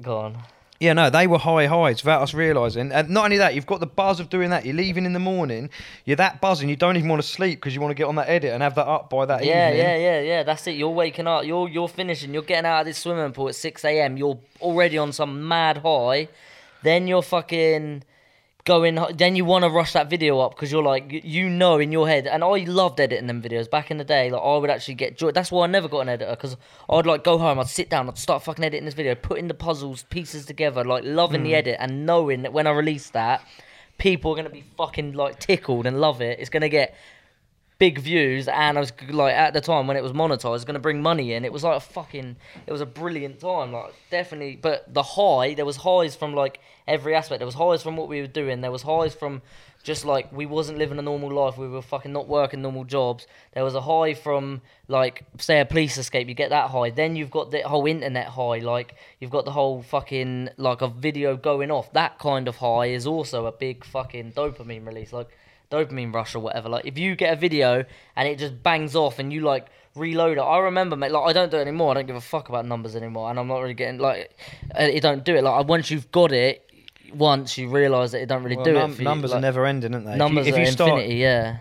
[0.03, 0.39] go on.
[0.81, 2.91] Yeah, no, they were high highs without us realising.
[2.91, 4.65] And not only that, you've got the buzz of doing that.
[4.65, 5.69] You're leaving in the morning,
[6.07, 8.15] you're that buzzing, you don't even want to sleep because you want to get on
[8.17, 9.85] that edit and have that up by that Yeah, evening.
[9.85, 10.43] yeah, yeah, yeah.
[10.43, 10.77] That's it.
[10.77, 11.45] You're waking up.
[11.45, 12.33] You're you're finishing.
[12.33, 14.17] You're getting out of this swimming pool at six a.m.
[14.17, 16.29] You're already on some mad high.
[16.83, 18.03] Then you're fucking
[18.65, 18.99] going.
[19.15, 22.09] Then you want to rush that video up because you're like you, know in your
[22.09, 22.27] head.
[22.27, 24.31] And I loved editing them videos back in the day.
[24.31, 25.31] Like I would actually get joy.
[25.31, 26.57] That's why I never got an editor because
[26.89, 27.59] I'd like go home.
[27.59, 28.09] I'd sit down.
[28.09, 31.47] I'd start fucking editing this video, putting the puzzles pieces together, like loving Hmm.
[31.47, 33.43] the edit and knowing that when I release that,
[33.99, 36.39] people are gonna be fucking like tickled and love it.
[36.41, 36.95] It's gonna get
[37.81, 40.75] big views and I was like at the time when it was monetized was going
[40.75, 41.47] to bring money in.
[41.47, 44.57] It was like a fucking it was a brilliant time like definitely.
[44.57, 47.41] But the high there was highs from like every aspect.
[47.41, 48.61] There was highs from what we were doing.
[48.61, 49.41] There was highs from
[49.83, 51.57] just like we wasn't living a normal life.
[51.57, 53.27] We were fucking not working normal jobs.
[53.55, 56.29] There was a high from like say a police escape.
[56.29, 56.91] You get that high.
[56.91, 58.59] Then you've got the whole internet high.
[58.59, 61.91] Like you've got the whole fucking like a video going off.
[61.95, 65.15] That kind of high is also a big fucking dopamine release.
[65.15, 65.29] Like
[65.71, 66.69] dopamine rush or whatever.
[66.69, 67.85] Like if you get a video
[68.17, 70.41] and it just bangs off and you like reload it.
[70.41, 71.13] I remember, mate.
[71.13, 71.91] Like I don't do it anymore.
[71.93, 74.37] I don't give a fuck about numbers anymore, and I'm not really getting like
[74.79, 75.01] uh, it.
[75.01, 75.43] Don't do it.
[75.43, 76.65] Like once you've got it,
[77.15, 79.37] once you realise that it don't really Well, do num- it for numbers you.
[79.39, 80.17] are never ending, aren't they?
[80.17, 81.17] numbers if you, if are you start infinity.
[81.17, 81.59] Yeah.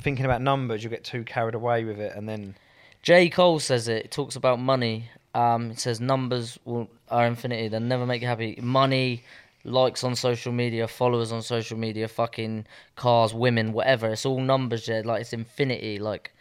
[0.00, 2.54] thinking about numbers, you get too carried away with it, and then
[3.02, 4.06] J Cole says it.
[4.06, 5.10] It talks about money.
[5.34, 7.68] Um, it says numbers will, are infinity.
[7.68, 8.58] They'll never make you happy.
[8.62, 9.22] Money,
[9.66, 14.10] likes on social media, followers on social media, fucking cars, women, whatever.
[14.10, 15.02] It's all numbers, yeah.
[15.04, 15.98] Like it's infinity.
[15.98, 16.32] Like,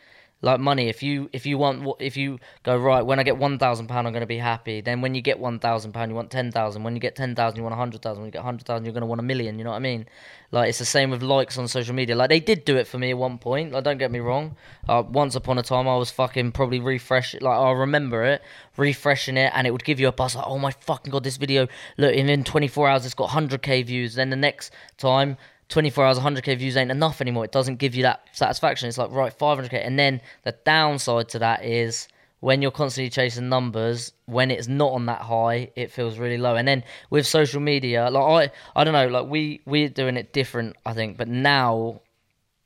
[0.46, 0.90] like money.
[0.90, 4.06] If you if you want if you go right when I get one thousand pound,
[4.06, 4.80] I'm gonna be happy.
[4.80, 6.84] Then when you get one thousand pound, you want ten thousand.
[6.84, 8.22] When you get ten thousand, you want a hundred thousand.
[8.22, 9.58] When you get hundred thousand, you're gonna want a million.
[9.58, 10.06] You know what I mean?
[10.52, 12.16] Like it's the same with likes on social media.
[12.16, 13.72] Like they did do it for me at one point.
[13.72, 14.56] Like don't get me wrong.
[14.88, 17.34] Uh, once upon a time, I was fucking probably refresh.
[17.34, 18.44] Like I remember it,
[18.78, 20.36] refreshing it, and it would give you a buzz.
[20.36, 21.68] Like oh my fucking god, this video.
[21.98, 24.14] Look, in 24 hours, it's got 100k views.
[24.14, 25.38] Then the next time.
[25.70, 27.46] 24 hours, 100k views ain't enough anymore.
[27.46, 28.88] It doesn't give you that satisfaction.
[28.88, 29.86] It's like, right, 500k.
[29.86, 32.08] And then the downside to that is
[32.40, 36.56] when you're constantly chasing numbers, when it's not on that high, it feels really low.
[36.56, 40.34] And then with social media, like I, I don't know, like we we're doing it
[40.34, 41.18] different, I think.
[41.18, 42.02] But now,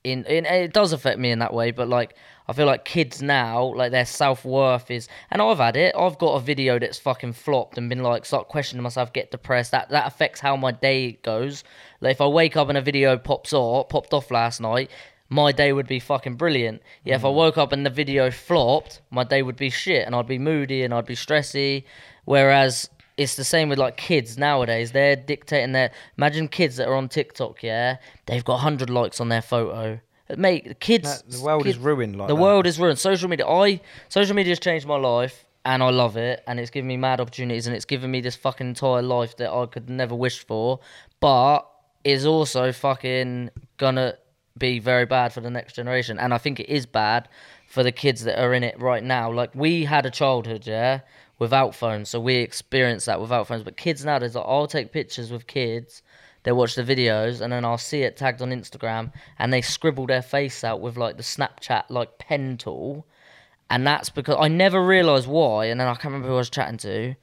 [0.03, 1.71] in, in it does affect me in that way.
[1.71, 2.15] But like
[2.47, 5.93] I feel like kids now, like their self worth is, and I've had it.
[5.97, 9.71] I've got a video that's fucking flopped and been like, start questioning myself, get depressed.
[9.71, 11.63] That that affects how my day goes.
[12.01, 14.89] Like if I wake up and a video pops off, popped off last night,
[15.29, 16.81] my day would be fucking brilliant.
[17.03, 17.35] Yeah, if I mm.
[17.35, 20.83] woke up and the video flopped, my day would be shit, and I'd be moody
[20.83, 21.83] and I'd be stressy.
[22.25, 22.89] Whereas
[23.19, 24.93] it's the same with like kids nowadays.
[24.93, 25.91] They're dictating their.
[26.17, 27.61] Imagine kids that are on TikTok.
[27.61, 29.99] Yeah, they've got hundred likes on their photo.
[30.37, 31.21] Mate, the kids.
[31.21, 32.41] That- the world is ruined like the that.
[32.41, 32.97] world is ruined.
[32.97, 33.45] Social media.
[33.45, 36.97] I social media has changed my life, and I love it, and it's given me
[36.97, 40.45] mad opportunities, and it's given me this fucking entire life that I could never wish
[40.45, 40.79] for.
[41.19, 41.69] But
[42.05, 44.15] it's also fucking gonna
[44.57, 47.27] be very bad for the next generation, and I think it is bad
[47.67, 49.31] for the kids that are in it right now.
[49.31, 51.01] Like we had a childhood, yeah,
[51.39, 53.63] without phones, so we experience that without phones.
[53.63, 56.03] But kids nowadays, like, I'll take pictures with kids.
[56.43, 60.05] They watch the videos and then I'll see it tagged on Instagram and they scribble
[60.05, 63.05] their face out with like the Snapchat like pen tool.
[63.69, 65.65] And that's because I never realised why.
[65.65, 67.15] And then I can't remember who I was chatting to.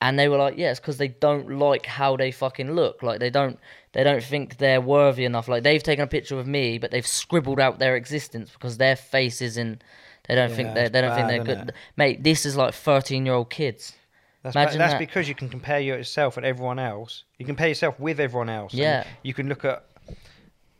[0.00, 3.02] And they were like, yeah, it's because they don't like how they fucking look.
[3.02, 3.58] Like they don't
[3.92, 5.48] they don't think they're worthy enough.
[5.48, 8.96] Like they've taken a picture of me, but they've scribbled out their existence because their
[8.96, 9.82] face isn't
[10.28, 11.72] they don't think they they don't bad, think they're good.
[11.96, 13.94] Mate, this is like thirteen year old kids.
[14.42, 14.98] That's, Imagine that's that.
[14.98, 17.24] because you can compare yourself and everyone else.
[17.38, 18.74] You compare yourself with everyone else.
[18.74, 19.04] Yeah.
[19.22, 19.84] You can look at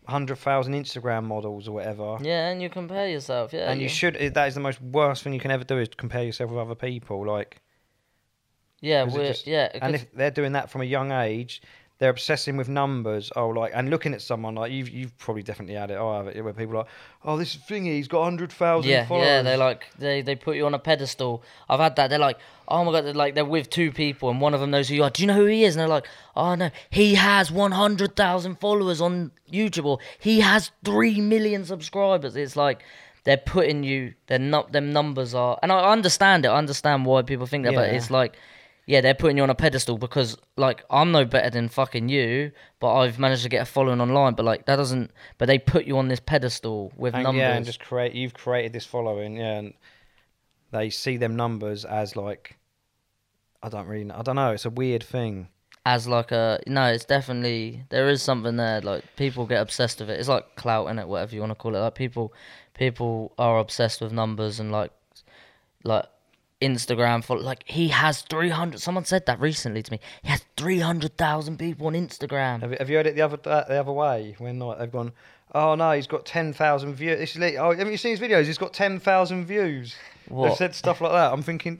[0.09, 2.18] hundred thousand Instagram models or whatever.
[2.20, 3.70] Yeah, and you compare yourself, yeah.
[3.70, 4.14] and you should.
[4.34, 6.74] That is the most worst thing you can ever do is compare yourself with other
[6.74, 7.24] people.
[7.24, 7.61] Like,
[8.80, 9.68] Yeah, it we're, just- yeah.
[9.80, 11.62] And if they're doing that from a young age,
[12.03, 13.30] they're obsessing with numbers.
[13.36, 15.98] Oh, like and looking at someone like you've you've probably definitely had it.
[15.98, 16.88] I have it where people are like,
[17.24, 19.26] oh, this thingy, he's got hundred thousand yeah, followers.
[19.28, 21.44] yeah, they like they they put you on a pedestal.
[21.68, 22.11] I've had that.
[22.11, 24.72] They're like, oh my god, they're like they're with two people and one of them
[24.72, 25.11] knows who you are.
[25.11, 25.76] Do you know who he is?
[25.76, 30.40] And they're like, oh no, he has one hundred thousand followers on YouTube or he
[30.40, 32.34] has three million subscribers.
[32.34, 32.82] It's like
[33.22, 34.14] they're putting you.
[34.26, 34.72] They're not.
[34.72, 36.48] Them numbers are, and I understand it.
[36.48, 38.34] I understand why people think that, but it's like.
[38.87, 42.51] Yeah, they're putting you on a pedestal because, like, I'm no better than fucking you,
[42.80, 44.35] but I've managed to get a following online.
[44.35, 45.12] But like, that doesn't.
[45.39, 47.41] But they put you on this pedestal with and, numbers.
[47.41, 48.12] yeah, and just create.
[48.14, 49.74] You've created this following, yeah, and
[50.72, 52.57] they see them numbers as like,
[53.62, 54.51] I don't really, know, I don't know.
[54.51, 55.49] It's a weird thing.
[55.85, 58.80] as like a no, it's definitely there is something there.
[58.80, 60.18] Like people get obsessed with it.
[60.18, 61.80] It's like clout in it, whatever you want to call it.
[61.80, 62.33] Like people,
[62.74, 64.93] people are obsessed with numbers and like,
[65.85, 66.07] like
[66.63, 68.81] Instagram for like he has three hundred.
[68.81, 70.01] Someone said that recently to me.
[70.23, 72.61] He has three hundred thousand people on Instagram.
[72.61, 74.91] Have, you- have you heard it the other uh, the other way when like they've
[74.91, 75.13] gone,
[75.55, 77.19] oh no, he's got ten thousand views.
[77.19, 78.45] This is li- oh, haven't you seen his videos?
[78.47, 79.95] He's got ten thousand views.
[80.49, 81.33] They've said stuff like that.
[81.33, 81.77] I'm thinking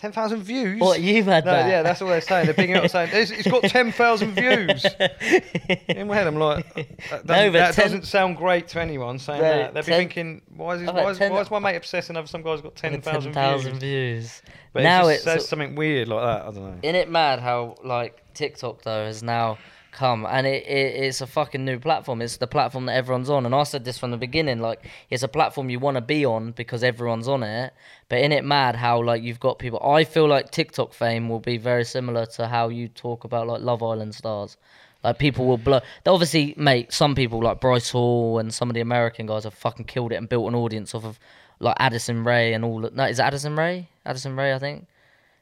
[0.00, 0.12] ten.
[0.12, 0.80] 10,000 views?
[0.80, 1.68] What, you've had no, that?
[1.68, 2.46] Yeah, that's all they're saying.
[2.46, 4.86] They're picking up saying, it's, it's got 10,000 views.
[5.88, 6.82] In my head, I'm like, uh,
[7.22, 9.74] that doesn't, No, that 10 doesn't sound great to anyone saying that.
[9.74, 12.26] They'll be thinking, why is, his, why, is, 10 why is my mate obsessing over
[12.26, 13.80] some guy's got 10,000 10,000 views?
[13.80, 14.42] views.
[14.72, 16.42] But now it says something weird like that.
[16.42, 16.78] I don't know.
[16.82, 19.58] Isn't it mad how like TikTok though has now
[19.96, 22.22] come and it, it it's a fucking new platform.
[22.22, 23.46] It's the platform that everyone's on.
[23.46, 26.24] And I said this from the beginning, like it's a platform you want to be
[26.24, 27.72] on because everyone's on it.
[28.08, 31.40] But in it mad how like you've got people I feel like TikTok fame will
[31.40, 34.56] be very similar to how you talk about like Love Island stars.
[35.02, 35.80] Like people will blow.
[36.04, 36.92] Obviously, mate.
[36.92, 40.16] Some people like Bryce Hall and some of the American guys have fucking killed it
[40.16, 41.18] and built an audience off of
[41.58, 42.80] like Addison Rae and all.
[42.92, 43.88] No, is it Addison Rae?
[44.04, 44.86] Addison Rae, I think.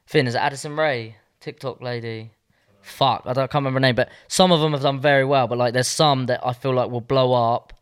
[0.07, 1.17] Finn, is Addison Rae?
[1.41, 2.31] TikTok lady.
[2.85, 5.25] Fuck, I, don't, I can't remember her name, but some of them have done very
[5.25, 5.47] well.
[5.47, 7.73] But like, there's some that I feel like will blow up,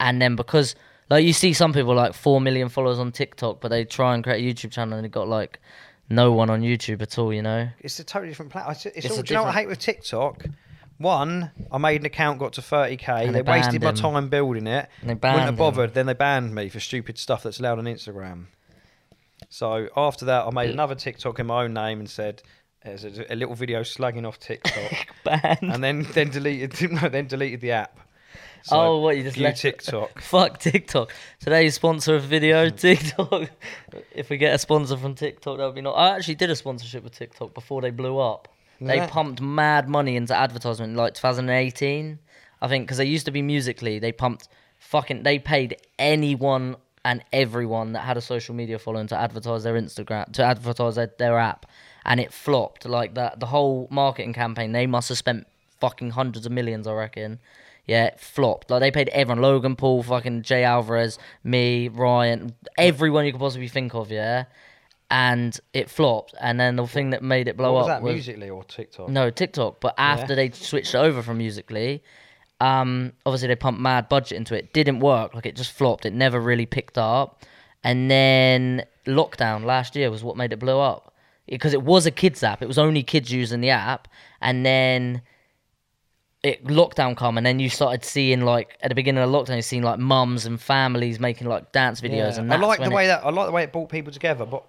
[0.00, 0.74] and then because
[1.08, 4.22] like you see some people like four million followers on TikTok, but they try and
[4.24, 5.58] create a YouTube channel and they got like
[6.08, 7.32] no one on YouTube at all.
[7.32, 7.68] You know?
[7.80, 8.72] It's a totally different platform.
[8.72, 10.46] It's, it's It's all, a do you know what I hate with TikTok?
[10.98, 13.08] One, I made an account, got to 30k.
[13.26, 13.94] And they they wasted my him.
[13.96, 14.88] time building it.
[15.00, 15.56] And they Wouldn't banned have him.
[15.56, 15.94] bothered.
[15.94, 18.46] Then they banned me for stupid stuff that's allowed on Instagram.
[19.48, 22.42] So after that, I made another TikTok in my own name and said,
[22.84, 24.92] "There's a, a little video slugging off TikTok,"
[25.24, 25.58] Banned.
[25.62, 27.98] and then then deleted no, then deleted the app.
[28.62, 30.20] So, oh, what you just left TikTok.
[30.22, 31.12] Fuck TikTok.
[31.38, 33.50] Today's sponsor of video, TikTok.
[34.14, 35.92] if we get a sponsor from TikTok, that would be not.
[35.92, 38.48] I actually did a sponsorship with TikTok before they blew up.
[38.82, 39.06] They Yeah.
[39.06, 42.18] pumped mad money into advertisement in like 2018,
[42.62, 43.98] I think, because they used to be musically.
[43.98, 45.22] They pumped fucking.
[45.22, 50.30] They paid anyone and everyone that had a social media following to advertise their Instagram,
[50.34, 51.64] to advertise their, their app,
[52.10, 52.84] and it flopped.
[52.84, 54.72] Like that, the whole marketing campaign.
[54.72, 55.46] They must have spent
[55.80, 57.38] fucking hundreds of millions, I reckon.
[57.86, 58.68] Yeah, it flopped.
[58.68, 63.68] Like they paid everyone, Logan Paul, fucking Jay Alvarrez, me, Ryan, everyone you could possibly
[63.68, 64.10] think of.
[64.10, 64.46] Yeah,
[65.08, 66.34] and it flopped.
[66.40, 68.02] And then the thing that made it blow What was up that?
[68.02, 69.08] was Musically or TikTok?
[69.08, 69.80] no TikTok.
[69.80, 70.36] But after Yeah.
[70.36, 72.02] they switched over from Musically,
[72.60, 74.72] um, obviously they pumped mad budget into it.
[74.72, 75.32] Didn't work.
[75.32, 76.06] Like it just flopped.
[76.06, 77.44] It never really picked up.
[77.84, 81.09] And then lockdown last year was what made it blow up
[81.50, 82.62] because it was a kids app.
[82.62, 84.08] It was only kids using the app,
[84.40, 85.22] and then
[86.42, 89.60] it lockdown come and then you started seeing like at the beginning of lockdown you
[89.60, 92.92] seen like mums and families making like dance videos and I that's like the when
[92.92, 94.64] way it, that I like the way it brought people together, but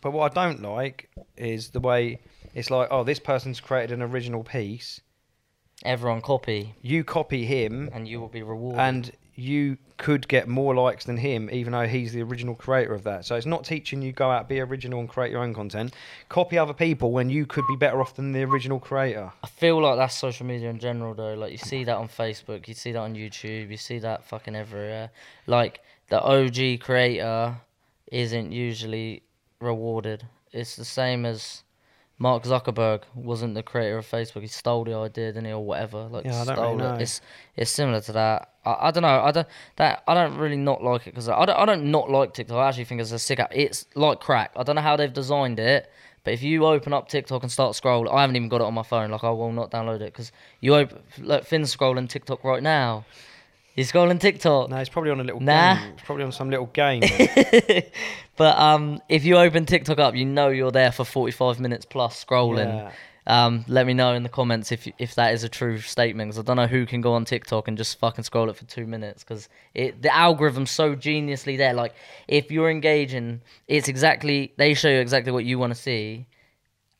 [0.00, 2.20] but what I don't like is the way
[2.56, 5.00] it's like, oh, this person's created an original piece.
[5.84, 6.74] everyone copy.
[6.80, 8.80] You copy him, and you will be rewarded.
[8.80, 13.04] And you could get more likes than him, even though he's the original creator of
[13.04, 13.24] that.
[13.24, 15.94] So it's not teaching you go out be original and create your own content.
[16.28, 19.32] Copy other people when you could be better off than the original creator.
[19.42, 21.34] I feel like that's social media in general though.
[21.34, 24.56] Like you see that on Facebook, you see that on YouTube, you see that fucking
[24.56, 25.10] everywhere.
[25.46, 27.56] Like the OG creator
[28.10, 29.22] isn't usually
[29.60, 30.24] rewarded.
[30.52, 31.62] It's the same as
[32.18, 34.40] Mark Zuckerberg wasn't the creator of Facebook.
[34.40, 36.04] He stole the idea, didn't he, or whatever?
[36.04, 36.94] Like Yeah, I don't stole really know.
[36.94, 37.02] it.
[37.02, 37.20] It's
[37.56, 38.52] it's similar to that.
[38.64, 39.20] I, I don't know.
[39.22, 39.46] I don't
[39.76, 42.56] that I don't really not like it because I don't I don't not like TikTok.
[42.56, 43.52] I actually think it's a sick app.
[43.54, 44.52] It's like crack.
[44.56, 45.90] I don't know how they've designed it.
[46.24, 48.74] But if you open up TikTok and start scrolling, I haven't even got it on
[48.74, 49.10] my phone.
[49.10, 50.98] Like I will not download it because you open.
[51.18, 53.04] Look, Finn's scrolling TikTok right now.
[53.76, 54.70] He's scrolling TikTok.
[54.70, 55.74] No, it's probably on a little Nah.
[55.76, 55.92] game.
[55.92, 57.02] It's probably on some little game.
[58.36, 62.24] but um, if you open TikTok up, you know you're there for 45 minutes plus
[62.24, 62.66] scrolling.
[62.74, 62.92] Yeah.
[63.28, 66.28] Um, let me know in the comments if if that is a true statement.
[66.30, 68.64] Because I don't know who can go on TikTok and just fucking scroll it for
[68.66, 69.24] two minutes.
[69.24, 71.74] Because it the algorithm's so geniusly there.
[71.74, 71.92] Like
[72.28, 76.26] if you're engaging, it's exactly they show you exactly what you want to see.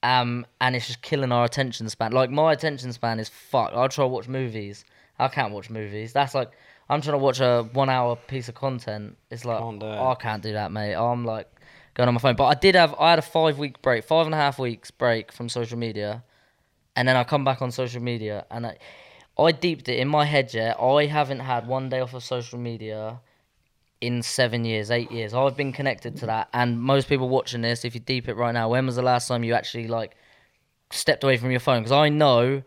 [0.02, 2.12] Um, and it's just killing our attention span.
[2.12, 3.74] Like my attention span is fucked.
[3.74, 4.84] I try to watch movies.
[5.18, 6.12] I can't watch movies.
[6.12, 6.50] That's like
[6.88, 9.16] I'm trying to watch a one hour piece of content.
[9.30, 9.98] It's like Can't do it.
[9.98, 10.94] I can't do that, mate.
[10.94, 11.48] I'm like
[11.94, 12.36] going on my phone.
[12.36, 14.90] But I did have I had a five week break, five and a half weeks
[14.90, 16.22] break from social media,
[16.94, 18.78] and then I come back on social media and I
[19.38, 20.52] I deeped it in my head.
[20.54, 23.20] Yeah, I haven't had one day off of social media
[24.00, 25.34] in seven years, eight years.
[25.34, 28.52] I've been connected to that, and most people watching this, if you deep it right
[28.52, 30.16] now, when was the last time you actually like
[30.90, 31.80] stepped away from your phone?
[31.80, 32.62] Because I know.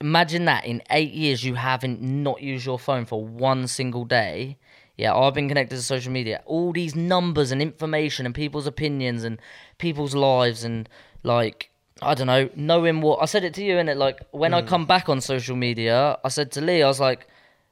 [0.00, 4.56] Imagine that in eight years you haven't not used your phone for one single day.
[4.96, 6.42] Yeah, I've been connected to social media.
[6.46, 9.38] All these numbers and information and people's opinions and
[9.78, 10.88] people's lives and
[11.22, 11.70] like
[12.02, 14.62] I don't know, knowing what I said it to you and it like when I
[14.62, 14.66] mm.
[14.66, 17.26] come back on social media, I said to Lee, I was like,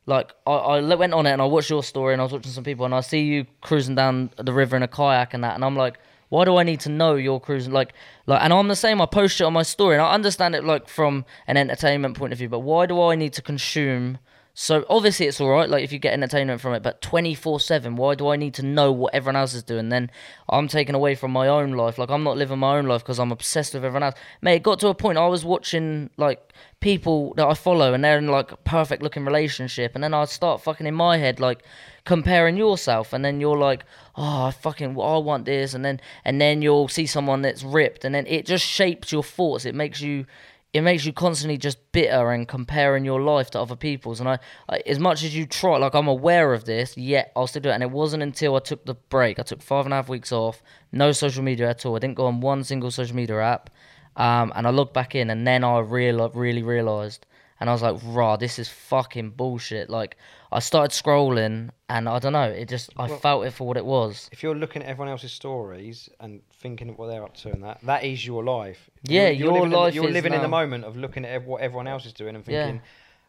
[0.04, 2.52] like I, I went on it and I watched your story and I was watching
[2.52, 5.54] some people and I see you cruising down the river in a kayak and that
[5.54, 5.98] and I'm like,
[6.28, 7.92] why do I need to know you're cruising like
[8.26, 9.00] like and I'm the same.
[9.00, 12.32] I post it on my story and I understand it like from an entertainment point
[12.32, 14.18] of view, but why do I need to consume?
[14.60, 17.60] So obviously it's all right, like if you get entertainment from it, but twenty four
[17.60, 19.88] seven, why do I need to know what everyone else is doing?
[19.88, 20.10] Then
[20.48, 21.96] I'm taken away from my own life.
[21.96, 24.16] Like I'm not living my own life because I'm obsessed with everyone else.
[24.42, 28.02] Mate, it got to a point I was watching like people that I follow and
[28.02, 31.38] they're in like a perfect looking relationship, and then I start fucking in my head
[31.38, 31.62] like
[32.04, 33.84] comparing yourself, and then you're like,
[34.18, 38.04] oh, I fucking, I want this, and then and then you'll see someone that's ripped,
[38.04, 39.64] and then it just shapes your thoughts.
[39.64, 40.26] It makes you
[40.74, 44.20] it makes you constantly just bitter and comparing your life to other people's.
[44.20, 44.38] And I,
[44.68, 47.70] I, as much as you try, like I'm aware of this, yet I'll still do
[47.70, 47.72] it.
[47.72, 50.30] And it wasn't until I took the break, I took five and a half weeks
[50.30, 50.62] off,
[50.92, 51.96] no social media at all.
[51.96, 53.70] I didn't go on one single social media app.
[54.16, 57.24] Um, and I looked back in, and then I real, really realized,
[57.60, 60.16] and I was like, "Raw, this is fucking bullshit." Like
[60.50, 63.76] I started scrolling, and I don't know, it just I Well- felt it for what
[63.76, 64.28] it was.
[64.32, 67.62] If you're looking at everyone else's stories and thinking of what they're up to and
[67.64, 68.88] that, that is your life.
[69.02, 71.44] Yeah, you're, your living in the- life you're living in the moment of looking at
[71.44, 72.64] what everyone else is doing and Yeah.
[72.66, 72.82] thinking,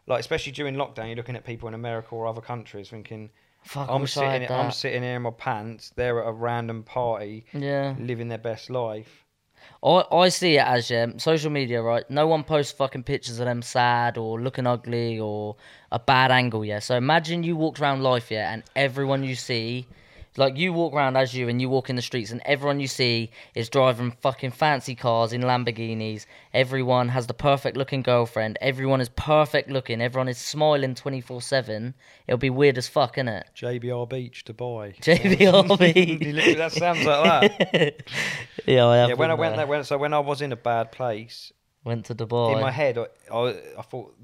[0.06, 3.30] like especially during lockdown, you're looking at people in America or other countries thinking,
[3.64, 5.92] Fuck, I'm wish I had sitting, I'm sitting here in my pants.
[5.94, 7.94] They're at a random party, Yeah.
[7.98, 9.26] living their best life.
[9.82, 12.08] I, I see it as yeah, social media, right?
[12.10, 15.56] No one posts fucking pictures of them sad or looking ugly or
[15.90, 16.80] a bad angle, yeah.
[16.80, 19.86] So imagine you walked around life, yeah, and everyone you see,
[20.36, 22.86] like you walk around as you and you walk in the streets, and everyone you
[22.86, 26.26] see is driving fucking fancy cars in Lamborghinis.
[26.54, 28.56] Everyone has the perfect looking girlfriend.
[28.60, 30.00] Everyone is perfect looking.
[30.00, 31.94] Everyone is smiling twenty four seven.
[32.26, 33.44] It'll be weird as fuck, innit?
[33.56, 34.96] JBR Beach, Dubai.
[35.00, 36.56] JBR Beach.
[36.56, 38.02] that sounds like that.
[38.66, 39.58] yeah, I have yeah, when I went there.
[39.58, 41.52] there, when, so when I was in a bad place,
[41.84, 42.54] went to Dubai.
[42.54, 44.14] in my head, I, I, I thought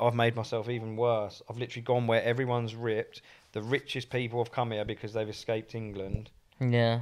[0.00, 1.42] I've made myself even worse.
[1.48, 3.22] I've literally gone where everyone's ripped.
[3.52, 6.30] The richest people have come here because they've escaped England,
[6.60, 7.00] yeah.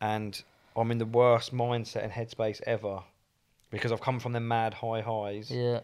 [0.00, 0.42] and
[0.76, 3.00] I'm in the worst mindset and headspace ever
[3.70, 5.50] because I've come from the mad high highs.
[5.50, 5.80] Yeah.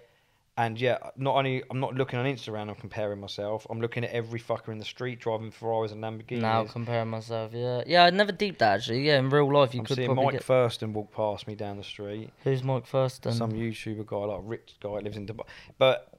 [0.56, 4.10] And yeah, not only I'm not looking on Instagram and comparing myself, I'm looking at
[4.10, 6.42] every fucker in the street driving Ferraris and Lamborghinis.
[6.42, 8.04] Now comparing myself, yeah, yeah.
[8.04, 9.04] I never deep that actually.
[9.04, 10.44] Yeah, in real life, you I'm could seeing probably Mike get.
[10.44, 12.30] Thurston walk past me down the street.
[12.44, 13.32] Who's Mike Thurston?
[13.32, 15.44] some YouTuber guy, like a rich guy, lives in Dubai.
[15.76, 16.13] But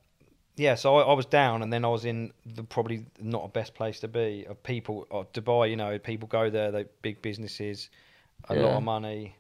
[0.58, 3.48] yeah, so I, I was down, and then I was in the probably not a
[3.50, 4.46] best place to be.
[4.48, 7.90] Of people, of Dubai, you know, people go there, they big businesses,
[8.50, 9.36] a lot of money.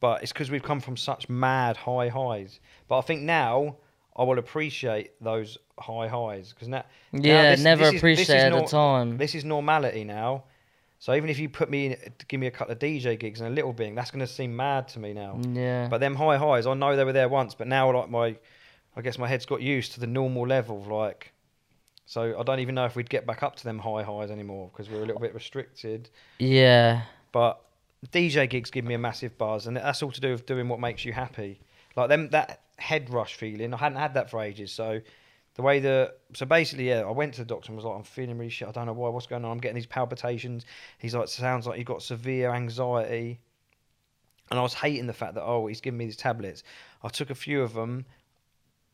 [0.00, 2.60] But it's because we've come from such mad high highs.
[2.88, 3.76] But I think now
[4.16, 8.30] I will appreciate those high highs because now, now yeah, this- never this is- is
[8.30, 9.18] at nor- the time.
[9.18, 10.44] This is normality now.
[11.00, 11.96] So even if you put me in,
[12.28, 14.54] give me a couple of DJ gigs and a little bit, that's going to seem
[14.54, 15.38] mad to me now.
[15.52, 18.36] yeah, But them high highs, I know they were there once, but now like my,
[18.96, 20.82] I guess my head's got used to the normal level.
[20.82, 21.32] Like,
[22.06, 24.70] so I don't even know if we'd get back up to them high highs anymore
[24.72, 26.10] because we're a little bit restricted.
[26.38, 27.60] yeah, But
[28.12, 30.80] DJ gigs give me a massive buzz, and that's all to do with doing what
[30.80, 31.60] makes you happy.
[31.96, 34.72] Like them, that head rush feeling, I hadn't had that for ages.
[34.72, 35.00] So
[35.54, 38.02] the way the so basically, yeah, I went to the doctor and was like, I'm
[38.02, 38.68] feeling really shit.
[38.68, 39.08] I don't know why.
[39.10, 39.50] What's going on?
[39.50, 40.64] I'm getting these palpitations.
[40.98, 43.40] He's like, sounds like you've got severe anxiety.
[44.50, 46.62] And I was hating the fact that oh, he's giving me these tablets.
[47.04, 48.04] I took a few of them,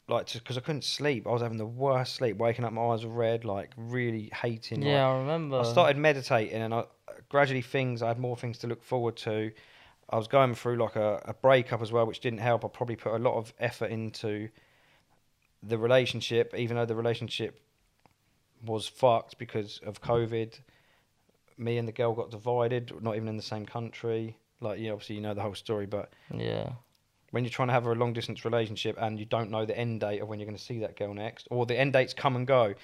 [0.08, 1.26] like because I couldn't sleep.
[1.26, 4.80] I was having the worst sleep, waking up, my eyes were red, like really hating.
[4.80, 5.08] like, yeah.
[5.08, 5.60] I remember.
[5.60, 6.84] I started meditating, and I
[7.28, 9.50] gradually things I had more things to look forward to.
[10.08, 12.64] I was going through like a, a breakup as well, which didn't help.
[12.64, 14.48] I probably put a lot of effort into
[15.62, 17.60] the relationship, even though the relationship
[18.64, 20.60] was fucked because of COVID.
[21.58, 24.36] Me and the girl got divided, not even in the same country.
[24.60, 26.72] Like, yeah, obviously you know the whole story, but Yeah,
[27.30, 30.00] when you're trying to have a long distance relationship and you don't know the end
[30.00, 32.36] date of when you're going to see that girl next, or the end dates come
[32.36, 32.74] and go,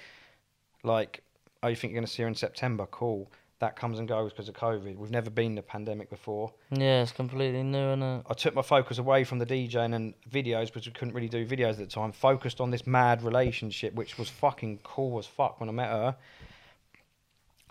[0.83, 1.23] like,
[1.61, 2.85] oh, you think you're going to see her in September?
[2.91, 3.31] Cool.
[3.59, 4.97] That comes and goes because of COVID.
[4.97, 6.51] We've never been in a pandemic before.
[6.69, 7.01] yeah.
[7.01, 8.25] It's completely new, it?
[8.29, 11.45] I took my focus away from the DJing and videos because we couldn't really do
[11.47, 12.11] videos at the time.
[12.11, 16.15] Focused on this mad relationship, which was fucking cool as fuck when I met her.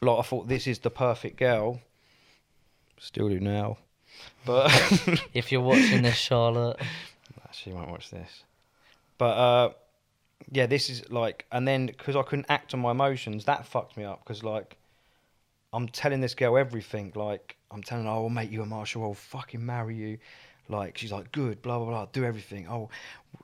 [0.00, 1.80] Like I thought, this is the perfect girl.
[2.98, 3.76] Still do now,
[4.44, 4.70] but
[5.34, 6.80] If you're watching this, Charlotte,
[7.52, 8.44] she won't watch this.
[9.18, 9.70] But uh,
[10.50, 13.96] yeah, this is like, and then because I couldn't act on my emotions, that fucked
[13.96, 14.24] me up.
[14.24, 14.76] Because like,
[15.72, 17.12] I'm telling this girl everything.
[17.14, 19.04] Like, I'm telling her, "I'll make you a Marshall.
[19.04, 20.18] I'll fucking marry you."
[20.68, 22.06] Like, she's like, "Good, blah blah blah.
[22.12, 22.88] Do everything." Oh,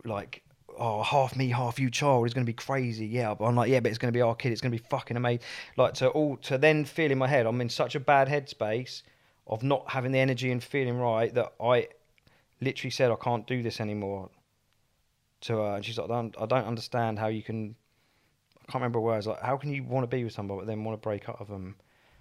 [0.05, 0.43] like,
[0.79, 3.07] oh, half me, half you, child is gonna be crazy.
[3.07, 4.53] Yeah, but I'm like, yeah, but it's gonna be our kid.
[4.53, 5.45] It's gonna be fucking amazing.
[5.77, 9.03] Like to all to then feel in my head, I'm in such a bad headspace
[9.49, 11.88] of not having the energy and feeling right that I
[12.61, 14.30] literally said I can't do this anymore
[15.42, 17.74] to her, and she's like, I don't, I don't understand how you can.
[18.57, 19.26] I can't remember words.
[19.26, 21.40] Like, how can you want to be with somebody but then want to break up
[21.40, 21.76] with them?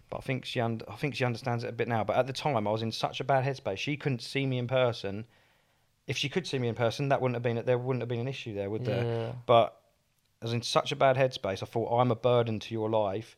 [0.09, 2.03] But I think she, und- I think she understands it a bit now.
[2.05, 3.78] But at the time, I was in such a bad headspace.
[3.78, 5.25] She couldn't see me in person.
[6.05, 7.78] If she could see me in person, that wouldn't have been there.
[7.78, 9.03] Wouldn't have been an issue there, would there?
[9.03, 9.32] Yeah.
[9.45, 9.78] But
[10.41, 11.61] I was in such a bad headspace.
[11.61, 13.36] I thought I'm a burden to your life.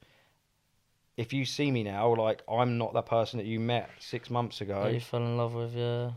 [1.23, 4.61] If you see me now, like I'm not that person that you met six months
[4.61, 6.11] ago That you fell in love with, yeah.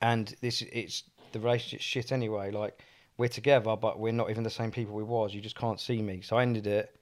[0.00, 1.02] and this it's
[1.32, 2.50] the relationship shit anyway.
[2.50, 2.80] Like
[3.18, 5.34] we're together, but we're not even the same people we was.
[5.34, 6.22] You just can't see me.
[6.22, 6.96] So I ended it.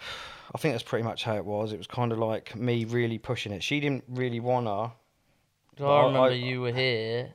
[0.54, 1.72] I think that's pretty much how it was.
[1.72, 3.62] It was kind of like me really pushing it.
[3.62, 4.92] She didn't really wanna.
[5.80, 7.34] I I- remember I- you were here.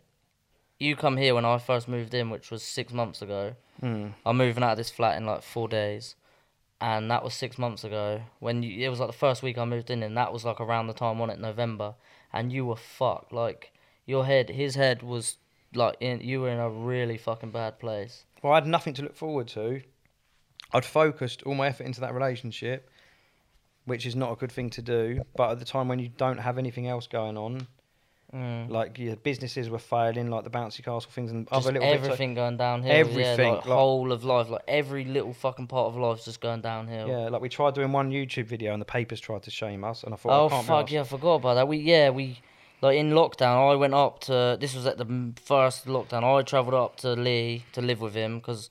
[0.79, 3.55] You come here when I first moved in, which was six months ago.
[3.81, 6.15] Mm, I'm moving out of this flat in like four days,
[6.79, 8.21] and that was six months ago.
[8.39, 10.61] When you, it was like the first week I moved in, and that was like
[10.61, 11.95] around the time on it November,
[12.31, 13.33] and you were fucked.
[13.33, 13.71] Like
[14.05, 15.37] your head, his head was
[15.73, 16.21] like in.
[16.21, 18.25] You were in a really fucking bad place.
[18.43, 19.81] well, I had nothing to look forward to.
[20.73, 22.89] I'd focused all my effort into that relationship,
[23.85, 25.21] which is not a good thing to do.
[25.35, 27.67] But at the time when you don't have anything else going on,
[28.35, 28.69] Mm.
[28.69, 32.01] like your businesses were failing, like the bouncy castle things and Just other little bits.
[32.01, 32.91] like- everything going downhill.
[32.91, 36.41] Everything, yeah, like, like- whole of life, like every little fucking part of life's just
[36.41, 37.07] going downhill.
[37.07, 40.03] Yeah, like we tried doing one YouTube video and the papers tried to shame us,
[40.03, 41.69] and I thought, Oh I fuck yeah, I forgot about that.
[41.69, 42.41] We yeah we
[42.81, 43.71] like in lockdown.
[43.71, 46.23] I went up to this was at the first lockdown.
[46.25, 48.69] I travelled up to Lee to live with him because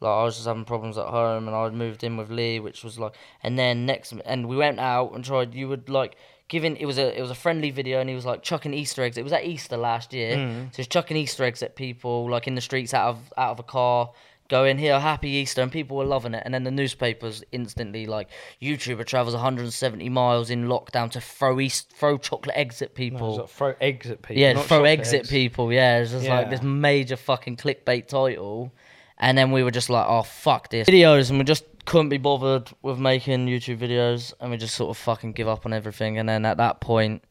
[0.00, 2.82] like I was just having problems at home and I moved in with Lee, which
[2.82, 5.54] was like and then next and we went out and tried.
[5.54, 6.16] You would like
[6.48, 9.02] giving it was a it was a friendly video and he was like chucking Easter
[9.02, 9.16] eggs.
[9.18, 10.72] It was at Easter last year, Mm.
[10.72, 13.58] so he's chucking Easter eggs at people like in the streets out of out of
[13.60, 14.10] a car.
[14.48, 16.40] Going here, happy Easter, and people were loving it.
[16.44, 18.28] And then the newspapers instantly like
[18.62, 23.38] YouTuber travels 170 miles in lockdown to throw east, throw chocolate eggs at people.
[23.38, 24.40] like throw eggs at people.
[24.40, 25.72] yeah, throw chocolate eggs at people.
[25.72, 28.70] Yeah, it's just like this major fucking clickbait title.
[29.18, 32.18] And then we were just like, oh fuck this videos, and we just couldn't be
[32.18, 36.18] bothered with making YouTube videos, and we just sort of fucking give up on everything.
[36.18, 37.22] And then at that point,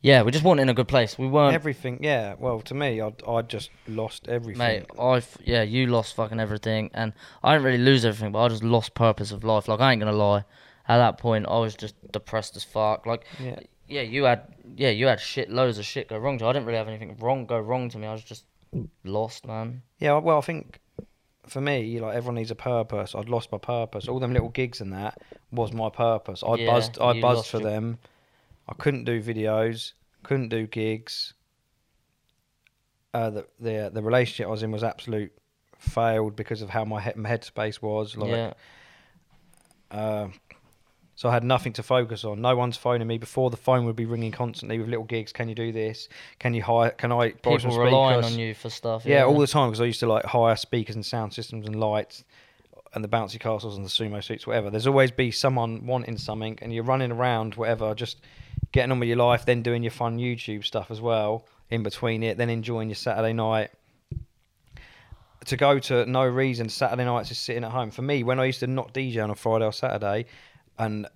[0.00, 1.16] yeah, we just weren't in a good place.
[1.18, 2.34] We weren't, Everything, yeah.
[2.38, 4.58] Well, to me, I'd, I'd just lost everything.
[4.58, 4.86] mate.
[4.98, 8.64] I yeah, you lost fucking everything, and I didn't really lose everything, but I just
[8.64, 9.68] lost purpose of life.
[9.68, 10.44] Like I ain't gonna lie,
[10.88, 13.06] at that point, I was just depressed as fuck.
[13.06, 13.60] Like Yeah.
[13.86, 14.42] yeah, you had
[14.76, 16.38] yeah, you had shit loads of shit go wrong.
[16.38, 16.48] To you.
[16.50, 18.06] I didn't really have anything wrong go wrong to me.
[18.08, 18.44] I was just
[19.04, 19.82] lost, man.
[19.98, 20.80] Yeah, well, I think
[21.46, 23.14] for me, like everyone needs a purpose.
[23.14, 24.08] I'd lost my purpose.
[24.08, 25.20] All them little gigs and that
[25.50, 26.42] was my purpose.
[26.46, 26.98] I Yeah, buzzed.
[27.00, 27.98] I buzzed for your- them.
[28.68, 29.92] I couldn't do videos.
[30.22, 31.34] Couldn't do gigs.
[33.14, 35.32] Uh, the the the relationship I was in was absolute
[35.78, 38.16] failed because of how my head my headspace was.
[38.16, 38.52] Like, yeah,
[39.90, 40.28] Uh,
[41.22, 42.40] so I had nothing to focus on.
[42.40, 43.16] No one's phoning me.
[43.16, 45.30] Before the phone would be ringing constantly with little gigs.
[45.30, 46.08] Can you do this?
[46.40, 46.90] Can you hire?
[46.90, 48.32] Can I borrow some people relying speakers?
[48.32, 49.06] on you for stuff.
[49.06, 51.78] Yeah, all the time because I used to like hire speakers and sound systems and
[51.78, 52.24] lights
[52.92, 54.68] and the bouncy castles and the sumo suits, whatever.
[54.68, 58.18] There's always be someone wanting something, and you're running around, whatever, just
[58.72, 62.24] getting on with your life, then doing your fun YouTube stuff as well in between
[62.24, 63.70] it, then enjoying your Saturday night.
[65.44, 67.92] To go to no reason Saturday nights is sitting at home.
[67.92, 70.26] For me, when I used to not DJ on a Friday or Saturday,
[70.78, 71.06] and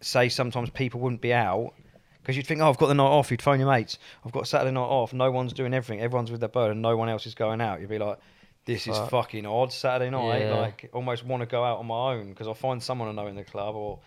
[0.00, 1.72] say sometimes people wouldn't be out
[2.20, 3.30] because you'd think, oh, I've got the night off.
[3.30, 3.98] You'd phone your mates.
[4.24, 5.12] I've got Saturday night off.
[5.12, 6.02] No one's doing everything.
[6.02, 7.80] Everyone's with their bird, and no one else is going out.
[7.80, 8.18] You'd be like,
[8.64, 9.10] this is Fuck.
[9.10, 9.72] fucking odd.
[9.72, 10.54] Saturday night, Yeah.
[10.54, 13.26] like almost want to go out on my own because I find someone I know
[13.26, 13.98] in the club, or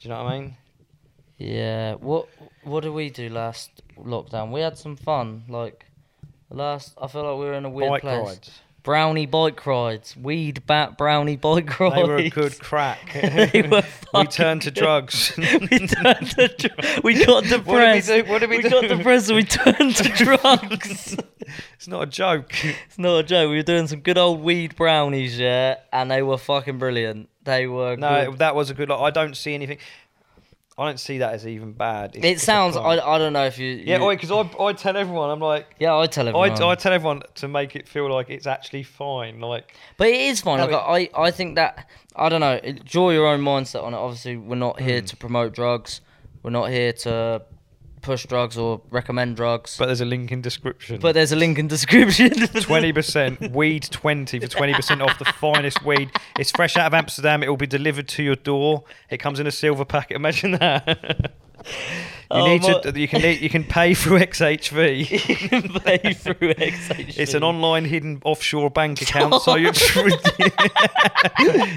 [0.00, 0.56] do you know what I mean?
[1.38, 1.94] Yeah.
[1.94, 2.28] What
[2.64, 4.50] What did we do last lockdown?
[4.52, 5.44] We had some fun.
[5.48, 5.84] Like
[6.50, 8.26] last, I feel like we were in a weird Bike place.
[8.26, 8.60] rides.
[8.86, 11.96] Brownie bike rides, weed bat brownie bike rides.
[11.96, 13.12] They were a good crack.
[14.14, 15.32] We turned to drugs.
[15.36, 15.46] we
[15.88, 18.06] turned to dr- we got depressed.
[18.06, 18.22] do?
[18.24, 18.88] What did we got do?
[18.96, 21.16] depressed and we turned to drugs.
[21.74, 22.52] it's not a joke.
[22.64, 23.50] it's not a joke.
[23.50, 27.28] We were doing some good old weed brownies, yeah, and they were fucking brilliant.
[27.42, 28.38] They were No, good.
[28.38, 28.90] that was a good.
[28.92, 29.78] I don't see anything.
[30.78, 32.16] I don't see that as even bad.
[32.16, 32.76] It's- It sounds.
[32.76, 33.70] I, I don't know if you.
[33.84, 36.50] Yeah, because I, I tell everyone, I'm like, yeah, I tell everyone.
[36.62, 39.40] I, I tell everyone to make it feel like it's actually fine.
[39.40, 40.58] Like, But it is fine.
[40.58, 42.60] No, Like I, I think that I don't know.
[42.84, 43.96] Draw your own mindset on it.
[43.96, 45.06] Obviously, we're not here Mm.
[45.06, 46.02] to promote drugs.
[46.42, 47.42] We're not here to
[48.06, 49.76] push drugs or recommend drugs.
[49.76, 51.00] But there's a link in description.
[51.00, 52.30] But there's a link in description.
[52.62, 56.10] Twenty percent weed twenty for twenty percent off the finest weed.
[56.38, 57.42] It's fresh out of Amsterdam.
[57.42, 58.84] It will be delivered to your door.
[59.10, 60.14] It comes in a silver packet.
[60.14, 61.32] Imagine that.
[62.30, 62.98] you Oh, need my- to.
[63.00, 65.10] You can you can pay through XHV.
[65.28, 67.18] you can pay through XHV.
[67.18, 69.72] It's an online hidden offshore bank account, so you're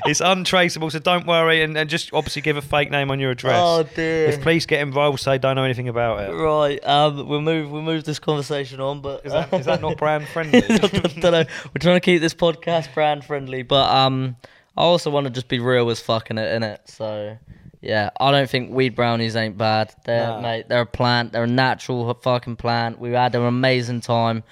[0.05, 0.89] it's untraceable.
[0.89, 3.59] So don't worry, and, and just obviously give a fake name on your address.
[3.59, 4.27] Oh dear.
[4.29, 6.33] if police get involved, say don't know anything about it.
[6.33, 6.79] Right.
[6.85, 7.27] Um.
[7.27, 7.71] We'll move.
[7.71, 9.01] We'll move this conversation on.
[9.01, 10.63] But Is that is that not brand friendly?
[10.63, 11.43] I don't know.
[11.43, 14.35] We're trying to keep this podcast brand friendly, but um,
[14.77, 16.81] I also want to just be real as fucking it in it.
[16.85, 17.37] So
[17.81, 19.93] yeah, I don't think weed brownies ain't bad.
[20.05, 20.41] They're Nah.
[20.41, 21.31] mate, they're a plant.
[21.31, 22.99] They're a natural fucking plant.
[22.99, 24.43] We had an amazing time.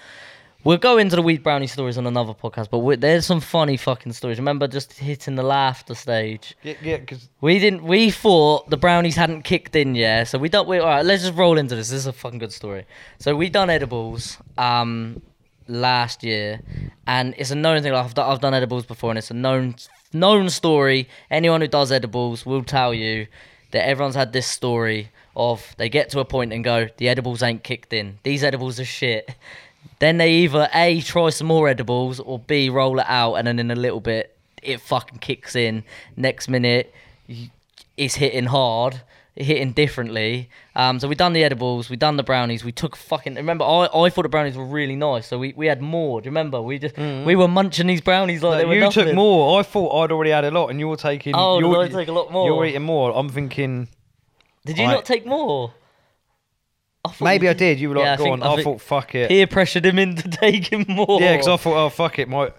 [0.63, 3.77] We'll go into the weed brownie stories on another podcast, but we, there's some funny
[3.77, 4.37] fucking stories.
[4.37, 6.55] Remember just hitting the laughter stage.
[6.63, 7.83] yeah, yeah, because We didn't.
[7.83, 10.67] We thought the brownies hadn't kicked in yet, so we don't.
[10.67, 11.89] We, all right, let's just roll into this.
[11.89, 12.85] This is a fucking good story.
[13.19, 15.21] So we done edibles um
[15.69, 16.59] last year,
[17.05, 17.93] and it's a known thing.
[17.93, 19.75] Like I've done, I've done edibles before, and it's a known
[20.13, 21.07] known story.
[21.29, 23.27] Anyone who does edibles will tell you
[23.71, 27.43] that everyone's had this story of they get to a point and go, the edibles
[27.43, 28.17] ain't kicked in.
[28.23, 29.35] These edibles are shit.
[29.99, 33.59] Then they either A try some more edibles or B roll it out and then
[33.59, 35.83] in a little bit it fucking kicks in.
[36.15, 36.93] Next minute
[37.95, 39.01] it's hitting hard,
[39.37, 40.49] hitting differently.
[40.75, 43.87] Um, so we done the edibles, we done the brownies, we took fucking remember I,
[43.93, 46.21] I thought the brownies were really nice, so we, we had more.
[46.21, 46.61] Do you remember?
[46.61, 49.05] We just we were munching these brownies like they were you nothing.
[49.05, 49.59] took more.
[49.59, 51.33] I thought I'd already had a lot, and you're taking.
[51.35, 52.47] Oh, you're, I take a lot more?
[52.47, 53.11] You're eating more.
[53.15, 53.87] I'm thinking
[54.65, 55.73] Did you I- not take more?
[57.05, 57.79] I maybe I did.
[57.79, 58.43] You were like, Yeah, I think- on.
[58.43, 59.29] I I, thought, fuck it.
[59.29, 61.21] peer pressured him into taking more.
[61.21, 62.51] Yeah, because I thought, oh fuck it, my.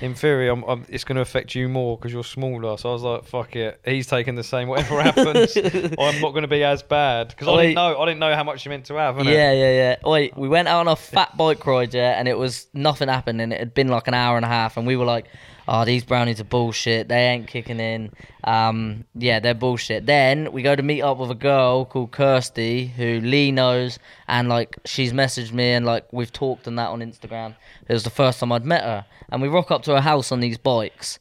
[0.00, 2.76] In theory, I'm, I'm, it's going to affect you more because you're smaller.
[2.76, 4.68] So I was like, "Fuck it." He's taking the same.
[4.68, 8.00] Whatever happens, I'm not going to be as bad because I didn't know.
[8.00, 9.16] I didn't know how much you meant to have.
[9.24, 9.96] Yeah, yeah, yeah.
[10.04, 13.40] Wait, we went out on a fat bike ride, yeah, and it was nothing happened,
[13.40, 15.26] and it had been like an hour and a half, and we were like,
[15.68, 17.08] "Oh, these brownies are bullshit.
[17.08, 18.10] They ain't kicking in.
[18.44, 22.86] Um, yeah, they're bullshit." Then we go to meet up with a girl called Kirsty,
[22.96, 23.98] who Lee knows,
[24.28, 27.54] and like she's messaged me, and like we've talked and that on Instagram.
[27.88, 30.32] It was the first time I'd met her, and we rock up to her house
[30.32, 31.18] on these bikes,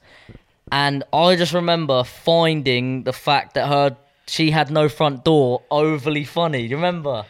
[0.72, 6.24] and I just remember finding the fact that her she had no front door overly
[6.24, 6.62] funny.
[6.62, 7.26] You remember?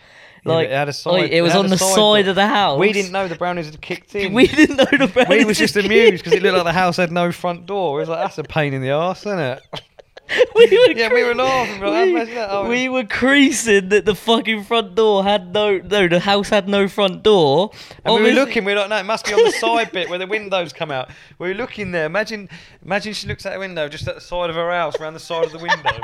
[0.46, 2.48] Yeah, Like but it had a side- it was on the side side of the
[2.48, 2.80] house.
[2.80, 4.34] We didn't know the brownies had kicked in.
[4.34, 5.30] We didn't know the brownies.
[5.30, 8.00] We was just amused because it looked like the house had no front door.
[8.00, 9.62] It was like that's a pain in the arse, isn't it?
[10.56, 14.64] we were Yeah, we were laughing, like, we, oh, we were creasing that the fucking
[14.64, 17.72] front door had no no the house had no front door.
[18.04, 20.10] And we were looking, We are like, no, it must be on the side bit
[20.10, 21.10] where the windows come out.
[21.38, 22.06] We were looking there.
[22.06, 22.50] Imagine,
[22.84, 25.20] imagine she looks out the window, just at the side of her house, around the
[25.20, 26.00] side of the window.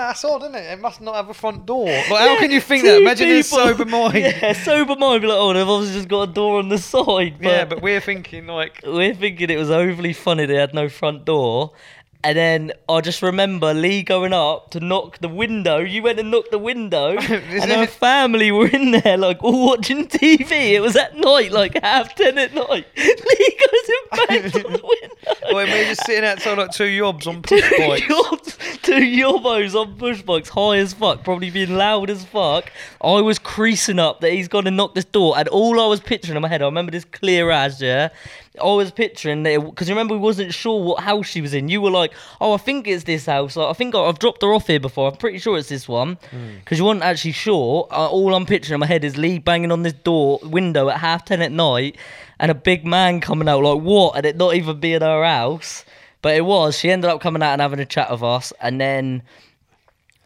[0.00, 0.72] That's odd, isn't it?
[0.72, 1.86] It must not have a front door.
[1.86, 2.96] Like, how can you think that?
[2.96, 4.14] Two Imagine this people- sober mind.
[4.14, 5.22] Yeah, sober mind.
[5.22, 7.36] Be like, oh, they've obviously just got a door on the side.
[7.38, 10.88] But Yeah, but we're thinking like, we're thinking it was overly funny they had no
[10.88, 11.72] front door.
[12.22, 15.78] And then I just remember Lee going up to knock the window.
[15.78, 20.06] You went and knocked the window, and her family were in there, like all watching
[20.06, 20.72] TV.
[20.72, 22.86] It was at night, like half ten at night.
[22.96, 25.34] Lee goes and bangs on the window.
[25.54, 28.02] well, we're just sitting outside like two yobs on push Two bikes.
[28.02, 32.70] yobs, two yobbos on push bikes, high as fuck, probably being loud as fuck.
[33.00, 36.36] I was creasing up that he's gonna knock this door, and all I was picturing
[36.36, 38.10] in my head, I remember this clear as, yeah.
[38.62, 41.68] I was picturing that because remember we wasn't sure what house she was in.
[41.68, 43.56] You were like, "Oh, I think it's this house.
[43.56, 45.08] Like, I think I- I've dropped her off here before.
[45.10, 46.18] I'm pretty sure it's this one."
[46.62, 47.86] Because you weren't actually sure.
[47.90, 50.98] Uh, all I'm picturing in my head is Lee banging on this door window at
[50.98, 51.96] half ten at night,
[52.38, 55.84] and a big man coming out like, "What?" and it not even being her house.
[56.22, 56.78] But it was.
[56.78, 59.22] She ended up coming out and having a chat with us, and then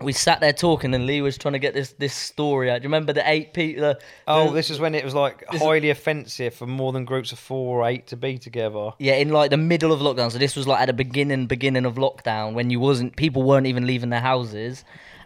[0.04, 2.78] we sat there talking, and Lee was trying to get this this story out.
[2.80, 3.94] Do you remember the eight people?
[4.28, 7.80] Oh, this is when it was like highly offensive for more than groups of four
[7.82, 8.90] or eight to be together.
[8.98, 10.30] yeah, in like the middle of lockdown.
[10.30, 13.66] So this was like at the beginning beginning of lockdown when you wasn't people weren't
[13.66, 14.84] even leaving their houses,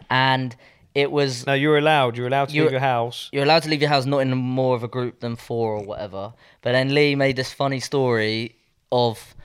[0.09, 0.55] and
[0.95, 2.17] it was No, you're allowed.
[2.17, 3.29] You're allowed to You're- leave your house.
[3.31, 5.83] you're allowed to leave your house not in more of a group than four or
[5.83, 6.33] whatever.
[6.61, 8.55] But then Lee made this funny story
[8.91, 9.35] of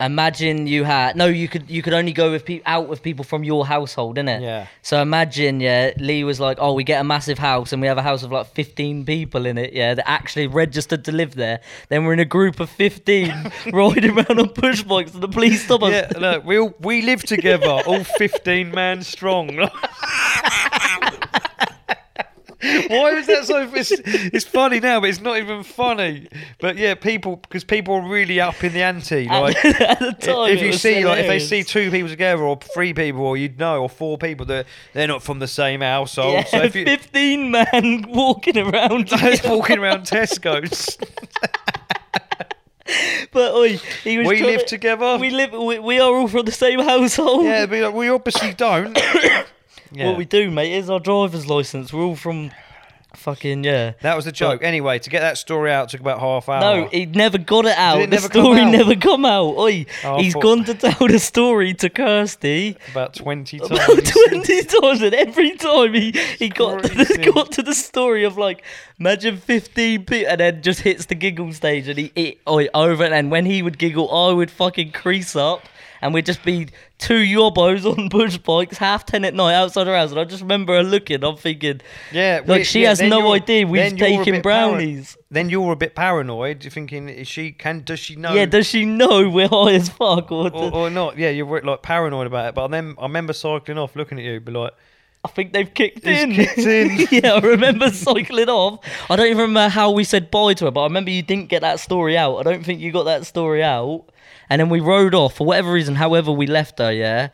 [0.00, 3.24] imagine you had no you could you could only go with people out with people
[3.24, 4.40] from your household innit?
[4.40, 4.66] Yeah.
[4.82, 7.98] so imagine yeah lee was like oh we get a massive house and we have
[7.98, 11.60] a house of like 15 people in it yeah that actually registered to live there
[11.90, 15.64] then we're in a group of 15 riding around on push bikes and the police
[15.64, 19.48] stop us Yeah, look, we all, we live together, all 15 man strong.
[22.88, 23.70] Why is that so?
[23.74, 26.28] It's, it's funny now, but it's not even funny.
[26.60, 29.26] But yeah, people because people are really up in the ante.
[29.26, 32.58] Like At the time, if you see, like if they see two people together, or
[32.74, 36.34] three people, or you'd know, or four people, that they're not from the same household.
[36.34, 40.98] yeah, so if you fifteen man walking around, just walking around Tesco's,
[43.32, 45.16] but oi, he was we live to- together.
[45.18, 45.52] We live.
[45.52, 47.44] We, we are all from the same household.
[47.44, 48.98] yeah, but we obviously don't.
[49.92, 50.06] yeah.
[50.08, 51.92] What we do, mate, is our driver's license.
[51.92, 52.50] We're all from
[53.16, 53.92] fucking yeah.
[54.02, 54.62] that was the joke.
[54.62, 56.60] Anyway, to get that story out took about half hour.
[56.60, 58.00] No, he never got it out.
[58.00, 58.70] It the story out?
[58.70, 59.56] never come out.
[59.58, 63.70] Oi, Oh, he's thought- gone to tell the story to Kirsty about twenty times.
[63.72, 68.24] about twenty times, and every time he, he got to the, got to the story
[68.24, 68.62] of like
[68.98, 73.04] imagine fifteen people, and then just hits the giggle stage, and he, he oi, over
[73.04, 75.62] and when he would giggle, I would fucking crease up.
[76.02, 79.94] And we'd just be two yobbos on bush bikes, half ten at night outside her
[79.96, 80.10] house.
[80.10, 81.22] And I just remember her looking.
[81.22, 81.80] I'm thinking,
[82.12, 85.16] Yeah, like we- she yeah, has no idea we've then you're a taken brownies.
[85.30, 86.64] then you're a bit paranoid.
[86.64, 87.82] You're thinking, is she can?
[87.84, 88.32] Does she know?
[88.32, 90.32] Yeah, does she know we're high as fuck?
[90.32, 91.18] Or, or, or not?
[91.18, 92.54] Yeah, you're like paranoid about it.
[92.54, 94.72] But then I remember cycling off, looking at you, be like,
[95.22, 96.32] I think they've kicked It's in.
[96.32, 96.58] kicked
[97.12, 97.22] in.
[97.22, 98.80] yeah, I remember cycling off.
[99.10, 101.50] I don't even remember how we said bye to her, but I remember you didn't
[101.50, 102.38] get that story out.
[102.38, 104.06] I don't think you got that story out.
[104.50, 107.28] And then we rode off for whatever reason, however we left her, yeah.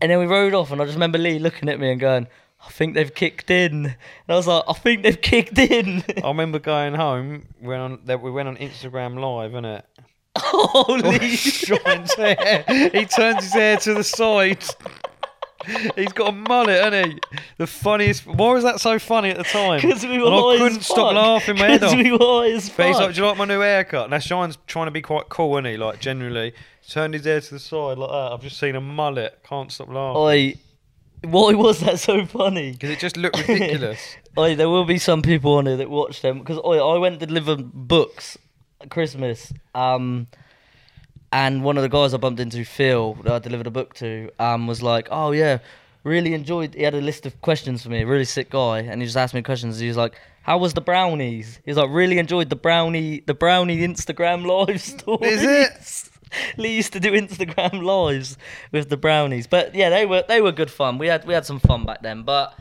[0.00, 2.28] And then we rode off, and I just remember Lee looking at me and going,
[2.64, 3.96] "I think they've kicked in." And
[4.28, 7.48] I was like, "I think they've kicked in." I remember going home.
[7.60, 9.82] Went on that we went on Instagram live, innit?
[10.38, 12.64] Holy Sean's hair.
[12.92, 14.64] He turns his hair to the side.
[15.96, 17.38] He's got a mullet, hasn't he?
[17.58, 18.26] The funniest.
[18.26, 19.80] Why was that so funny at the time?
[19.80, 21.14] Because we were and I couldn't stop fuck.
[21.14, 21.94] laughing my head off.
[21.96, 24.86] we were as But he's like, "Do you like my new haircut?" Now Sean's trying
[24.86, 25.76] to be quite cool, isn't he?
[25.76, 26.52] Like generally,
[26.88, 28.32] turned his hair to the side like that.
[28.32, 29.40] I've just seen a mullet.
[29.48, 30.54] Can't stop laughing Oi,
[31.22, 32.72] why was that so funny?
[32.72, 34.16] because it just looked ridiculous.
[34.38, 37.20] Oi, there will be some people on here that watch them because oi, I went
[37.20, 38.36] to deliver books
[38.80, 39.52] at Christmas.
[39.74, 40.26] Um,
[41.34, 44.30] and one of the guys I bumped into, Phil, that I delivered a book to,
[44.38, 45.58] um, was like, "Oh yeah,
[46.04, 48.02] really enjoyed." He had a list of questions for me.
[48.02, 49.80] A really sick guy, and he just asked me questions.
[49.80, 53.34] He was like, "How was the brownies?" He was like, "Really enjoyed the brownie, the
[53.34, 56.10] brownie Instagram live stories." it?
[56.56, 58.38] Lee used to do Instagram lives
[58.70, 60.98] with the brownies, but yeah, they were they were good fun.
[60.98, 62.56] We had we had some fun back then, but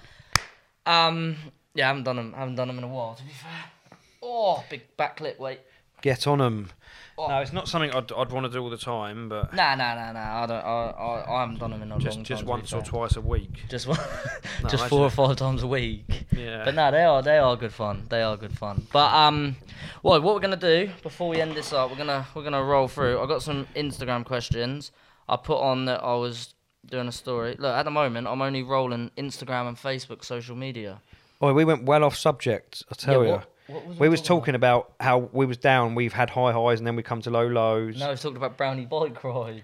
[0.87, 1.37] um,
[1.75, 2.33] yeah, I haven't done them.
[2.33, 3.13] haven't done them in a while.
[3.13, 3.99] To be fair.
[4.23, 5.37] Oh, big backlit.
[5.37, 5.59] Wait.
[6.01, 6.69] Get on them.
[7.15, 7.27] Oh.
[7.27, 9.95] No, it's not something I'd, I'd want to do all the time, but no, no,
[9.95, 10.19] no, no.
[10.19, 10.65] I don't.
[10.65, 12.23] I, I, I haven't done them in a just long time.
[12.25, 13.51] just to once or twice a week.
[13.69, 13.97] Just one,
[14.63, 16.25] No, just imagine four or five times a week.
[16.35, 16.63] Yeah.
[16.65, 18.07] But no, they are they are good fun.
[18.09, 18.87] They are good fun.
[18.91, 19.55] But um,
[20.01, 22.87] well, what we're gonna do before we end this up, we're gonna we're gonna roll
[22.87, 23.19] through.
[23.21, 24.91] I got some Instagram questions.
[25.29, 26.55] I put on that I was
[26.87, 27.55] doing a story.
[27.59, 30.99] Look, at the moment, I'm only rolling Instagram and Facebook social media.
[31.41, 32.83] Oh, we went well off subject.
[32.91, 33.35] I tell Yeah, you.
[33.35, 35.95] what- what was we was talking talking about how we was down.
[35.95, 37.99] We've had high highs and then we come to low lows.
[37.99, 39.61] No, I was talking about brownie bike rides.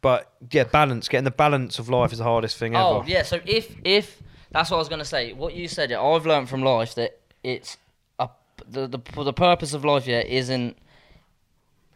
[0.00, 1.08] But yeah, balance.
[1.08, 2.84] Getting the balance of life is the hardest thing ever.
[2.84, 5.32] Oh yeah, so if if that's what I was gonna say.
[5.32, 7.76] What you said, yeah, I've learned from life that it's
[8.18, 8.28] a,
[8.68, 10.76] the the the purpose of life yeah isn't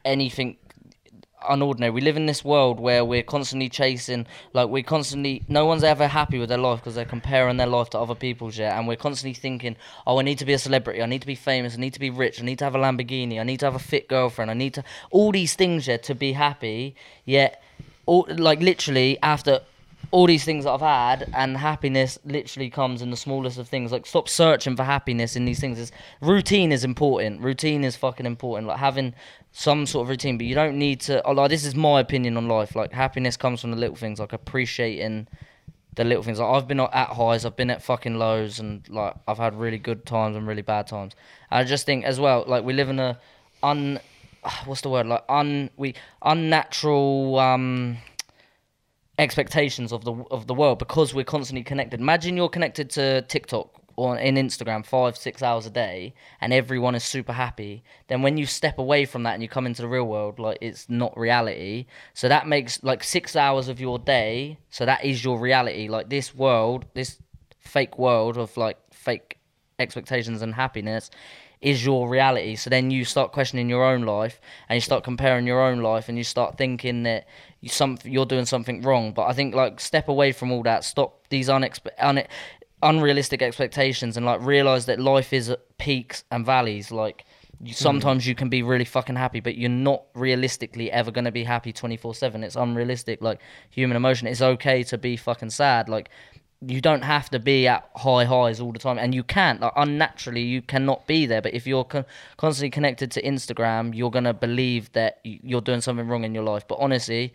[0.04, 0.56] anything
[1.45, 1.93] unordinary.
[1.93, 5.43] We live in this world where we're constantly chasing, like we're constantly.
[5.49, 8.59] No one's ever happy with their life because they're comparing their life to other people's.
[8.59, 9.76] Yeah, and we're constantly thinking,
[10.07, 11.03] oh, I need to be a celebrity.
[11.03, 11.74] I need to be famous.
[11.76, 12.40] I need to be rich.
[12.40, 13.40] I need to have a Lamborghini.
[13.40, 14.51] I need to have a fit girlfriend.
[14.51, 16.95] I need to all these things yeah to be happy.
[17.24, 17.62] Yet,
[18.07, 19.61] all like literally after
[20.12, 23.90] all these things that I've had, and happiness literally comes in the smallest of things.
[23.93, 25.78] Like, stop searching for happiness in these things.
[25.80, 25.90] It's,
[26.20, 27.40] routine is important.
[27.40, 28.68] Routine is fucking important.
[28.68, 29.14] Like having
[29.53, 31.22] some sort of routine, but you don't need to.
[31.24, 32.74] oh, Like, this is my opinion on life.
[32.74, 35.28] Like, happiness comes from the little things, like appreciating
[35.94, 36.40] the little things.
[36.40, 39.78] Like, I've been at highs, I've been at fucking lows, and like I've had really
[39.78, 41.14] good times and really bad times.
[41.50, 43.18] And I just think as well, like we live in a
[43.62, 44.00] un,
[44.64, 45.07] what's the word?
[45.07, 47.98] Like un we unnatural um
[49.18, 52.00] expectations of the of the world because we're constantly connected.
[52.00, 56.95] Imagine you're connected to TikTok or in Instagram five six hours a day, and everyone
[56.95, 57.82] is super happy.
[58.08, 60.58] Then when you step away from that and you come into the real world, like
[60.61, 61.87] it's not reality.
[62.14, 64.58] So that makes like six hours of your day.
[64.71, 65.88] So that is your reality.
[65.88, 67.18] Like this world, this
[67.58, 69.38] fake world of like fake
[69.79, 71.11] expectations and happiness
[71.62, 72.57] is your reality.
[72.57, 76.08] So then you start questioning your own life and you start comparing your own life
[76.08, 77.26] and you start thinking that
[77.61, 79.12] you some you're doing something wrong.
[79.12, 80.84] But I think like step away from all that.
[80.84, 82.25] Stop these unexpe- un-
[82.83, 86.91] unrealistic expectations and like realize that life is peaks and valleys.
[86.91, 87.25] Like
[87.61, 87.76] you, mm.
[87.76, 91.72] sometimes you can be really fucking happy, but you're not realistically ever gonna be happy
[91.72, 92.42] twenty four seven.
[92.45, 93.22] It's unrealistic.
[93.22, 93.41] Like
[93.71, 95.88] human emotion, it's okay to be fucking sad.
[95.88, 96.11] Like
[96.64, 99.61] you don't have to be at high highs all the time, and you can't.
[99.61, 101.42] Like unnaturally, you cannot be there.
[101.42, 102.04] But if you're con-
[102.37, 106.67] constantly connected to Instagram, you're gonna believe that you're doing something wrong in your life.
[106.68, 107.33] But honestly,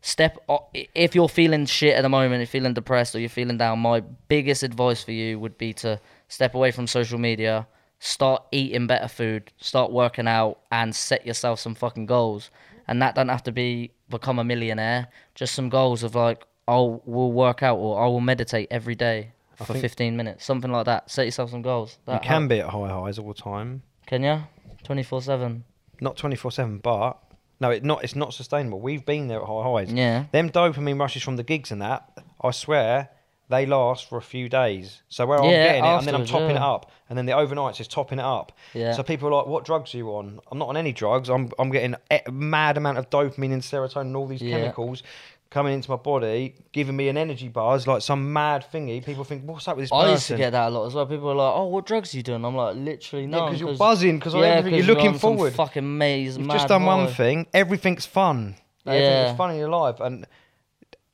[0.00, 3.58] step i- if you're feeling shit at the moment, you're feeling depressed or you're feeling
[3.58, 7.66] down, my biggest advice for you would be to step away from social media,
[7.98, 12.50] start eating better food, start working out, and set yourself some fucking goals.
[12.86, 15.08] And that don't have to be become a millionaire.
[15.34, 19.32] Just some goals of like, I will work out or I will meditate every day
[19.60, 21.10] I for 15 minutes, something like that.
[21.10, 21.98] Set yourself some goals.
[22.06, 23.82] You can help- be at high highs all the time.
[24.06, 24.42] Can you?
[24.84, 25.64] 24 seven.
[26.00, 27.18] Not twenty four seven, but
[27.60, 28.04] no, it not.
[28.04, 28.80] It's not sustainable.
[28.80, 29.92] We've been there at high highs.
[29.92, 30.24] Yeah.
[30.32, 32.10] Them dopamine rushes from the gigs and that,
[32.42, 33.10] I swear,
[33.50, 35.02] they last for a few days.
[35.08, 36.70] So where I'm Yeah, getting it, and then I'm afterwards, topping it yeah.
[36.70, 38.52] up, and then the overnights is topping it up.
[38.74, 38.92] Yeah.
[38.92, 41.28] So people are like, "What drugs are you on?" I'm not on any drugs.
[41.30, 44.58] I'm I'm getting a mad amount of dopamine and serotonin and all these Yeah.
[44.58, 45.02] chemicals
[45.50, 49.04] coming into my body, giving me an energy bar buzz, like some mad thingy.
[49.04, 50.94] People think, "What's up with this I person?" used to get that a lot as
[50.94, 51.06] well.
[51.06, 53.44] People are like, "Oh, what drugs are you doing?" I'm like, literally no.
[53.44, 55.54] Yeah, 'cause you're buzzing, because everything, you're looking some forward.
[55.54, 56.36] Fucking maze.
[56.36, 57.46] You've just done one thing.
[57.54, 58.56] Everything's fun.
[58.84, 59.00] Like, Yeah.
[59.06, 60.26] Everything's fun in your life, and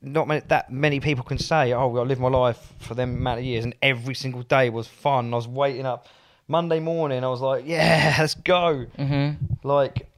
[0.03, 3.39] not many, that many people can say, "Oh, I lived my life for them amount
[3.39, 6.07] of years, and every single day was fun." I was waiting up
[6.49, 7.25] Monday morning.
[7.25, 9.37] I was like, "Yeah, let's go!" Mhm.
[9.63, 10.09] Like,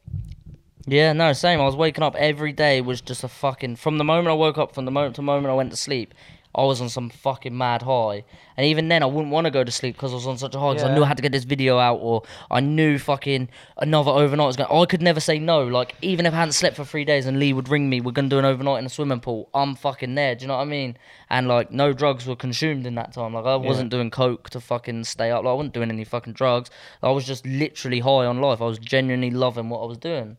[0.88, 1.60] Yeah, no, same.
[1.60, 3.76] I was waking up every day was just a fucking.
[3.76, 5.76] From the moment I woke up, from the moment to the moment I went to
[5.76, 6.14] sleep,
[6.54, 8.24] I was on some fucking mad high.
[8.56, 10.54] And even then, I wouldn't want to go to sleep because I was on such
[10.54, 10.74] a high.
[10.74, 12.22] Because I knew I had to get this video out, or
[12.52, 13.48] I knew fucking
[13.78, 14.70] another overnight was going.
[14.70, 15.66] I could never say no.
[15.66, 18.12] Like even if I hadn't slept for three days, and Lee would ring me, we're
[18.12, 19.50] gonna do an overnight in a swimming pool.
[19.52, 20.36] I'm fucking there.
[20.36, 20.96] Do you know what I mean?
[21.28, 23.34] And like no drugs were consumed in that time.
[23.34, 25.42] Like I wasn't doing coke to fucking stay up.
[25.42, 26.70] Like I wasn't doing any fucking drugs.
[27.02, 28.62] I was just literally high on life.
[28.62, 30.36] I was genuinely loving what I was doing.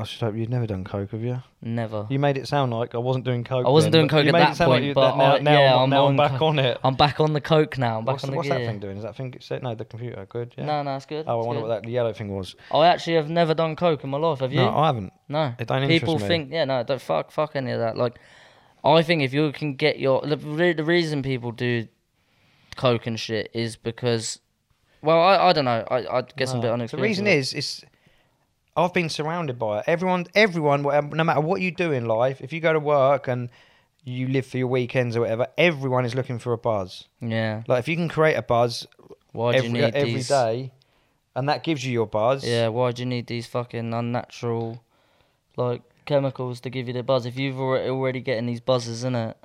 [0.00, 1.42] I should hope you've never done coke, have you?
[1.62, 2.06] Never.
[2.10, 3.66] You made it sound like I wasn't doing coke.
[3.66, 5.82] I wasn't then, doing coke at that point, like but now, I- now, yeah, I'm,
[5.82, 6.78] I'm now I'm back co- on it.
[6.82, 7.98] I'm back on the coke now.
[7.98, 8.96] I'm back What's, on the what's that thing doing?
[8.96, 9.34] Is that thing?
[9.62, 10.26] No, the computer.
[10.28, 10.54] Good.
[10.56, 10.64] Yeah.
[10.64, 11.24] No, no, it's good.
[11.28, 11.68] Oh, I it's wonder good.
[11.68, 12.56] what that yellow thing was.
[12.72, 14.40] I actually have never done coke in my life.
[14.40, 14.60] Have you?
[14.60, 15.12] No, I haven't.
[15.28, 15.54] No.
[15.58, 16.26] It don't People me.
[16.26, 17.96] think, yeah, no, don't fuck, fuck any of that.
[17.96, 18.18] Like,
[18.82, 21.86] I think if you can get your the, re- the reason people do
[22.76, 24.40] coke and shit is because,
[25.02, 25.84] well, I, I don't know.
[25.90, 26.74] I I guess I'm a bit No.
[26.74, 26.92] unexperienced.
[26.96, 27.58] The reason is it.
[27.58, 27.84] is, is
[28.76, 29.84] I've been surrounded by it.
[29.86, 33.50] Everyone, everyone, no matter what you do in life, if you go to work and
[34.04, 37.06] you live for your weekends or whatever, everyone is looking for a buzz.
[37.20, 37.62] yeah.
[37.68, 38.86] Like if you can create a buzz
[39.32, 40.28] Why do you need every these?
[40.28, 40.72] day,
[41.34, 42.46] and that gives you your buzz.
[42.46, 42.68] Yeah.
[42.68, 44.82] Why do you need these fucking unnatural,
[45.56, 47.26] like chemicals to give you the buzz?
[47.26, 49.36] If you've already already getting these buzzes in it.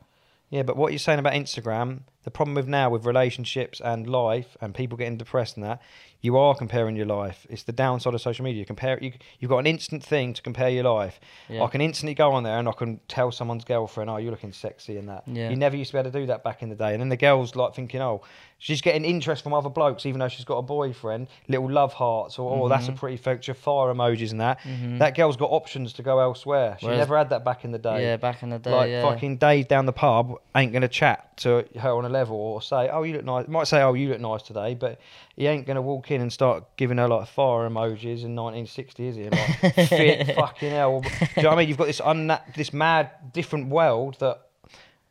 [0.50, 4.58] Yeah, but what you're saying about Instagram, the problem with now with relationships and life
[4.60, 5.82] and people getting depressed and that,
[6.22, 7.46] you are comparing your life.
[7.52, 8.66] It's the downside of social media.
[8.66, 11.20] Compare you you've got an instant thing to compare your life.
[11.48, 11.62] Yeah.
[11.64, 14.52] I can instantly go on there and I can tell someone's girlfriend, "Oh, you're looking
[14.52, 15.24] sexy" and that.
[15.28, 15.50] Yeah.
[15.52, 16.94] You never used to be able to do that back in the day.
[16.94, 18.22] And then the girls like thinking, "Oh,
[18.58, 22.40] she's getting interest from other blokes even though she's got a boyfriend." Little love hearts
[22.40, 23.00] or, "Oh, that's a Mm-hmm.
[23.00, 24.60] pretty picture," fire emojis and that.
[24.98, 26.78] That girl's got options to go elsewhere.
[26.80, 28.72] She Whereas- never had that back in the day Yeah, back in the day.
[28.72, 29.04] like yeah.
[29.04, 32.90] fucking Dave down the pub ain't gonna chat to her on a level or say,
[32.90, 35.00] "Oh, you look nice." Might say, "Oh, you look nice today," but
[35.36, 39.16] he ain't gonna walk in and start giving her like fire emojis in 1960, is
[39.16, 39.30] he?
[39.30, 41.02] Like fit fucking hell.
[41.02, 41.68] Do you know what I mean?
[41.70, 44.38] You've got this unna- this mad different world that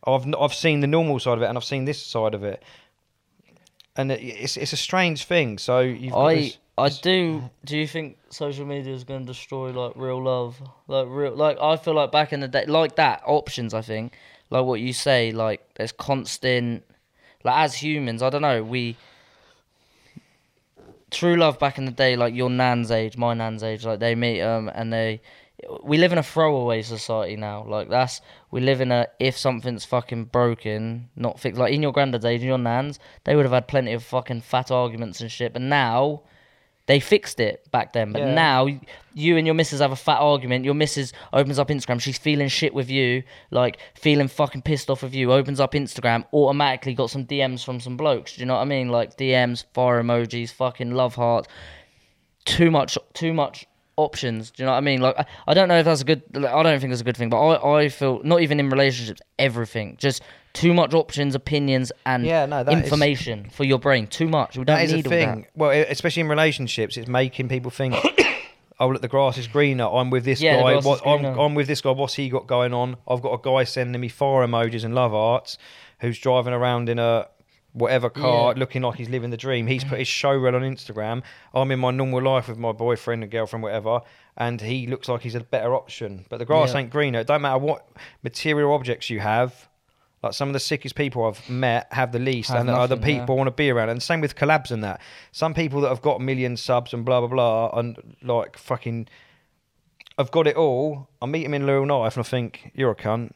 [0.07, 2.63] I've I've seen the normal side of it and I've seen this side of it,
[3.97, 5.59] and it, it's it's a strange thing.
[5.59, 7.51] So you've got I this- I this- do.
[7.65, 10.61] Do you think social media is going to destroy like real love?
[10.89, 13.73] Like real, like I feel like back in the day, like that options.
[13.75, 14.13] I think
[14.51, 15.31] like what you say.
[15.31, 16.83] Like there's constant.
[17.45, 18.65] Like as humans, I don't know.
[18.65, 18.97] We
[21.11, 23.85] true love back in the day, like your nan's age, my nan's age.
[23.85, 25.21] Like they meet um and they.
[25.83, 27.65] We live in a throwaway society now.
[27.65, 31.61] Like that's we live in a if something's fucking broken, not fixed.
[31.61, 34.41] Like in your granddad's age and your nan's, they would have had plenty of fucking
[34.41, 35.53] fat arguments and shit.
[35.53, 36.23] But now
[36.87, 38.13] they fixed it back then.
[38.13, 38.35] But Yeah.
[38.35, 38.69] now
[39.15, 40.65] you and your missus have a fat argument.
[40.65, 42.01] Your missus opens up Instagram.
[42.01, 45.33] She's feeling shit with you, like feeling fucking pissed off with you.
[45.33, 48.35] Opens up Instagram, automatically got some DMs from some blokes.
[48.35, 48.89] Do you know what I mean?
[48.89, 51.49] Like DMs, fire emojis, fucking love hearts.
[52.45, 53.67] Too much, too much
[53.97, 54.51] options.
[54.51, 55.01] Do you know what I mean?
[55.01, 56.23] Like I, I don't know if that's a good.
[56.35, 58.69] like, I don't think it's a good thing, but I, I feel not even in
[58.69, 60.23] relationships, everything just.
[60.55, 64.07] Too much options, opinions, and Yeah, no, that is- information for your brain.
[64.07, 64.57] Too much.
[64.57, 65.45] We don't That is a need all that.
[65.55, 67.95] Well, especially in relationships, it's making people think,
[68.81, 69.85] "Oh, look, the grass is greener.
[69.87, 70.77] I'm with this Yeah, guy.
[70.79, 71.25] What I'm.
[71.25, 71.91] I'm with this guy.
[71.91, 72.97] What's he got going on?
[73.09, 75.59] I've got a guy sending me fire emojis and love arts,
[76.01, 77.27] who's driving around in a
[77.73, 78.59] whatever car, Yeah.
[78.61, 79.67] looking like he's living the dream.
[79.67, 81.23] He's put his show reel on Instagram.
[81.53, 84.01] I'm in my normal life with my boyfriend and girlfriend, whatever."
[84.37, 86.81] And he looks like he's a better option, but the grass Yeah.
[86.81, 87.19] ain't greener.
[87.21, 87.89] It don't matter what
[88.23, 89.69] material objects you have,
[90.25, 92.97] Like some of the sickest people I've met have the least, Have and are the
[92.97, 93.21] nothing, yeah.
[93.21, 93.91] people I want to be around.
[93.91, 95.01] And same with collabs and that.
[95.33, 99.09] Some people that have got a million subs and blah blah blah, and like fucking,
[100.19, 101.09] I've got it all.
[101.23, 103.33] I meet them in real Knife and I think you're a cunt.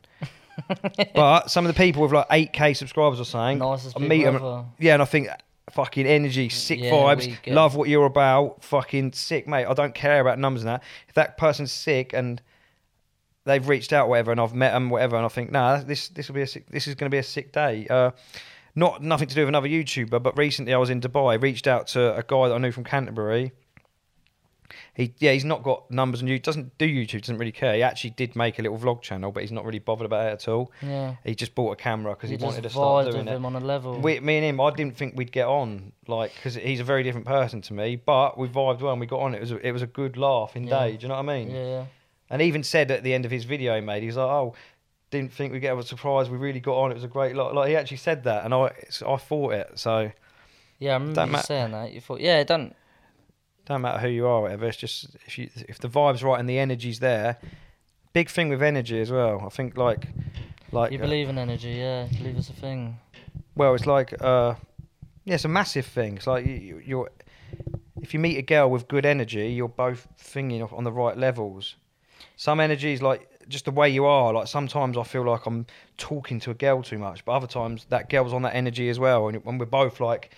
[1.14, 4.64] but some of the people with like 8k subscribers or something, Nicest I meet ever.
[4.78, 5.28] yeah, and I think
[5.70, 9.66] fucking energy, sick Yeah, vibes, get- love what you're about, fucking sick, mate.
[9.66, 10.82] I don't care about numbers and that.
[11.08, 12.40] If that person's sick and
[13.48, 16.28] they've reached out, whatever, and I've met them, whatever, and I think, nah, this this
[16.28, 17.86] will be a sick, this is going to be a sick day.
[17.88, 18.12] Uh,
[18.76, 21.88] not nothing to do with another YouTuber, but recently I was in Dubai, reached out
[21.88, 23.50] to a guy that I knew from Canterbury.
[24.92, 27.74] He yeah, he's not got numbers and YouTube, doesn't do YouTube, doesn't really care.
[27.74, 30.32] He actually did make a little vlog channel, but he's not really bothered about it
[30.32, 30.70] at all.
[30.82, 31.14] Yeah.
[31.24, 33.36] He just bought a camera because he You wanted to start doing with it.
[33.36, 33.98] him on a level.
[34.00, 37.02] We, me and him, I didn't think we'd get on, like, because he's a very
[37.02, 37.96] different person to me.
[37.96, 39.34] But we vibed well and we got on.
[39.34, 40.78] It was a, it was a good laughing Yeah.
[40.80, 40.96] day.
[40.96, 41.50] Do you know what I mean?
[41.50, 41.84] yeah, yeah.
[42.30, 44.54] And even said at the end of his video he made, he was like, "Oh,
[45.10, 46.28] didn't think we'd get a surprise.
[46.28, 46.90] We really got on.
[46.90, 49.54] It was a great lot." Like he actually said that, and I it's, I thought
[49.54, 49.70] it.
[49.78, 50.10] So
[50.78, 51.92] Yeah, I remember you ma- saying that.
[51.92, 52.74] You thought, yeah, it don't.
[53.66, 54.66] don't matter who you are, whatever.
[54.66, 57.38] It's just if you if the vibe's right and the energy's there.
[58.14, 59.42] Big thing with energy as well.
[59.44, 60.08] I think like
[60.72, 62.08] like You uh, believe in energy, yeah.
[62.18, 62.98] Believe it's a thing.
[63.54, 64.54] Well, it's like, uh,
[65.24, 66.16] yeah, it's a massive thing.
[66.16, 67.10] It's like you- you're,
[68.00, 71.76] if you meet a girl with good energy, you're both thinking on the right levels.
[72.38, 74.32] Some energy is like just the way you are.
[74.32, 75.66] Like sometimes I feel like I'm
[75.98, 78.98] talking to a girl too much, but other times that girl's on that energy as
[78.98, 80.30] well, and when we're both like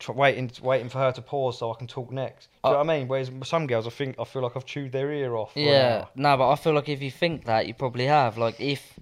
[0.00, 2.48] tr- waiting, waiting for her to pause so I can talk next.
[2.64, 3.08] Do you know uh, what I mean?
[3.08, 5.52] Whereas some girls, I think I feel like I've chewed their ear off.
[5.54, 8.36] Yeah, no, but I feel like if you think that, you probably have.
[8.36, 8.98] Like, if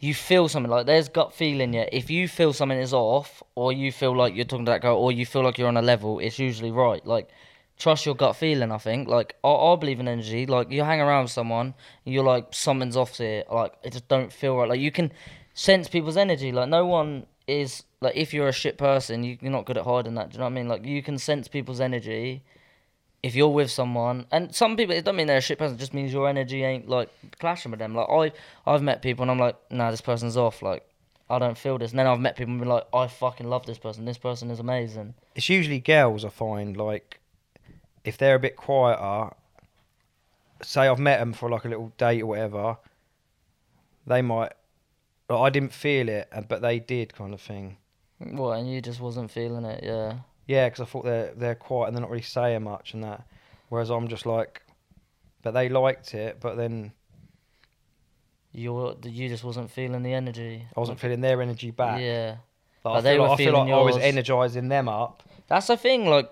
[0.00, 3.72] you feel something, like there's gut feeling, yet If you feel something is off, or
[3.72, 5.82] you feel like you're talking to that girl, or you feel like you're on a
[5.82, 7.04] level, it's usually right.
[7.06, 7.28] Like,
[7.78, 8.72] trust your gut feeling.
[8.72, 9.08] I think.
[9.08, 10.46] Like, I, I believe in energy.
[10.46, 11.74] Like, you hang around with someone,
[12.04, 13.44] you're like, something's off here.
[13.50, 14.68] Like, it just don't feel right.
[14.68, 15.12] Like, you can
[15.54, 16.52] sense people's energy.
[16.52, 19.84] Like, no one is like, if you're a shit person, you, you're not good at
[19.84, 20.30] hiding that.
[20.30, 20.68] Do you know what I mean?
[20.68, 22.42] Like, you can sense people's energy
[23.24, 25.76] if you're with someone, and some people, it doesn't mean they're a shit person.
[25.76, 27.94] It just means your energy ain't like clashing with them.
[27.94, 28.32] Like I,
[28.70, 30.60] I've met people and I'm like, nah, this person's off.
[30.60, 30.86] Like
[31.30, 31.92] I don't feel this.
[31.92, 34.04] And then I've met people and been like, I fucking love this person.
[34.04, 35.14] This person is amazing.
[35.34, 37.18] it's usually girls I find like
[38.04, 39.34] if they're a bit quieter.
[40.62, 42.78] Say I've met them for like a little date or whatever,
[44.06, 44.52] they might.
[45.28, 47.76] like, I didn't feel it, but they did, kind of thing.
[48.18, 48.58] What?
[48.58, 49.82] And you just wasn't feeling it.
[49.82, 50.18] Yeah.
[50.46, 53.26] Yeah, because I thought they're they're quiet and they're not really saying much and that.
[53.68, 54.62] Whereas I'm just like,
[55.42, 56.92] but they liked it, but then
[58.52, 60.66] You you just wasn't feeling the energy.
[60.76, 62.00] I wasn't feeling their energy back.
[62.00, 62.28] Yeah.
[62.28, 62.38] Like,
[62.84, 65.22] But I they feel were like, I feel feeling like I was energizing them up.
[65.48, 66.30] That's the thing, like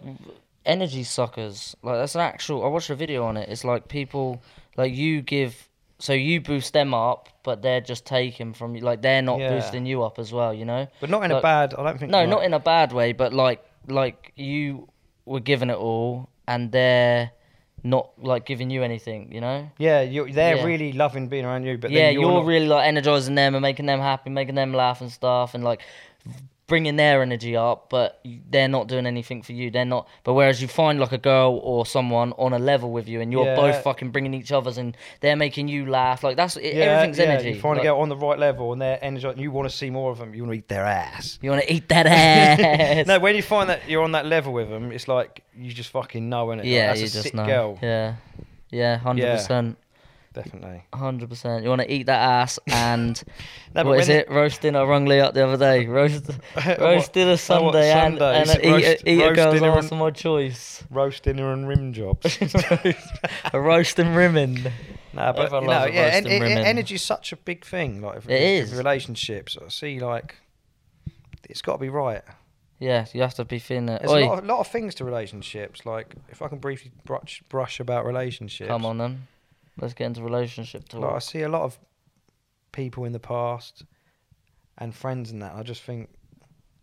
[0.65, 1.77] energy suckers.
[1.83, 2.65] Like that's an actual.
[2.65, 3.49] I watched a video on it.
[3.49, 4.43] It's like people,
[4.77, 5.69] like you give,
[5.99, 8.83] so you boost them up, but they're just taking from you.
[8.83, 9.51] Like they're not Yeah.
[9.55, 10.53] boosting you up as well.
[10.55, 10.87] You know?
[11.01, 11.75] But not in a Like- bad.
[11.75, 12.11] I don't think.
[12.13, 14.89] No, not in a bad way, but like like you
[15.25, 17.31] were giving it all, and they're
[17.85, 19.33] not like giving you anything.
[19.33, 19.69] You know?
[19.79, 20.65] Yeah, you're, they're Yeah.
[20.65, 23.55] really loving being around you, but yeah, then you're, you're, not- really like energizing them
[23.57, 25.81] and making them happy, making them laugh and stuff, and like
[26.73, 27.79] bringing their energy up.
[27.91, 28.21] But
[28.53, 29.71] they're not doing anything for you.
[29.71, 30.09] They're not.
[30.25, 33.31] But whereas you find like a girl or someone on a level with you, and
[33.31, 33.57] you're Yeah.
[33.57, 36.25] both fucking bringing each other's, and they're making you laugh.
[36.25, 37.51] Like that's it Yeah, everything's yeah, energy.
[37.51, 39.37] You find like, to get on the right level, and they're energized.
[39.37, 40.35] And you want to see more of them.
[40.35, 41.39] You want to eat their ass.
[41.43, 43.07] You want to eat that ass?
[43.13, 45.91] no, when you find that you're on that level with them, it's like you just
[45.91, 46.47] fucking know?
[46.47, 47.47] Like, yeah, that's you a just sick know.
[47.47, 47.79] girl.
[47.83, 48.15] Yeah,
[48.71, 49.77] yeah, hundred percent.
[50.33, 50.85] Definitely.
[50.95, 51.63] Hundred percent.
[51.63, 53.23] You want to eat that ass and
[53.75, 54.31] No, what is it?
[54.31, 55.87] Roasting a rung up the other day.
[55.93, 56.31] Roast,
[56.79, 60.11] roasting a Sunday and, and a, eat, Roast- a, eat a girl's ass of my
[60.11, 60.85] choice.
[60.91, 62.39] Roast dinner and rim jobs.
[63.53, 64.65] a roast and rimming.
[65.13, 68.01] Nah, but Everyone you know, yeah, en- energy is such a big thing.
[68.01, 68.75] Like, if, It if is.
[68.75, 69.59] relationships.
[69.63, 70.37] I see, like,
[71.49, 72.23] it's got to be right.
[72.79, 74.01] Yeah, you have to be it.
[74.01, 75.85] There's Oi, a lot, of, lot of things to relationships.
[75.85, 78.69] Like, if I can briefly brush, brush about relationships.
[78.69, 79.29] come on then.
[79.81, 81.03] Let's get into relationship talk.
[81.03, 81.79] Like, I see a lot of
[82.73, 83.85] people in the past
[84.79, 85.55] and friends and that.
[85.55, 86.11] I just think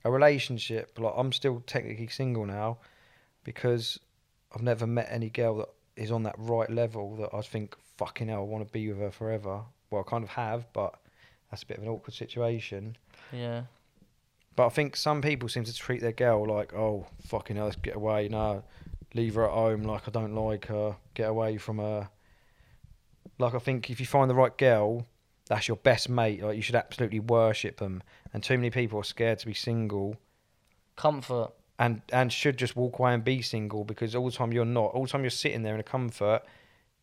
[0.03, 0.97] a relationship.
[0.97, 2.77] Like, I'm still technically single now
[3.43, 3.99] because
[4.53, 8.27] I've never met any girl that is on that right level that I think fucking
[8.27, 9.61] hell I want to be with her forever.
[9.91, 10.95] Well, I kind of have, but
[11.49, 12.97] that's a bit of an awkward situation.
[13.31, 13.63] yeah.
[14.55, 17.77] But I think some people seem to treat their girl like, oh, fucking hell, let's
[17.77, 18.27] get away.
[18.27, 18.61] No,
[19.13, 19.83] leave her at home.
[19.83, 20.97] Like, I don't like her.
[21.13, 22.09] Get away from her.
[23.39, 25.07] Like, I think if you find the right girl,
[25.47, 26.43] that's your best mate.
[26.43, 28.03] Like, you should absolutely worship them.
[28.33, 30.17] And too many people are scared to be single
[30.95, 31.51] Comfort.
[31.79, 34.87] and, and should just walk away and be single because all the time you're not.
[34.93, 36.41] All the time you're sitting there in a comfort,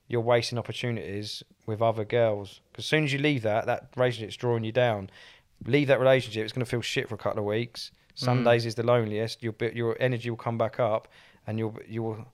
[0.09, 2.61] you're wasting opportunities with other girls.
[2.71, 5.11] Because as soon as you leave that, that relationship's drawing you down.
[5.65, 6.45] leave that relationship.
[6.45, 7.91] It's going to feel shit for a couple of weeks.
[8.15, 8.45] Some Mm.
[8.45, 9.43] days is the loneliest.
[9.43, 11.09] Your bit, your energy will come back up,
[11.47, 12.27] and you'll you'll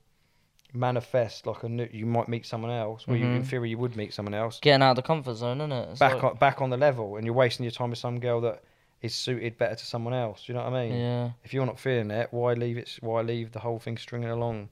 [0.73, 1.87] manifest like a new.
[1.91, 3.07] You might meet someone else.
[3.07, 3.47] Well, you, in Mhm.
[3.47, 4.59] theory, you would meet someone else.
[4.59, 5.89] Getting out of the comfort zone, isn't it?
[5.91, 8.19] It's back like- on back on the level, and you're wasting your time with some
[8.19, 8.63] girl that
[9.01, 10.45] is suited better to someone else.
[10.45, 10.99] Do you know what I mean?
[10.99, 11.29] Yeah.
[11.43, 12.97] If you're not feeling it, why leave it?
[13.01, 14.69] Why leave the whole thing stringing along?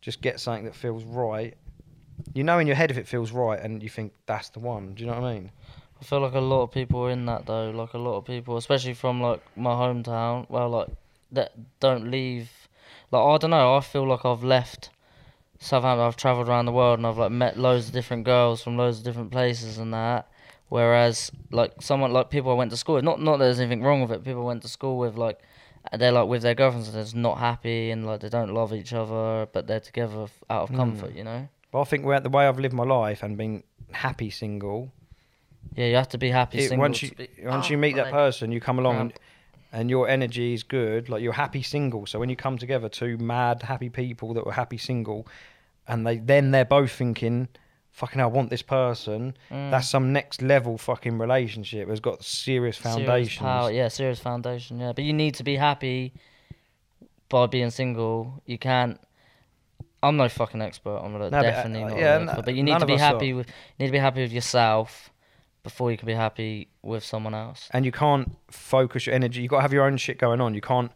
[0.00, 1.54] Just get something that feels right.
[2.34, 4.94] You know in your head if it feels right, and you think that's the one.
[4.94, 5.50] Do you know what I mean?
[6.00, 7.70] I feel like a lot of people are in that though.
[7.70, 10.88] Like a lot of people, especially from like my hometown, well, like
[11.32, 12.50] that don't leave.
[13.10, 13.76] Like I don't know.
[13.76, 14.90] I feel like I've left
[15.58, 16.06] Southampton.
[16.06, 18.98] I've travelled around the world and I've like met loads of different girls from loads
[18.98, 20.28] of different places and that.
[20.68, 23.82] Whereas like someone like people I went to school with, not not that there's anything
[23.82, 24.24] wrong with it.
[24.24, 25.38] People I went to school with like
[25.96, 28.72] they're like with their girlfriends and they're just not happy and like they don't love
[28.74, 30.76] each other, but they're together f- out of Mm.
[30.76, 31.14] comfort.
[31.14, 31.48] You know.
[31.70, 33.62] But I think where the way I've lived my life and been
[33.92, 34.90] happy single.
[35.76, 36.58] Yeah, you have to be happy.
[36.58, 39.00] it- single once you be- once Oh, you meet that person, you come along Yeah.
[39.02, 39.12] and,
[39.76, 41.10] and your energy is good.
[41.10, 42.06] Like you're happy single.
[42.06, 45.28] So when you come together, two mad happy people that were happy single,
[45.86, 47.48] and they then they're both thinking,
[47.92, 49.70] "Fucking, I want this person." Mm.
[49.70, 51.90] That's some next level fucking relationship.
[51.90, 53.06] Has got serious foundations.
[53.06, 54.94] Serious power, yeah, serious foundation, yeah.
[54.94, 56.14] But you need to be happy
[57.28, 58.42] by being single.
[58.46, 58.98] You can't.
[60.02, 61.00] I'm no fucking expert.
[61.04, 61.98] I'm No, but, uh, definitely not.
[61.98, 63.36] yeah, an expert, but you need to be happy are.
[63.36, 63.48] with.
[63.48, 65.10] You need to be happy with yourself
[65.66, 67.68] before you can be happy with someone else.
[67.72, 69.42] and you can't focus your energy.
[69.42, 70.54] You've got to have your own shit going on.
[70.54, 70.92] You can't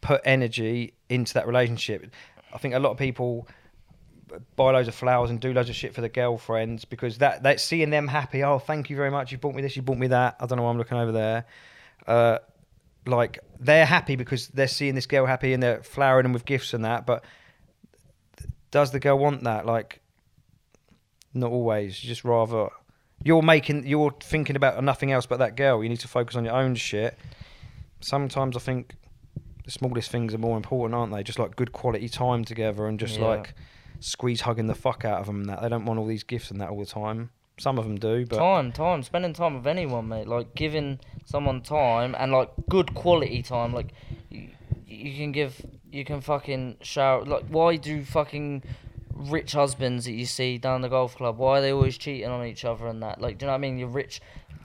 [0.00, 2.08] put energy into that relationship.
[2.54, 3.48] I think a lot of people
[4.54, 7.64] buy loads of flowers and do loads of shit for the girlfriends because that that's
[7.64, 8.44] seeing them happy.
[8.44, 9.32] Oh, thank you very much.
[9.32, 9.74] You bought me this.
[9.74, 10.36] You bought me that.
[10.38, 11.44] I don't know why I'm looking over there.
[12.06, 12.38] Uh,
[13.04, 16.74] like they're happy because they're seeing this girl happy and they're flowering them with gifts
[16.74, 17.06] and that.
[17.06, 17.24] But
[18.70, 19.66] does the girl want that?
[19.66, 20.00] Like,
[21.34, 22.04] not always.
[22.04, 22.68] You just rather
[23.24, 25.82] you're making you're thinking about nothing else but that girl.
[25.82, 27.18] You need to focus on your own shit.
[28.00, 28.94] Sometimes I think
[29.64, 31.22] the smallest things are more important, aren't they?
[31.22, 33.26] Just like good quality time together and just Yeah.
[33.26, 33.54] like
[34.00, 35.40] squeeze hugging the fuck out of them.
[35.42, 37.30] And that they don't want all these gifts and that all the time.
[37.58, 40.26] Some of them do, but time, time, spending time with anyone, mate.
[40.26, 43.72] Like giving someone time and like good quality time.
[43.72, 43.92] Like
[44.30, 44.48] you,
[44.86, 47.24] you can give, you can fucking shower.
[47.24, 48.64] Like why do fucking
[49.30, 51.38] rich husbands that you see down the golf club?
[51.38, 53.20] Why are they always cheating on each other and that?
[53.20, 53.78] Like, do you know what I mean?
[53.78, 54.20] Your rich,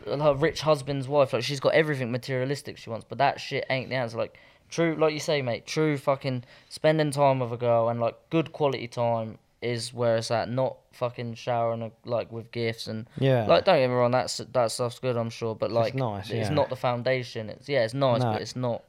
[0.06, 1.34] her rich husband's wife.
[1.34, 4.18] Like she's got everything materialistic she wants, but that shit ain't the answer.
[4.18, 4.38] Like
[4.70, 5.66] true, like you say, mate.
[5.66, 10.32] True fucking spending time with a girl and like good quality time is where it's
[10.32, 10.50] at.
[10.50, 14.38] Not fucking showering uh, like with gifts and yeah, like, don't get me wrong, that's
[14.38, 16.54] that stuff's good, I'm sure, but like, nice, it's yeah.
[16.54, 17.50] not the foundation.
[17.50, 18.34] It's yeah, it's nice, No.
[18.34, 18.84] but it's not.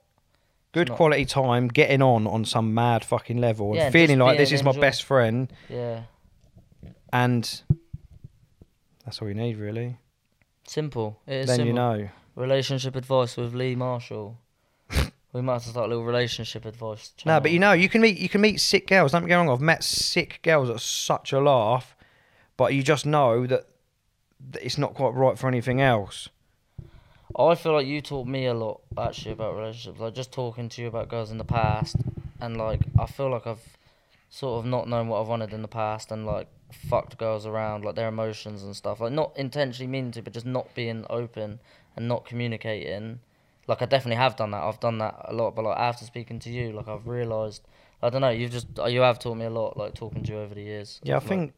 [0.73, 4.39] Good quality time, getting on on some mad fucking level, and Yeah, feeling just like
[4.39, 6.03] this is my enjoy- best friend, Yeah,
[7.13, 7.63] and
[9.05, 9.99] that's all you need really.
[10.67, 11.21] simple.
[11.27, 11.67] It is then simple.
[11.69, 12.09] you know.
[12.35, 14.39] Relationship advice with Lee Marshall.
[15.33, 17.13] we might have to start a little relationship advice.
[17.27, 19.13] No, but you know, you can meet you can meet sick girls.
[19.13, 19.49] Don't get me wrong.
[19.51, 21.97] I've met sick girls that are such a laugh,
[22.57, 23.65] but you just know that,
[24.51, 26.29] that it's not quite right for anything else.
[27.35, 30.01] Oh, I feel like you taught me a lot actually about relationships.
[30.01, 31.97] Like just talking to you about girls in the past,
[32.41, 33.77] and like I feel like I've
[34.31, 37.85] sort of not known what I've wanted in the past, and like fucked girls around,
[37.85, 39.01] like their emotions and stuff.
[39.01, 41.61] Like not intentionally meaning to, but just not being open
[41.97, 43.21] and not communicating.
[43.67, 44.63] Like I definitely have done that.
[44.63, 47.63] I've done that a lot, but like after speaking to you, like I've realised.
[48.03, 48.31] I don't know.
[48.31, 50.63] You've just uh, you have taught me a lot, like talking to you over the
[50.63, 51.01] years.
[51.03, 51.55] Yeah, I Like, think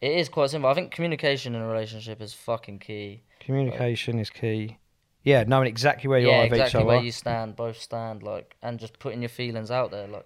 [0.00, 0.68] it is quite simple.
[0.68, 3.22] I think communication in a relationship is fucking key.
[3.40, 4.78] communication is key.
[5.26, 6.84] Yeah, knowing exactly where you yeah, are exactly each other.
[6.84, 10.24] where you stand, both stand, like, and just putting your feelings out there, like,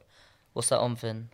[0.52, 1.30] what's that on Finn?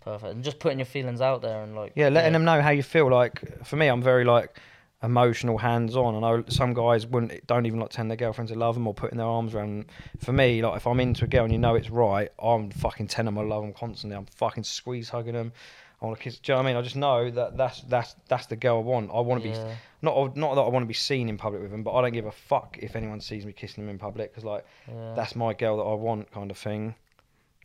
[0.00, 2.70] Perfect, and just putting your feelings out there and like, Yeah, letting them know how
[2.70, 3.08] you feel.
[3.08, 4.58] Like for me, I'm very like
[5.00, 6.16] emotional, hands on.
[6.16, 8.94] I know some guys wouldn't don't even like telling their girlfriends they love them or
[8.94, 9.78] putting their arms around.
[9.78, 9.86] Them.
[10.18, 13.06] For me, like if I'm into a girl and you know it's right, I'm fucking
[13.06, 14.16] telling them I love them constantly.
[14.16, 15.52] I'm fucking squeeze hugging them.
[16.00, 16.38] I want to kiss.
[16.38, 16.76] Do you know what I mean?
[16.76, 19.10] I just know that that's that's that's the girl I want.
[19.12, 19.56] I want to be
[20.00, 22.12] not not that I want to be seen in public with them, but I don't
[22.12, 25.14] give a fuck if anyone sees me kissing them in public because like yeah.
[25.16, 26.94] that's my girl that I want, kind of thing.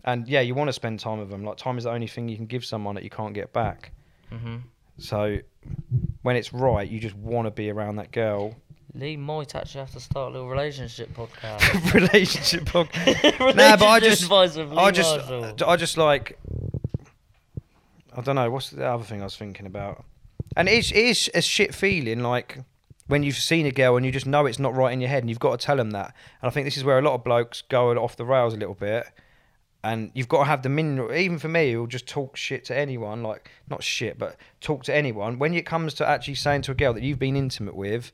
[0.05, 1.43] And yeah, you want to spend time with them.
[1.43, 3.91] Like time is the only thing you can give someone that you can't get back.
[4.29, 4.57] hmm
[4.97, 5.37] So
[6.23, 8.55] when it's right, you just want to be around that girl.
[8.95, 11.93] Lee might actually have to start a little relationship podcast.
[11.93, 12.71] Relationship.
[12.73, 14.45] Relationship Nah, but I just- I
[14.91, 15.63] just, Marshall.
[15.67, 16.37] I just like,
[18.15, 18.49] I don't know.
[18.49, 20.03] What's the other thing I was thinking about?
[20.55, 22.59] And it's it is a shit feeling like
[23.07, 25.23] when you've seen a girl and you just know it's not right in your head,
[25.23, 26.13] and you've got to tell them that.
[26.41, 28.57] And I think this is where a lot of blokes go off the rails a
[28.57, 29.05] little bit.
[29.85, 31.13] And you've got to have the mineral.
[31.13, 34.95] Even for me, who'll just talk shit to anyone, like not shit, but talk to
[34.95, 35.39] anyone.
[35.39, 38.13] When it comes to actually saying to a girl that you've been intimate with,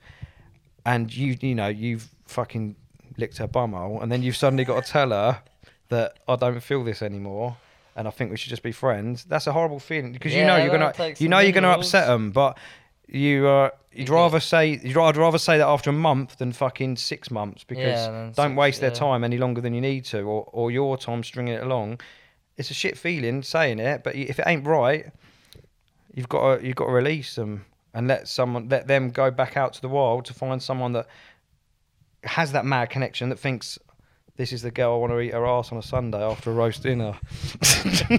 [0.86, 2.76] and you you know you've fucking
[3.18, 5.44] licked her bumhole, and then you've suddenly got to tell her
[5.90, 7.58] that I don't feel this anymore.
[7.96, 9.26] And I think we should just be friends.
[9.26, 11.88] That's a horrible feeling because you Yeah, know you're gonna you know you're gonna minerals.
[11.88, 12.58] upset them, but
[13.08, 16.96] you uh, you'd rather say you'd rather rather say that after a month than fucking
[16.98, 20.22] six months because Yeah, don't six, waste their time any longer than you need to,
[20.22, 22.00] or or your time stringing it along.
[22.58, 25.08] It's a shit feeling saying it, but if it ain't right,
[26.14, 29.58] you've got to you've got to release them and let someone let them go back
[29.58, 31.08] out to the world to find someone that
[32.24, 33.80] has that mad connection that thinks
[34.40, 36.54] this is the girl I want to eat her ass on a Sunday after a
[36.54, 37.14] roast dinner.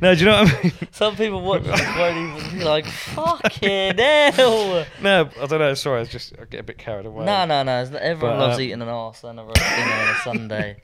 [0.00, 0.72] no, do you know what I mean?
[0.92, 4.86] Some people watch this won't even be like, fucking hell.
[5.02, 5.74] No, I don't know.
[5.74, 7.26] Sorry, I just I get a bit carried away.
[7.26, 7.82] No, no, no.
[7.82, 10.82] it's- Everyone But, loves uh, eating an ass on a roast dinner on a Sunday.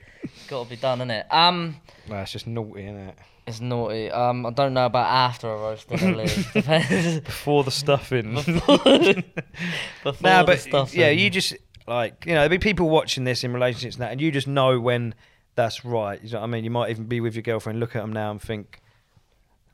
[0.48, 1.32] Got to be done, innit?
[1.32, 1.76] Um,
[2.06, 3.14] no, it's just naughty, isn't it?
[3.46, 4.10] it's naughty.
[4.10, 6.24] Um, I don't know about after a roast dinner.
[7.20, 8.34] Before the stuffing.
[8.34, 9.14] Before, before
[10.20, 10.94] nah, the but stuff.
[10.94, 11.54] yeah, you just
[11.86, 14.46] like you know there'll be people watching this in relationships and that, and you just
[14.48, 15.14] know when
[15.54, 16.22] that's right.
[16.22, 16.64] You know what I mean?
[16.64, 18.80] You might even be with your girlfriend, look at them now, and think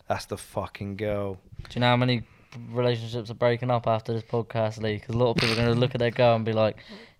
[0.08, 1.34] that's the fucking girl.
[1.58, 2.22] Do you know how many
[2.70, 4.94] relationships are breaking up after this podcast, Lee?
[4.98, 6.76] Because a lot of people are going to look at their girl and be like,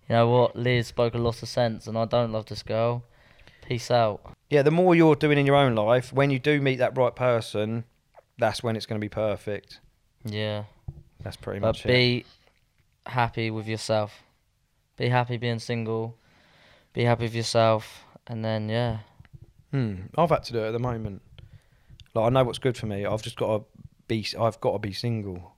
[0.07, 3.03] you know what, Liz spoke a lot of sense, and I don't love this girl.
[3.67, 4.21] Peace out.
[4.49, 7.15] Yeah, the more you're doing in your own life, when you do meet that right
[7.15, 7.85] person,
[8.37, 9.79] that's when it's going to be perfect.
[10.25, 10.63] Yeah.
[11.23, 11.87] That's pretty But much it.
[11.87, 12.25] be
[13.05, 14.22] happy with yourself.
[14.97, 16.17] Be happy being single.
[16.93, 18.99] Be happy with yourself, and then yeah,
[19.71, 19.95] Hmm.
[20.17, 21.21] I've had to do it at the moment.
[22.13, 23.05] Like I know what's good for me.
[23.05, 23.63] I've just got to
[24.07, 24.25] be.
[24.39, 25.53] I've got to be single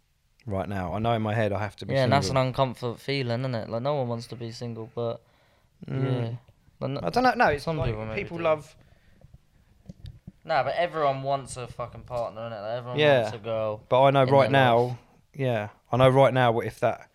[0.45, 0.93] right now.
[0.93, 1.93] I know in my head I have to be.
[1.93, 3.69] yeah, and that's an uncomfortable feeling, isn't it?
[3.69, 5.21] Like no one wants to be single, but
[5.89, 6.37] Mm.
[6.81, 6.87] yeah.
[6.87, 7.33] No, I don't know.
[7.35, 8.73] No, it's Some like people people love.
[10.45, 12.61] nah, but everyone wants a fucking partner, innit?
[12.61, 13.21] Like, everyone Yeah.
[13.23, 13.81] wants a girl.
[13.89, 14.77] But I know right now.
[14.77, 14.97] life.
[15.33, 16.51] Yeah, I know right now.
[16.53, 17.09] What if that,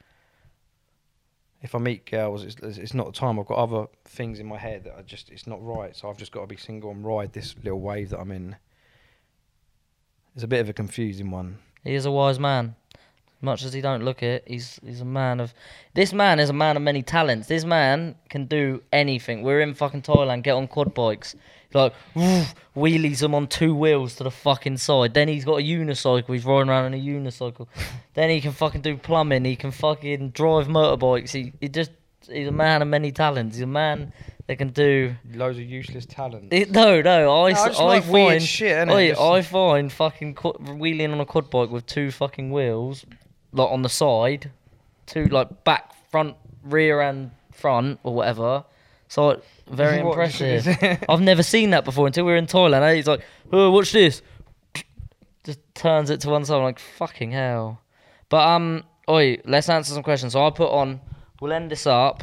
[1.62, 3.38] if I meet girls, it's, it's not the time.
[3.38, 5.30] I've got other things in my head that I just.
[5.30, 5.94] It's not right.
[5.94, 8.56] So I've just got to be single and ride this little wave that I'm in.
[10.34, 11.58] It's a bit of a confusing one.
[11.84, 12.76] He is a wise man.
[13.42, 15.54] Much as he don't look it, he's he's a man of.
[15.94, 17.48] This man is a man of many talents.
[17.48, 19.42] This man can do anything.
[19.42, 20.42] We're in fucking Thailand.
[20.42, 21.34] Get on quad bikes.
[21.72, 25.14] Like woof, wheelies them on two wheels to the fucking side.
[25.14, 26.34] Then he's got a unicycle.
[26.34, 27.66] He's riding around on a unicycle.
[28.14, 29.44] then he can fucking do plumbing.
[29.44, 31.30] He can fucking drive motorbikes.
[31.30, 31.92] He he just
[32.28, 33.56] he's a man of many talents.
[33.56, 34.12] He's a man
[34.48, 35.14] that can do.
[35.32, 36.48] Loads of useless talents.
[36.50, 38.88] It, no, no, I, No, I I like find shit?
[38.90, 43.06] Oi, Just- I find fucking quad, wheeling on a quad bike with two fucking wheels,
[43.52, 44.50] like on the side,
[45.06, 48.64] two like back, front, rear, and front or whatever.
[49.08, 50.66] So very impressive.
[51.08, 52.82] I've never seen that before until we were in Thailand.
[52.82, 52.94] eh?
[52.94, 53.22] He's like,
[53.52, 54.22] "Oh, watch this."
[55.44, 56.56] Just turns it to one side.
[56.56, 57.80] I'm like, "Fucking hell!"
[58.28, 60.32] But um, oi, let's answer some questions.
[60.34, 61.00] So I put on.
[61.40, 62.22] We'll end this up.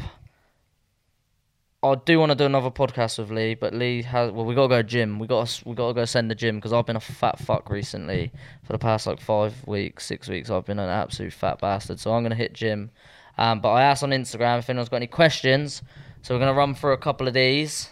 [1.80, 4.32] I do want to do another podcast with Lee, but Lee has.
[4.32, 5.20] Well, we gotta go gym.
[5.20, 8.32] We got we gotta go send the gym because I've been a fat fuck recently.
[8.64, 12.00] For the past like five weeks, six weeks, I've been an absolute fat bastard.
[12.00, 12.90] So I'm gonna hit gym.
[13.36, 15.82] Um, but I asked on Instagram if anyone's got any questions.
[16.22, 17.90] So we're gonna run through a couple of these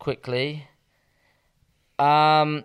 [0.00, 0.66] quickly.
[2.00, 2.64] Um,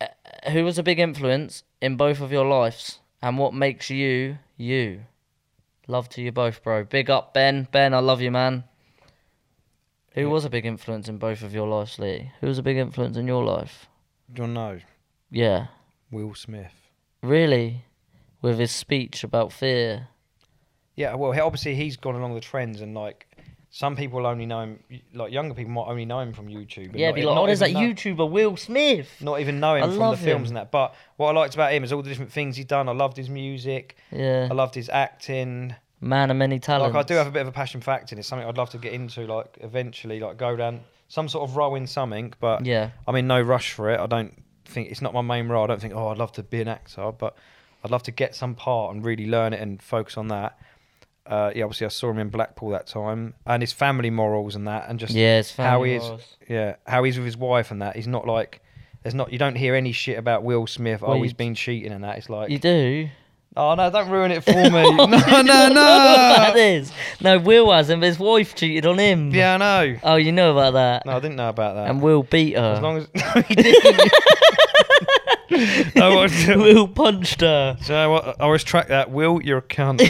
[0.00, 0.06] uh,
[0.52, 5.06] who was a big influence in both of your lives, and what makes you you?
[5.88, 6.84] Love to you both, bro.
[6.84, 7.66] Big up, Ben.
[7.72, 8.62] Ben, I love you, man.
[10.14, 10.26] Who Yeah.
[10.26, 12.30] was a big influence in both of your lives, Lee?
[12.40, 13.88] Who was a big influence in your life?
[14.32, 14.78] Do you know
[15.30, 15.68] Yeah,
[16.10, 16.90] Will Smith?
[17.22, 17.84] really,
[18.42, 20.08] with his speech about fear.
[20.96, 23.26] Yeah, well, he, obviously he's gone along the trends, and like
[23.70, 24.84] some people only know him,
[25.14, 26.90] like younger people might only know him from YouTube.
[26.94, 29.08] yeah, not be like, oh, there's that know- YouTuber Will Smith.
[29.22, 30.56] Not even know him I from the films him.
[30.56, 30.70] and that.
[30.70, 32.88] But what I liked about him is all the different things he'd done.
[32.88, 33.96] I loved his music.
[34.10, 35.74] Yeah, I loved his acting.
[36.02, 36.94] Man of many talents.
[36.94, 38.18] Like I do have a bit of a passion for acting.
[38.18, 39.26] It's something I'd love to get into.
[39.26, 42.34] Like eventually, like go down some sort of role in something.
[42.40, 44.00] But Yeah, I'm in no rush for it.
[44.00, 44.34] I don't
[44.64, 45.64] think it's not my main role.
[45.64, 47.36] I don't think oh I'd love to be an actor, but
[47.84, 50.58] I'd love to get some part and really learn it and focus on that.
[51.24, 54.66] Uh, yeah, obviously I saw him in Blackpool that time, and his family morals and
[54.66, 56.36] that, and just yeah, it's how he is, morals.
[56.48, 57.94] yeah, how he's with his wife and that.
[57.94, 58.60] He's not like
[59.02, 61.00] there's not you don't hear any shit about Will Smith.
[61.00, 62.18] Well, oh, he's been cheating and that.
[62.18, 63.08] It's like You do.
[63.56, 64.70] Oh no, don't ruin it for me.
[64.70, 65.08] no, no,
[65.42, 65.74] no.
[65.74, 66.92] that is.
[67.20, 68.00] No, Will hasn't.
[68.00, 69.30] but His wife cheated on him.
[69.32, 69.98] Yeah, I know.
[70.02, 71.06] Oh, you know about that.
[71.06, 71.88] No, I didn't know about that.
[71.90, 72.74] And Will beat her.
[72.74, 74.12] as long as no, he didn't.
[75.96, 77.76] no, what, Will punched her.
[77.82, 79.10] So I, I always track that.
[79.10, 80.00] Will, you're a cunt.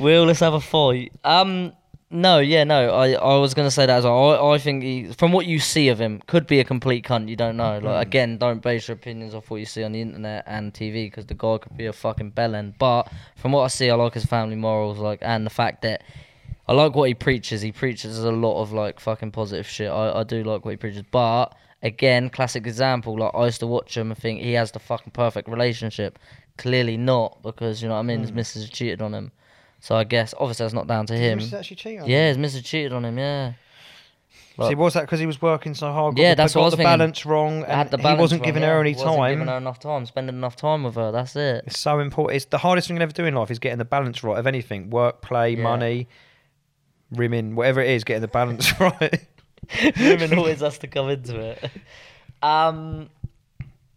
[0.00, 1.12] Will, let's have a fight.
[1.24, 1.72] Um,
[2.12, 2.90] No, yeah, no.
[2.90, 4.50] I, I was gonna say that as well.
[4.50, 7.28] I, I think he, from what you see of him, could be a complete cunt.
[7.28, 7.78] You don't know.
[7.78, 8.00] Like Mm.
[8.00, 11.26] again, don't base your opinions off what you see on the internet and TV because
[11.26, 12.74] the guy could be a fucking bellend.
[12.78, 13.04] But
[13.36, 16.02] from what I see, I like his family morals, like, and the fact that
[16.66, 17.62] I like what he preaches.
[17.62, 19.88] He preaches a lot of like fucking positive shit.
[19.90, 21.04] I, I do like what he preaches.
[21.12, 23.16] But again, classic example.
[23.20, 26.18] Like I used to watch him and think he has the fucking perfect relationship.
[26.58, 28.20] Clearly not, because you know what I mean.
[28.22, 28.34] His Mm.
[28.34, 29.30] missus cheated on him.
[29.80, 31.40] So I guess obviously that's not down to him.
[31.40, 32.28] Actually cheat on Yeah, him?
[32.28, 33.18] his missus cheated on him.
[33.18, 33.52] Yeah.
[34.68, 36.16] See, was that because he was working so hard?
[36.16, 36.98] got Yeah, the, that's got what I was the thinking.
[36.98, 38.68] balance wrong, Had and the he balance wasn't wrong, giving yeah.
[38.68, 39.32] her any Wasn't time.
[39.32, 41.10] Giving her enough time, spending enough time with her.
[41.12, 41.64] That's it.
[41.66, 42.36] It's so important.
[42.36, 44.46] It's the hardest thing you'll ever do in life is getting the balance right of
[44.46, 45.62] anything: work, play, Yeah.
[45.62, 46.08] money,
[47.10, 48.04] rimming, whatever it is.
[48.04, 49.26] Getting the balance right.
[49.98, 51.70] Women always has to come into it.
[52.42, 53.10] Um,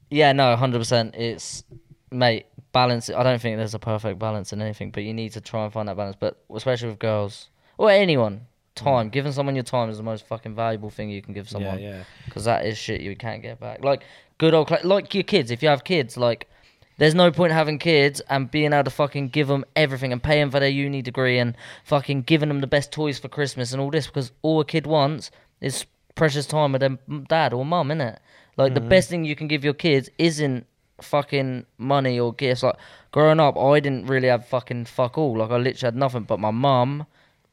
[0.10, 1.16] yeah, no, hundred percent.
[1.16, 1.64] It's
[2.12, 3.10] mate balance.
[3.10, 5.72] I don't think there's a perfect balance in anything, but you need to try and
[5.72, 6.18] find that balance.
[6.20, 9.10] But especially with girls or anyone, time.
[9.10, 11.78] Giving someone your time is the most fucking valuable thing you can give someone.
[11.78, 11.84] Mm.
[11.84, 12.04] yeah, yeah.
[12.26, 13.84] because that is shit you can't get back.
[13.84, 14.04] Like
[14.38, 15.52] good old, like your kids.
[15.52, 16.50] If you have kids, like
[16.98, 20.40] there's no point having kids and being able to fucking give them everything and pay
[20.40, 23.82] them for their uni degree and fucking giving them the best toys for Christmas and
[23.82, 25.32] all this because all a kid wants
[25.62, 25.86] is
[26.16, 26.98] precious time with their
[27.28, 28.18] dad or mum, innit?
[28.56, 30.68] Like the best thing you can give your kids isn't
[31.04, 32.64] fucking money or gifts.
[32.64, 32.78] Like
[33.12, 35.38] growing up, I didn't really have fucking fuck all.
[35.38, 37.06] Like I literally had nothing, but my mum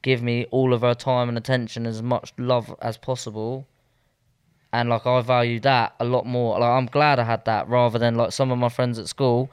[0.02, 3.66] give me all of her time and attention, as much love as possible
[4.72, 6.58] and like I value that a lot more.
[6.58, 9.50] Like I'm glad I had that rather than like some of my friends at school.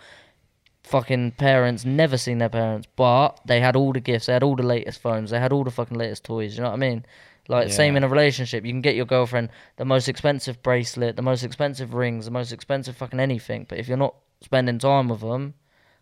[0.83, 4.55] Fucking parents never seen their parents, but they had all the gifts, they had all
[4.55, 6.55] the latest phones, they had all the fucking latest toys.
[6.55, 7.05] You know what I mean?
[7.49, 11.21] Like same in a relationship, you can get your girlfriend the most expensive bracelet, the
[11.21, 13.65] most expensive rings, the most expensive fucking anything.
[13.69, 15.53] But if you're not spending time with them,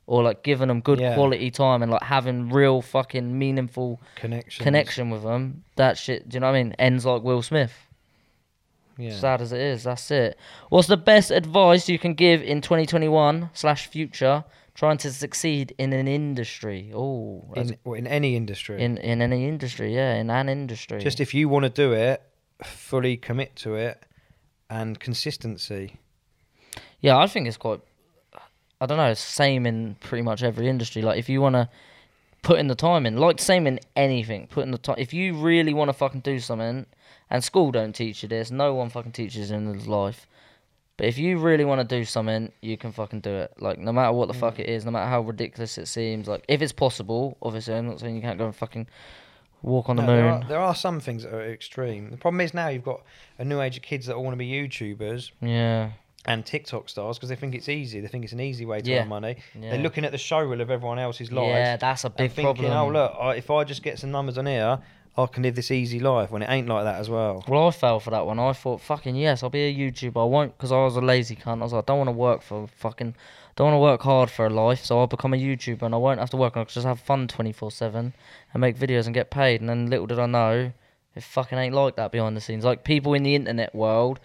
[0.08, 1.16] or like giving them good Yeah.
[1.16, 4.64] quality time and like having real fucking meaningful Connection.
[4.64, 6.76] connection with them, that shit, do you know what I mean?
[6.78, 7.74] Ends like Will Smith.
[8.98, 9.12] Yeah.
[9.12, 10.38] Sad as it is, that's it.
[10.70, 14.46] What's the best advice you can give in 2021 slash future
[14.76, 16.92] trying to succeed in an industry?
[16.94, 18.82] Oh, In, in any industry.
[18.84, 21.00] in in any industry, yeah, in an industry.
[21.00, 22.22] Just if you want to do it,
[22.64, 24.04] fully commit to it,
[24.70, 26.00] and consistency.
[27.00, 27.80] yeah, I think it's quite.
[28.82, 29.14] I don't know.
[29.14, 31.02] Same in pretty much every industry.
[31.02, 31.70] Like if you want to
[32.42, 34.48] put in the time in, like same in anything.
[34.48, 34.98] Put in the time.
[35.00, 36.86] If you really want to fucking do something,
[37.30, 38.52] and school don't teach you this.
[38.52, 40.28] No one fucking teaches in this life.
[40.98, 43.54] But if you really want to do something, you can fucking do it.
[43.60, 46.28] Like no matter what the fuck it is, no matter how ridiculous it seems.
[46.28, 48.88] Like if it's possible, obviously I'm not saying you can't go and fucking
[49.62, 50.44] walk on the No, there, moon.
[50.44, 52.12] are, there are some things that are extreme.
[52.12, 53.02] The problem is now you've got
[53.40, 55.92] a new age of kids that all want to be YouTubers Yeah,
[56.26, 58.00] and TikTok stars because they think it's easy.
[58.00, 59.02] They think it's an easy way to Yeah.
[59.02, 59.36] earn money.
[59.60, 59.72] yeah.
[59.72, 61.50] They're looking at the showreel of everyone else's lives.
[61.50, 62.72] yeah, that's a and big thinking, problem.
[62.74, 64.80] oh look, I, if I just get some numbers on here,
[65.18, 66.30] I can live this easy life.
[66.30, 67.44] When it ain't like that as well.
[67.48, 68.38] Well, I fell for that one.
[68.40, 70.22] I thought, fucking yes, I'll be a YouTuber.
[70.22, 71.60] I won't, because I was a lazy cunt.
[71.60, 73.16] I was like, I don't want to work for fucking,
[73.56, 74.84] don't want to work hard for a life.
[74.84, 76.58] So I'll become a YouTuber and I won't have to work.
[76.58, 78.14] I'll just have fun 24 7
[78.54, 79.62] and make videos and get paid.
[79.62, 80.74] And then little did I know,
[81.16, 82.66] it fucking ain't like that behind the scenes.
[82.66, 84.20] Like people in the internet world,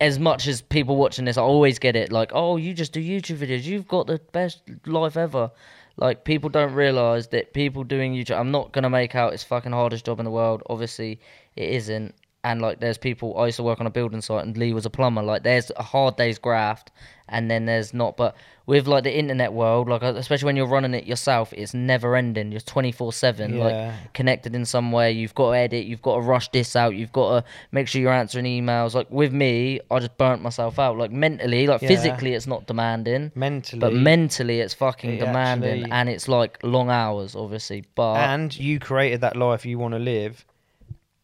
[0.00, 2.10] as much as people watching this, I always get it.
[2.10, 3.64] Like, oh, you just do YouTube videos.
[3.64, 5.50] You've got the best life ever.
[5.98, 8.38] Like people don't realize that people doing YouTube.
[8.38, 10.62] I'm not gonna make out it's fucking hardest job in the world.
[10.70, 11.20] Obviously,
[11.56, 12.14] it isn't.
[12.48, 13.36] And like, there's people.
[13.38, 15.22] I used to work on a building site, and Lee was a plumber.
[15.22, 16.90] Like, there's a hard day's graft,
[17.28, 18.16] and then there's not.
[18.16, 18.34] But
[18.64, 22.16] with like the internet world, like uh, especially when you're running it yourself, it's never
[22.16, 22.50] ending.
[22.50, 23.58] You're 24 seven.
[23.58, 25.12] Like connected in some way.
[25.12, 25.84] You've got to edit.
[25.84, 26.94] You've got to rush this out.
[26.94, 28.94] You've got to make sure you're answering emails.
[28.94, 30.96] Like with me, I just burnt myself out.
[30.96, 31.88] Like mentally, like Yeah.
[31.88, 36.58] physically, it's not demanding, Mentally, but mentally, it's fucking it demanding, actually- and it's like
[36.62, 37.84] long hours, obviously.
[37.94, 40.44] But and you created that life you want to live,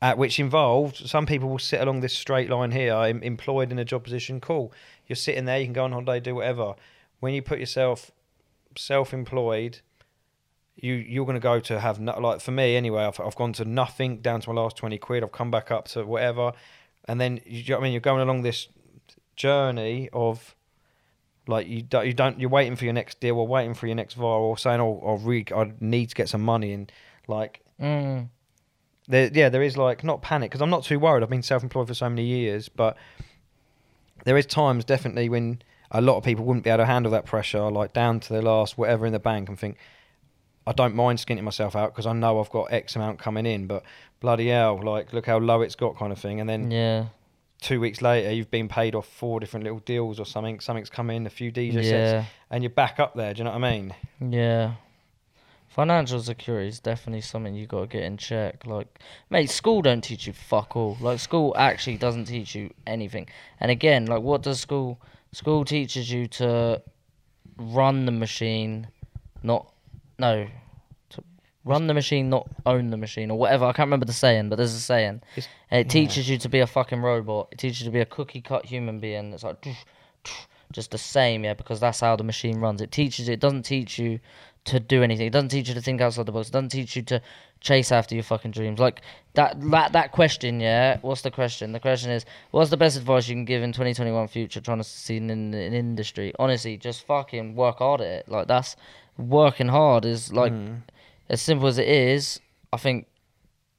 [0.05, 3.79] at which involved some people will sit along this straight line here, em- employed in
[3.79, 4.39] a job position.
[4.39, 4.71] Cool,
[5.07, 6.75] you're sitting there, you can go on holiday, do whatever.
[7.21, 8.11] When you put yourself
[8.77, 9.81] self-employed,
[10.77, 13.05] you you're going to go to have no, like for me anyway.
[13.05, 15.25] I've I've gone to nothing down to my last twenty quid.
[15.25, 16.53] I've come back up to whatever,
[17.07, 18.69] and then you, you know I mean you're going along this
[19.37, 20.55] journey of
[21.47, 23.97] like you don't, you don't you're waiting for your next deal or waiting for your
[23.97, 26.93] next viral or saying oh I really I need to get some money and
[27.27, 28.29] like mm,
[29.09, 31.89] there yeah there is like not panic because I'm not too worried I've been self-employed
[31.89, 32.97] for so many years but
[34.25, 35.61] there is times definitely when
[35.91, 38.43] a lot of people wouldn't be able to handle that pressure like down to their
[38.43, 39.77] last whatever in the bank and think
[40.67, 43.67] I don't mind skinting myself out because I know I've got X amount coming in
[43.67, 43.83] but
[44.21, 47.07] bloody hell like look how low it's got kind of thing and then yeah,
[47.61, 51.11] two weeks later you've been paid off four different little deals or something something's come
[51.11, 52.13] in a few DJ sets
[52.51, 53.35] and you're back up there.
[53.35, 53.95] Do you know what I mean?
[54.21, 54.75] yeah.
[55.75, 58.65] Financial security is definitely something you got to get in check.
[58.65, 60.97] Like, mate, school don't teach you fuck all.
[61.01, 63.27] Like, school actually doesn't teach you anything.
[63.59, 65.01] And again, like, what does school?
[65.33, 66.81] School teaches you to
[67.59, 68.87] run the machine,
[69.43, 69.73] not
[70.17, 70.47] no,
[71.11, 71.25] to
[71.65, 73.65] run the machine, not own the machine, or whatever.
[73.65, 75.23] I can't remember the saying, but there's a saying.
[75.37, 75.91] It's- it yeah.
[75.91, 77.49] teaches you to be a fucking robot.
[77.51, 79.33] It teaches you to be a cookie cut human being.
[79.33, 79.67] It's like
[80.73, 82.81] just the same, yeah, because that's how the machine runs.
[82.81, 83.29] It teaches.
[83.29, 84.21] It doesn't teach you
[84.67, 85.27] to do anything.
[85.27, 86.49] It doesn't teach you to think outside the box.
[86.49, 87.21] It doesn't teach you to
[87.61, 88.79] chase after your fucking dreams.
[88.79, 89.03] Like
[89.35, 89.61] that.
[89.71, 90.99] That that question, yeah.
[91.03, 91.73] What's the question?
[91.73, 94.85] The question is, what's the best advice you can give in 2021 future trying to
[94.85, 96.33] succeed in an industry?
[96.39, 98.29] Honestly, just fucking work hard at it.
[98.29, 98.77] Like that's
[99.19, 100.83] working hard is like Mm.
[101.29, 102.41] as simple as it is.
[102.73, 103.07] I think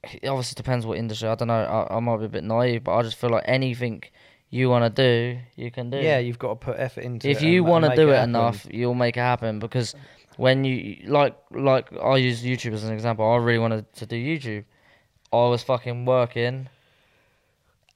[0.04, 1.28] it obviously depends what industry.
[1.28, 1.64] I don't know.
[1.90, 4.04] I, I might be a bit naive, but I just feel like anything
[4.52, 5.98] you want to do, you can do.
[5.98, 7.40] Yeah, you've got to put effort into if it.
[7.40, 8.30] If you want to do it happen.
[8.30, 9.60] enough, you'll make it happen.
[9.60, 9.96] Because
[10.38, 13.30] when you like, like I use YouTube as an example.
[13.30, 14.66] I really wanted to do YouTube.
[15.32, 16.70] I was fucking working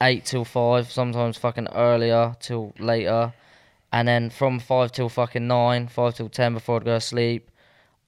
[0.02, 3.32] eight till five, sometimes fucking earlier till later,
[3.92, 7.50] and then from five till fucking nine, five till ten before I'd go to sleep,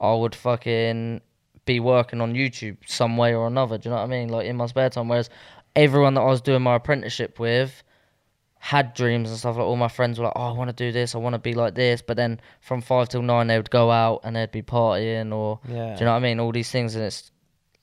[0.01, 1.21] I would fucking
[1.65, 3.79] be working on YouTube some way or another.
[3.79, 4.29] Do you know what I mean?
[4.29, 5.09] Like in my spare time.
[5.09, 5.31] Whereas
[5.77, 7.83] everyone that I was doing my apprenticeship with
[8.65, 9.57] had dreams and stuff.
[9.57, 11.17] Like all my friends were like, "Oh, I want to do this.
[11.17, 13.91] I want to be like this." But then from five till nine, they would go
[13.91, 15.95] out and they'd be partying or Yeah.
[15.95, 16.39] do you know what I mean?
[16.39, 17.33] All these things, and it's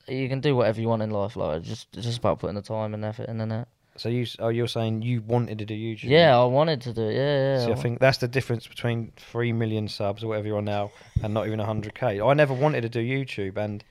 [0.07, 1.35] you can do whatever you want in life.
[1.35, 3.67] Like it's just it's just about putting the time and effort in, and it.
[3.97, 6.05] So you, oh, you're saying you wanted to do YouTube?
[6.05, 7.15] Yeah, I wanted to do it.
[7.15, 7.65] Yeah, yeah.
[7.65, 10.91] See, I think that's the difference between three million subs or whatever you're on now,
[11.21, 12.21] and not even hundred k.
[12.21, 13.83] I never wanted to do YouTube, and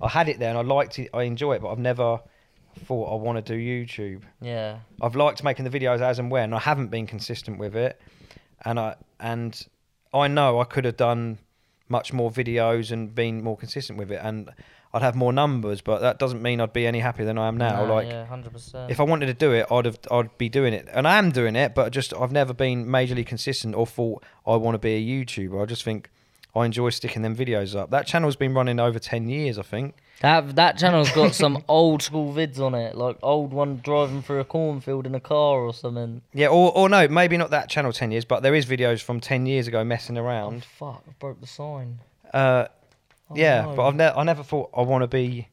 [0.00, 1.10] I had it there, and I liked it.
[1.12, 2.20] I enjoy it, but I've never
[2.84, 4.22] thought I want to do YouTube.
[4.40, 6.52] yeah, I've liked making the videos as and when.
[6.52, 8.00] I haven't been consistent with it,
[8.64, 9.66] and I and
[10.12, 11.38] I know I could have done
[11.88, 14.50] much more videos and been more consistent with it, and
[14.92, 15.80] I'd have more numbers.
[15.80, 17.84] But that doesn't mean I'd be any happier than I am now.
[17.84, 18.90] Nah, like yeah, hundred percent.
[18.90, 21.30] if I wanted to do it, I'd have I'd be doing it, and I am
[21.30, 21.74] doing it.
[21.74, 25.62] But just I've never been majorly consistent or thought I want to be a YouTuber.
[25.62, 26.10] I just think
[26.54, 27.90] I enjoy sticking them videos up.
[27.90, 29.96] That channel's been running over ten years, I think.
[30.20, 34.40] That that channel's got some old school vids on it, like old one driving through
[34.40, 36.22] a cornfield in a car or something.
[36.32, 39.20] Yeah, or or no, maybe not that channel ten years, but there is videos from
[39.20, 40.64] ten years ago messing Oh around.
[40.64, 41.04] fuck!
[41.06, 41.98] I broke the sign.
[42.32, 42.66] Uh,
[43.28, 43.74] Oh, yeah, no.
[43.74, 45.48] but I've ne- I never thought I want to be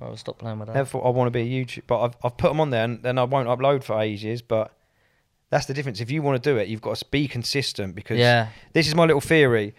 [0.00, 0.74] Right, stop playing with that.
[0.74, 1.82] never thought I want to be a YouTube.
[1.86, 4.40] But I've I've put them on there, and then I won't upload for ages.
[4.42, 4.72] But
[5.50, 6.00] that's the difference.
[6.00, 8.94] If you want to do it, you've got to be consistent because Yeah, this is
[8.94, 9.74] my little theory.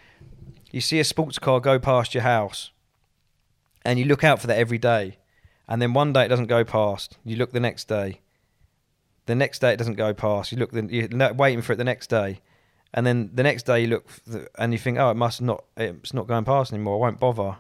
[0.72, 2.70] You see a sports car go past your house,
[3.86, 5.18] and you look out for that every day,
[5.68, 7.18] and then one day it doesn't go past.
[7.24, 8.22] You look the next day.
[9.26, 10.52] The next day it doesn't go past.
[10.52, 12.42] You look, the, you're waiting for it the next day,
[12.94, 15.64] and then the next day you look, the, and you think, oh, it must not,
[15.78, 16.96] it's not going past anymore.
[16.96, 17.58] I won't bother.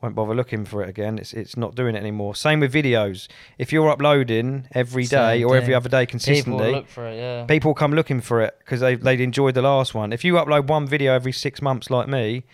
[0.00, 1.18] Won't bother looking for it again.
[1.18, 2.36] It's it's not doing it anymore.
[2.36, 3.26] Same with videos.
[3.58, 5.74] If you're uploading every day Same or every thing.
[5.74, 7.16] other day consistently, will look for it.
[7.16, 7.46] Yeah.
[7.46, 10.12] people come looking for it because they they'd enjoyed the last one.
[10.12, 12.44] If you upload one video every six months like me,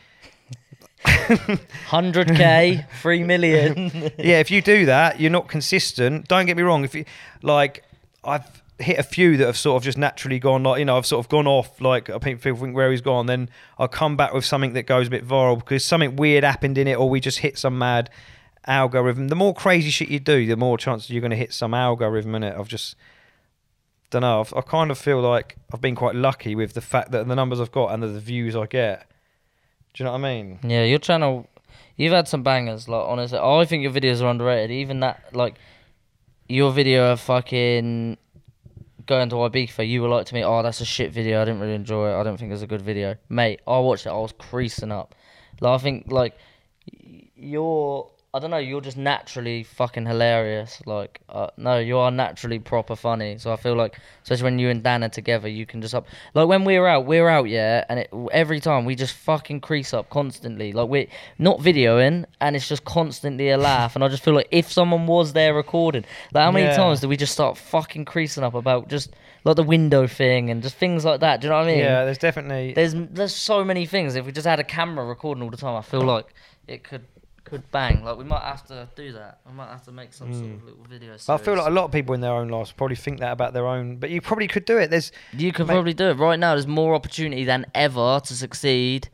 [1.86, 3.90] Hundred k, three million.
[4.18, 6.28] yeah, if you do that, you're not consistent.
[6.28, 6.84] Don't get me wrong.
[6.84, 7.04] If you
[7.42, 7.84] like,
[8.24, 11.06] I've hit a few that have sort of just naturally gone like you know I've
[11.06, 13.26] sort of gone off like I think people think where he's gone.
[13.26, 13.48] Then
[13.78, 16.88] I'll come back with something that goes a bit viral because something weird happened in
[16.88, 18.10] it, or we just hit some mad
[18.66, 19.28] algorithm.
[19.28, 22.34] The more crazy shit you do, the more chances you're going to hit some algorithm
[22.34, 22.56] in it.
[22.58, 22.96] I've just
[24.10, 24.40] don't know.
[24.40, 27.34] I've, I kind of feel like I've been quite lucky with the fact that the
[27.34, 29.10] numbers I've got and the, the views I get.
[29.94, 30.58] Do you know what I mean?
[30.64, 31.48] Yeah, your channel,
[31.96, 32.88] you've had some bangers.
[32.88, 34.70] Like honestly, I think your videos are underrated.
[34.72, 35.54] Even that, like,
[36.48, 38.18] your video of fucking
[39.06, 41.40] going to Ibiza, you were like to me, "Oh, that's a shit video.
[41.40, 42.20] I didn't really enjoy it.
[42.20, 44.10] I don't think it's a good video." Mate, I watched it.
[44.10, 45.14] I was creasing up.
[45.60, 46.36] Like, I think like
[46.92, 48.10] y- you're.
[48.34, 48.56] I don't know.
[48.58, 50.82] You're just naturally fucking hilarious.
[50.86, 53.38] Like, uh, no, you are naturally proper funny.
[53.38, 56.08] So I feel like, especially when you and Dan are together, you can just up.
[56.34, 59.94] Like when we're out, we're out, yeah, and it, every time we just fucking crease
[59.94, 60.72] up constantly.
[60.72, 61.06] Like we're
[61.38, 63.94] not videoing, and it's just constantly a laugh.
[63.94, 66.76] And I just feel like if someone was there recording, like how many Yeah.
[66.76, 70.60] times do we just start fucking creasing up about just like the window thing and
[70.60, 71.40] just things like that?
[71.40, 71.78] Do you know what I mean?
[71.78, 72.72] Yeah, there's definitely.
[72.74, 74.16] There's there's so many things.
[74.16, 76.34] If we just had a camera recording all the time, I feel like
[76.66, 77.04] it could
[77.44, 78.02] could bang.
[78.04, 79.40] Like we might have to do that.
[79.46, 80.66] We might have to make some sort of hmm.
[80.66, 81.16] little video.
[81.16, 81.28] Series.
[81.28, 83.52] I feel like a lot of people in their own lives probably think that about
[83.52, 84.90] their own, but you probably could do it.
[84.90, 86.54] There's you could mate- probably do it right now.
[86.54, 89.08] There's more opportunity than ever to succeed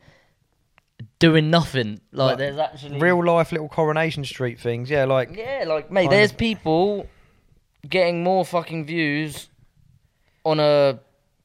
[1.19, 2.01] doing nothing.
[2.11, 4.89] Like Like, there's actually real life little Coronation Street things.
[4.89, 6.37] Yeah, like Yeah, like mate, there's of.
[6.37, 7.07] people
[7.87, 9.49] getting more fucking views
[10.43, 10.99] on a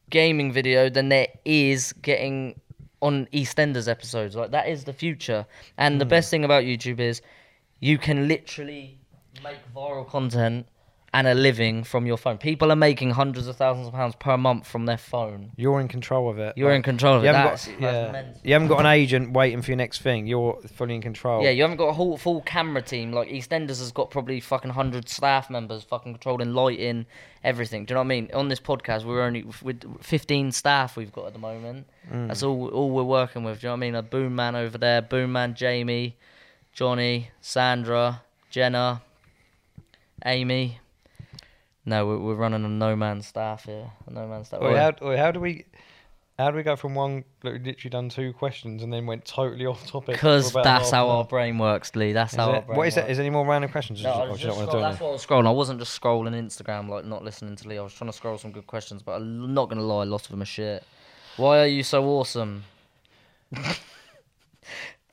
[0.09, 2.59] gaming video than there is getting
[3.01, 4.35] on EastEnders episodes.
[4.35, 5.45] Like that is the future.
[5.77, 6.09] And the Hmm.
[6.09, 7.21] best thing about YouTube is
[7.79, 8.99] you can literally
[9.43, 10.67] make viral content
[11.17, 12.37] and a living from your phone.
[12.37, 15.51] People are making hundreds of thousands of pounds per month from their phone.
[15.55, 16.53] You're in control of it.
[16.55, 17.33] You're in control of you it.
[17.33, 18.41] haven't That's, got, that's yeah.
[18.43, 20.27] You haven't got an agent waiting for your next thing.
[20.27, 21.43] You're fully in control.
[21.43, 23.13] Yeah, you haven't got a whole full camera team.
[23.13, 27.07] Like EastEnders has got probably fucking hundred staff members, fucking controlling lighting,
[27.43, 27.85] everything.
[27.85, 28.29] Do you know what I mean?
[28.35, 31.87] On this podcast, we're only with fifteen staff we've got at the moment.
[32.13, 32.27] Mm.
[32.27, 33.61] That's all all we're working with.
[33.61, 33.95] Do you know what I mean?
[33.95, 36.15] A boom man over there, boom man Jamie,
[36.73, 38.21] Johnny, Sandra,
[38.51, 39.01] Jenna,
[40.23, 40.79] Amy.
[41.87, 43.89] No, we're, we're running a no man's staff here.
[44.07, 44.61] A no man's staff.
[44.61, 45.65] Oi, how, oi, how do we?
[46.37, 47.23] How do we go from one?
[47.43, 50.15] Look, we literally done two questions and then went totally off topic.
[50.15, 52.11] Because that's how our brain works, Lee.
[52.11, 53.07] That's Is how our brain What is works.
[53.07, 53.09] that?
[53.09, 54.03] Is there any more random questions?
[54.03, 55.47] No, I was just scroll- that's what I was scrolling.
[55.47, 57.77] I wasn't just scrolling Instagram, like not listening to Lee.
[57.79, 60.25] I was trying to scroll some good questions, but I'm not gonna lie, a lot
[60.25, 60.83] of them are shit.
[61.37, 62.65] Why are you so awesome?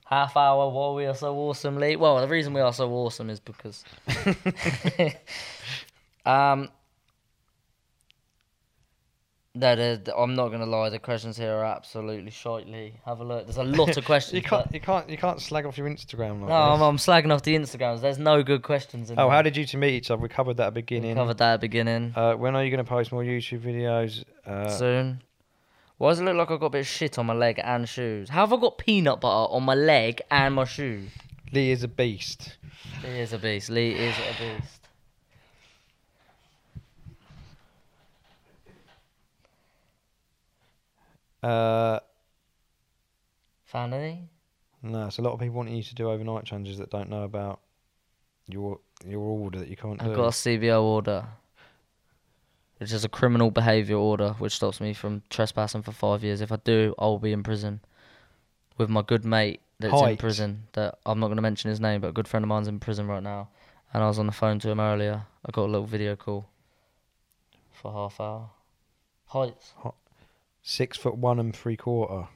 [0.07, 0.69] Half hour.
[0.71, 1.97] Why we are so awesome, Lee?
[1.97, 3.83] Well, the reason we are so awesome is because,
[6.27, 6.69] um,
[9.57, 10.89] no, the- I'm not gonna lie.
[10.91, 12.95] The questions here are absolutely shite, Lee.
[13.07, 13.47] Have a look.
[13.47, 14.35] There's a lot of questions.
[14.35, 14.67] You can't.
[14.75, 15.09] You can't.
[15.09, 16.41] You can't slag off your Instagram.
[16.41, 16.81] Like no, I'm.
[16.83, 18.01] I'm slagging off the Instagrams.
[18.01, 19.31] There's no good questions in Oh, there.
[19.37, 20.21] how did you two meet each other?
[20.21, 21.15] We covered that at the We beginning.
[21.15, 22.15] covered that at beginning?
[22.17, 24.25] Uh, when are you going to post more YouTube videos?
[24.45, 25.23] Uh, soon.
[25.99, 27.89] Why does it look like I've got a bit of shit on my leg and
[27.89, 28.29] shoes?
[28.31, 31.05] How have I got peanut butter on my leg and my shoe?
[31.53, 32.57] Lee is a beast.
[33.05, 33.71] Lee is a beast.
[33.71, 34.84] Lee is a beast.
[41.45, 42.01] Uh,
[43.66, 44.29] Found any?
[44.83, 47.23] no, it's a lot of people wanting you to do overnight changes that don't know
[47.25, 47.61] about
[48.47, 50.05] your your order that you can't do.
[50.05, 50.16] I've do.
[50.16, 51.27] got a CBO order,
[52.79, 56.41] which is a criminal behaviour order, which stops me from trespassing for five years.
[56.41, 57.81] If I do, I'll be in prison
[58.79, 60.19] with my good mate that's in Height.
[60.19, 60.65] prison.
[60.73, 62.79] That I'm not going to mention his name, but a good friend of mine's in
[62.81, 63.49] prison right now,
[63.93, 65.25] and I was on the phone to him earlier.
[65.45, 66.47] I got a little video call
[67.73, 68.51] for half hour.
[69.27, 69.73] Heights.
[70.66, 72.28] Six foot one and three quarter.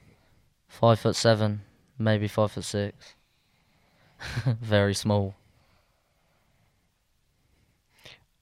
[0.67, 1.61] Five foot seven,
[1.97, 3.15] maybe five foot six.
[4.45, 5.33] Very small.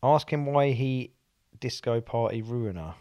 [0.03, 1.11] Ask him why he
[1.59, 2.95] disco party ruiner.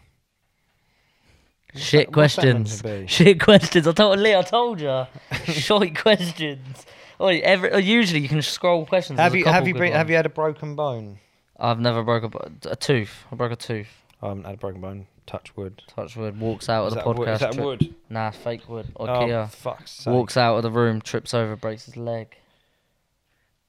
[1.75, 2.81] Shit that- what's that meant questions.
[2.81, 3.07] to be?
[3.07, 3.85] Shit questions.
[3.87, 4.33] I told Lee.
[4.35, 5.05] I told you.
[5.45, 6.85] Shite questions.
[7.19, 9.19] Oh, every uh, usually you can scroll questions.
[9.19, 10.09] Have There's a you couple have you good been, have ones.
[10.11, 11.19] you had a broken bone?
[11.59, 13.25] I've never broke a, bo- a tooth.
[13.31, 13.89] I broke a tooth.
[14.21, 15.07] I haven't had a broken bone.
[15.27, 15.83] Touch wood.
[15.87, 16.39] Touch wood.
[16.39, 17.27] Walks out Is of the that wood?
[17.27, 17.33] podcast.
[17.35, 17.95] Is that tri- wood?
[18.09, 18.87] Nah, fake wood.
[18.95, 19.49] Oh, IKEA.
[19.51, 20.13] fuck's sake.
[20.13, 22.35] Walks out of the room, trips over, breaks his leg.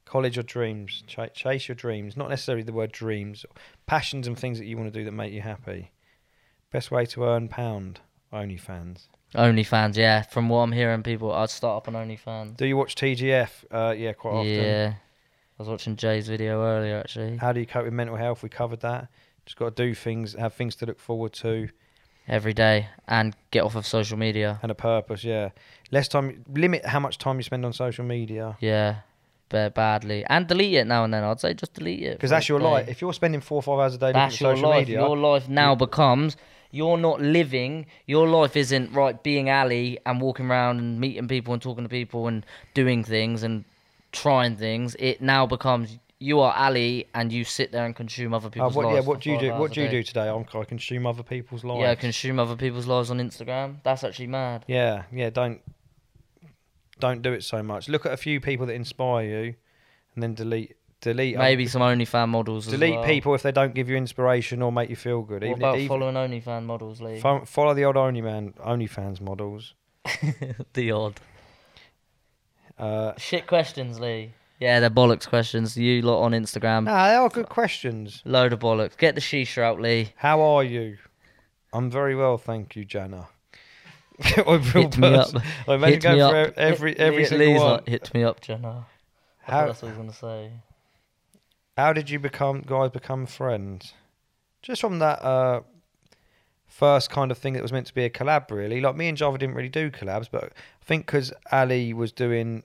[0.05, 1.03] College your dreams.
[1.07, 2.17] Ch- chase your dreams.
[2.17, 3.45] Not necessarily the word dreams.
[3.87, 5.91] Passions and things that you want to do that make you happy.
[6.73, 8.01] Best way to earn pound.
[8.33, 9.09] OnlyFans.
[9.35, 10.23] OnlyFans, yeah.
[10.23, 12.57] From what I'm hearing, people, I'd start up on OnlyFans.
[12.57, 13.51] Do you watch TGF?
[13.71, 14.47] Uh, yeah, quite often.
[14.55, 14.95] Yeah.
[14.97, 17.37] I was watching Jay's video earlier, actually.
[17.37, 18.43] How do you cope with mental health?
[18.43, 19.09] We covered that.
[19.49, 21.69] Just got to do things, have things to look forward to,
[22.29, 22.89] Every day.
[23.07, 24.59] And get off of social media.
[24.63, 25.25] and a purpose.
[25.25, 25.49] Yeah,
[25.91, 26.45] less time.
[26.53, 28.97] Limit how much time you spend on social media Yeah.
[29.49, 30.23] Ba- badly.
[30.29, 31.25] And delete it now and then.
[31.25, 32.19] I'd say just delete it.
[32.19, 32.65] because that's your day.
[32.67, 32.89] life.
[32.89, 34.81] If you're spending four or five hours a day looking at That's social life.
[34.81, 36.37] media, Your life now becomes
[36.71, 37.87] you're not living.
[38.05, 41.89] Your life isn't right being Ali and walking around and meeting people and talking to
[41.89, 42.45] people and
[42.75, 43.65] doing things and
[44.13, 44.95] trying things.
[44.99, 48.75] It now becomes you are Ali and you sit there and consume other uh, people's
[48.75, 49.07] what, yeah, lives.
[49.07, 49.53] what do you do?
[49.55, 50.29] What do you do today?
[50.29, 51.81] I'm, I consume other people's lives.
[51.81, 53.77] Yeah, consume other people's lives on Instagram.
[53.85, 54.65] That's actually mad.
[54.67, 55.31] Yeah, yeah.
[55.31, 55.61] Don't
[56.99, 57.89] don't do it so much.
[57.89, 59.55] Look at a few people that inspire you,
[60.15, 62.67] and then delete delete Maybe some OnlyFans models.
[62.67, 63.05] as delete well.
[63.05, 65.43] people if they don't give you inspiration or make you feel good.
[65.43, 67.21] What Even, about even following OnlyFans models, Lee?
[67.21, 69.75] fo- follow the old OnlyMan OnlyFans models.
[70.73, 71.21] the odd.
[72.77, 74.33] Uh, Shit questions, Lee.
[74.59, 75.77] Yeah, they're bollocks questions.
[75.77, 76.85] You lot on Instagram.
[76.85, 78.23] nah, they are good questions.
[78.25, 78.97] Load of bollocks.
[78.97, 80.13] Get the shisha out, Lee.
[80.17, 80.99] How are you?
[81.73, 83.29] I'm very well, thank you, Jana.
[84.23, 85.27] I real Hit me up.
[85.33, 85.43] person.
[85.69, 86.49] I imagine Hit going me for up.
[86.49, 87.71] e- every every Lee- single Lee's one.
[87.73, 88.87] like, hit me up, Jenna.
[89.47, 90.13] I How- thought that's what he was gonna
[90.49, 90.53] say.
[91.77, 93.93] How did you become guys become friends?
[94.63, 95.61] Just from that uh,
[96.67, 98.81] first kind of thing that was meant to be a collab, really.
[98.81, 102.65] Like me and Jarvo didn't really do collabs, but I think because Ali was doing.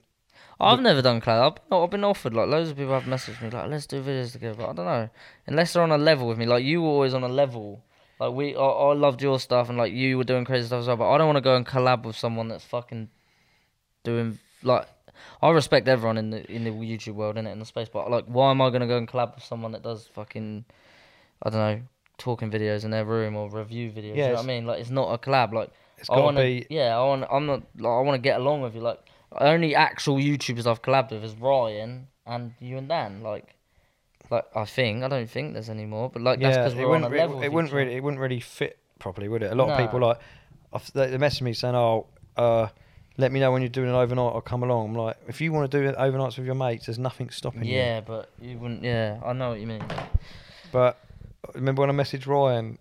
[0.64, 1.46] I've never done collab.
[1.46, 4.02] I've been, I've been offered like loads of people have messaged me like, let's do
[4.02, 4.54] videos together.
[4.58, 5.08] But I don't know,
[5.46, 6.46] unless they're on a level with me.
[6.46, 7.82] Like you were always on a level.
[8.20, 10.86] Like we, I, I loved your stuff, and like you were doing crazy stuff as
[10.86, 10.96] well.
[10.96, 13.08] But I don't want to go and collab with someone that's fucking
[14.02, 14.86] doing like.
[15.42, 17.88] I respect everyone in the in the YouTube world, in it, in the space.
[17.88, 20.64] But like, why am I gonna go and collab with someone that does fucking,
[21.42, 21.82] I don't know,
[22.18, 24.16] talking videos in their room or review videos?
[24.16, 24.66] You know what I mean?
[24.66, 25.52] Like, it's not a collab.
[25.52, 26.66] Like, It's I want to to.
[26.68, 26.74] be.
[26.74, 27.24] Yeah, I want.
[27.30, 27.62] I'm not.
[27.78, 28.80] Like, I want to get along with you.
[28.80, 29.00] Like,
[29.40, 33.22] only actual YouTubers I've collabed with is Ryan and you and Dan.
[33.22, 33.56] Like,
[34.30, 36.94] like I think I don't think there's any more, but like that's Yeah, because we're
[36.94, 37.40] on a level.
[37.42, 39.52] it, it wouldn't really, it wouldn't really fit properly, would it?
[39.52, 40.18] A lot of people like,
[40.72, 42.06] I've, they, they message me saying, "Oh,
[42.36, 42.68] uh,
[43.16, 44.34] let me know when you're doing an overnight.
[44.34, 46.86] I'll come along." I'm like, if you want to do it overnights with your mates,
[46.86, 47.76] there's nothing stopping you.
[47.76, 48.82] Yeah, but you wouldn't.
[48.82, 49.84] Yeah, I know what you mean.
[50.72, 50.98] But
[51.54, 52.78] remember when I messaged Ryan?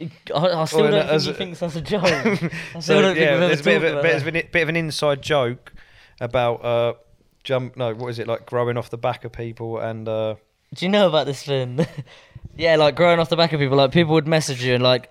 [0.00, 2.02] I, I still Well, don't think he a- thinks that's a joke.
[2.04, 4.34] I still so don't yeah, think we've there's a bit of, a, bit, of an,
[4.52, 5.72] bit of an inside joke
[6.20, 6.94] about uh,
[7.44, 7.76] jump.
[7.76, 8.46] No, what is it like?
[8.46, 10.08] Growing off the back of people and.
[10.08, 10.36] Uh,
[10.74, 11.84] Do you know about this thing?
[12.56, 15.10] yeah, like growing off the back of people, like people would message you and like,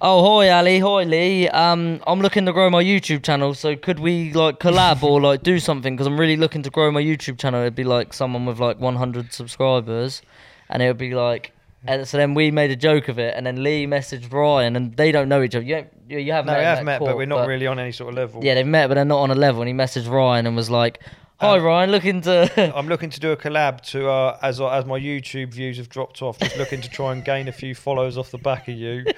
[0.00, 1.48] "Oh, hi Ali, hi Lee.
[1.48, 5.42] Um, I'm looking to grow my YouTube channel, so could we like collab or like
[5.44, 5.94] do something?
[5.94, 8.80] Because I'm really looking to grow my YouTube channel." It'd be like someone with like
[8.80, 10.22] 100 subscribers,
[10.68, 11.52] and it would be like.
[11.86, 14.96] And so then we made a joke of it, and then Lee messaged Ryan, and
[14.96, 15.64] they don't know each other.
[15.64, 17.78] You, don't- you, you have no, met, we have met, but we're not really on
[17.78, 18.44] any sort of level.
[18.44, 19.62] Yeah, they've met, but they're not on a level.
[19.62, 21.00] And he messaged Ryan and was like,
[21.40, 24.84] "Hi Um, Ryan, looking to." I'm looking to do a collab to uh, as as
[24.86, 26.38] my YouTube views have dropped off.
[26.38, 29.04] Just looking to try and gain a few follows off the back of you.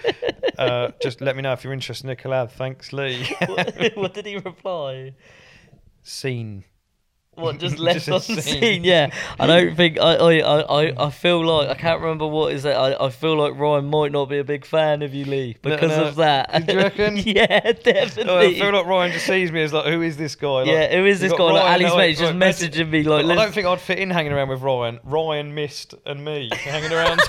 [0.59, 2.51] Uh, just let me know if you're interested in a collab.
[2.51, 3.25] Thanks, Lee.
[3.47, 5.15] what, what did he reply?
[6.03, 6.65] Scene.
[7.41, 8.61] What just Just left a on scene.
[8.61, 8.85] scene?
[8.85, 10.39] Yeah, I don't think I, I,
[10.89, 12.71] I, I- feel like I can't remember what is it.
[12.73, 15.91] I, I feel like Ryan might not be a big fan of you, Lee, because
[15.91, 16.05] no.
[16.05, 16.67] of that.
[16.67, 17.17] Do you reckon?
[17.25, 18.57] yeah, Oh, definitely.
[18.57, 20.49] I feel like Ryan just sees me as like, who is this guy?
[20.49, 21.39] Like, yeah, who is this guy?
[21.45, 24.33] Like Ali's no, mate's just messaging me like, I don't think I'd fit in hanging
[24.33, 25.01] around with Ryan.
[25.05, 27.21] Ryan missed and me hanging around.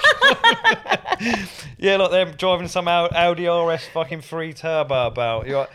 [1.78, 5.48] yeah, like them driving some Audi RS fucking free turbo about.
[5.48, 5.70] You're like,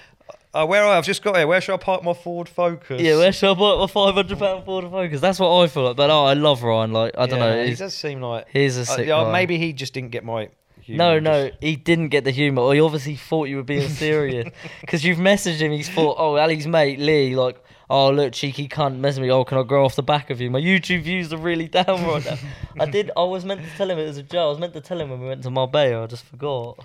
[0.62, 0.98] uh, where are I?
[0.98, 1.46] I've just got here.
[1.46, 3.00] Where should I park my Ford Focus?
[3.00, 5.20] Yeah, where should I park my five hundred pound Ford Focus?
[5.20, 5.96] That's what I feel like.
[5.96, 6.92] But oh, I love Ryan.
[6.92, 7.66] Like I don't Yeah, know.
[7.66, 8.46] He does seem like.
[8.52, 9.32] he's a Uh, yeah, guy.
[9.32, 10.48] maybe he just didn't get my.
[10.82, 12.62] Humour, No, just- no, he didn't get the humour.
[12.62, 14.48] Or he obviously thought you were being serious.
[14.80, 17.56] Because you've messaged him, he's thought, oh, Ali's mate, Lee, like,
[17.90, 20.48] oh, look, cheeky cunt, messaging me, oh, can I grow off the back of you?
[20.48, 22.36] My YouTube views are really down right now.
[22.78, 24.38] I did, I was meant to tell him it was a joke.
[24.46, 26.78] I was meant to tell him when we went to Marbella, I just forgot.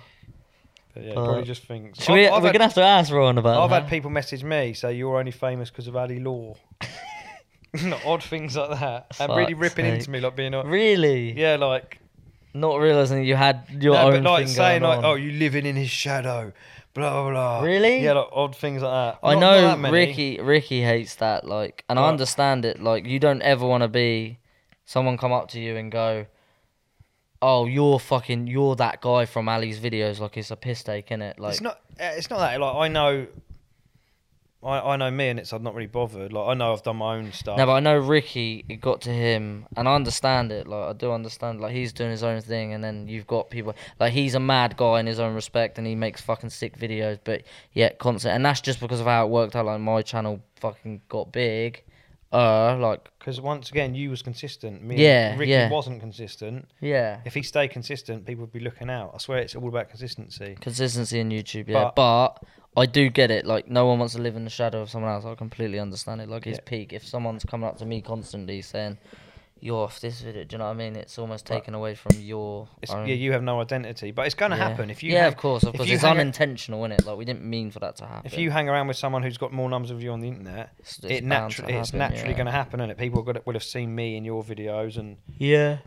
[0.94, 2.02] But yeah, probably just thinks.
[2.02, 3.82] Should we, I've, I've we're had, going to have to ask Ryan about I've that.
[3.84, 6.54] had people message me say you're only famous because of Ali Law.
[8.04, 9.94] Odd things like that, and really Fuck's ripping sake.
[10.00, 11.32] into me like being like, Really?
[11.32, 11.98] yeah, like
[12.52, 15.04] Not realising you had your no, own but like thing saying going like, on.
[15.12, 16.52] oh, you living in his shadow,
[16.92, 17.60] blah blah blah.
[17.62, 18.00] Really?
[18.04, 19.26] Yeah, like odd things like that.
[19.26, 19.94] I Not- not know that many.
[19.94, 20.38] Ricky.
[20.42, 21.46] Ricky hates that.
[21.46, 22.08] Like, and I Right.
[22.10, 22.82] understand it.
[22.82, 24.38] Like, you don't ever want to be
[24.84, 26.26] someone come up to you and go,
[27.42, 31.38] "Oh, you're fucking, you're that guy from Ali's videos." Like, it's a piss take, innit?
[31.38, 31.80] Like, it's not.
[32.00, 32.58] uh, It's not that.
[32.60, 33.26] Like I know.
[34.64, 36.32] I, I know me and it's I'm not really bothered.
[36.32, 37.58] Like I know I've done my own stuff.
[37.58, 38.64] no, but I know Ricky.
[38.68, 40.68] It got to him, and I understand it.
[40.68, 41.60] Like, I do understand.
[41.60, 44.76] Like, he's doing his own thing, and then you've got people like he's a mad
[44.76, 47.18] guy in his own respect, and he makes fucking sick videos.
[47.24, 47.42] But
[47.72, 49.66] yeah, constant, and that's just because of how it worked out.
[49.66, 51.82] Like, my channel fucking got big.
[52.32, 54.82] Uh, like, Because once again, you was consistent.
[54.82, 55.70] Me Yeah, and Ricky yeah.
[55.70, 56.66] wasn't consistent.
[56.80, 57.20] yeah.
[57.24, 59.12] If he stayed consistent, people would be looking out.
[59.14, 60.56] I swear, it's all about consistency.
[60.60, 61.92] consistency in YouTube, yeah.
[61.94, 62.42] But,
[62.76, 63.46] I do get it.
[63.46, 65.24] Like no one wants to live in the shadow of someone else.
[65.24, 66.28] I completely understand it.
[66.28, 66.62] Like his Yeah.
[66.64, 66.92] peak.
[66.92, 68.98] If someone's coming up to me constantly saying,
[69.62, 70.96] "You're off this video," do you know what I mean?
[70.96, 72.68] It's almost taken away from your.
[72.82, 74.68] It's, own- yeah, you have no identity, but it's going to yeah.
[74.68, 75.12] happen if you.
[75.12, 75.88] yeah, hang- of course, of if course.
[75.88, 77.06] you It's hang a- unintentional, isn't it?
[77.06, 78.26] Like we didn't mean for that to happen.
[78.26, 80.70] If you hang around with someone who's got more numbers of you on the internet,
[80.80, 82.36] it's, it's it bound to naturally it's happen, naturally yeah.
[82.36, 85.16] going to happen, and it people got will have seen me in your videos, and
[85.38, 85.78] Yeah.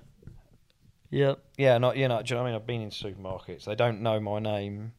[1.12, 1.40] Yep.
[1.58, 2.62] yeah, not you know, do you know what I mean?
[2.62, 4.94] I've been in supermarkets, they don't know my name.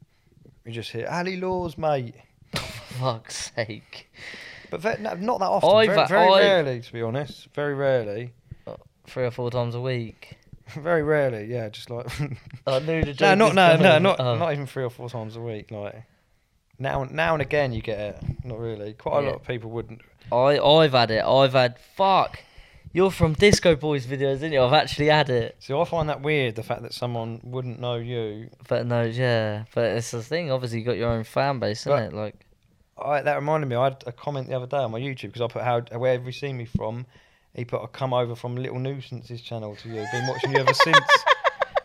[0.65, 2.15] You just hear Ali Laws, mate.
[2.55, 4.11] Fuck's sake.
[4.70, 5.69] But ve- no, not that often.
[5.70, 7.48] I've- very very I've- rarely, to be honest.
[7.55, 8.32] Very rarely.
[9.07, 10.37] Three or four times a week.
[10.74, 11.69] Very rarely, yeah.
[11.69, 12.07] Just like
[12.66, 14.03] I knew the no, joke not was no, no, coming.
[14.03, 14.37] not Oh.
[14.37, 15.70] not even three or four times a week.
[15.70, 16.03] Like
[16.78, 18.23] now, now and again, you get it.
[18.45, 18.93] Not really.
[18.95, 19.28] Quite a Yeah.
[19.31, 20.01] lot of people wouldn't.
[20.33, 21.24] I I've had it.
[21.24, 22.41] I've had fuck.
[22.93, 24.62] You're from Discoboy's videos, isn't you?
[24.62, 25.57] I've actually had it.
[25.61, 26.55] See, I find that weird.
[26.57, 28.49] The fact that someone wouldn't know you.
[28.69, 29.65] But no, yeah.
[29.74, 30.51] But it's the thing.
[30.51, 32.12] Obviously, you got your own fan base, isn't But- it?
[32.15, 32.47] Like,
[32.99, 33.77] I, that reminded me.
[33.77, 36.12] I had a comment the other day on my YouTube because I put how where
[36.12, 37.05] have you seen me from?
[37.57, 40.05] He put a come over from Little Nuisance's channel to you.
[40.12, 40.99] Been watching you ever since.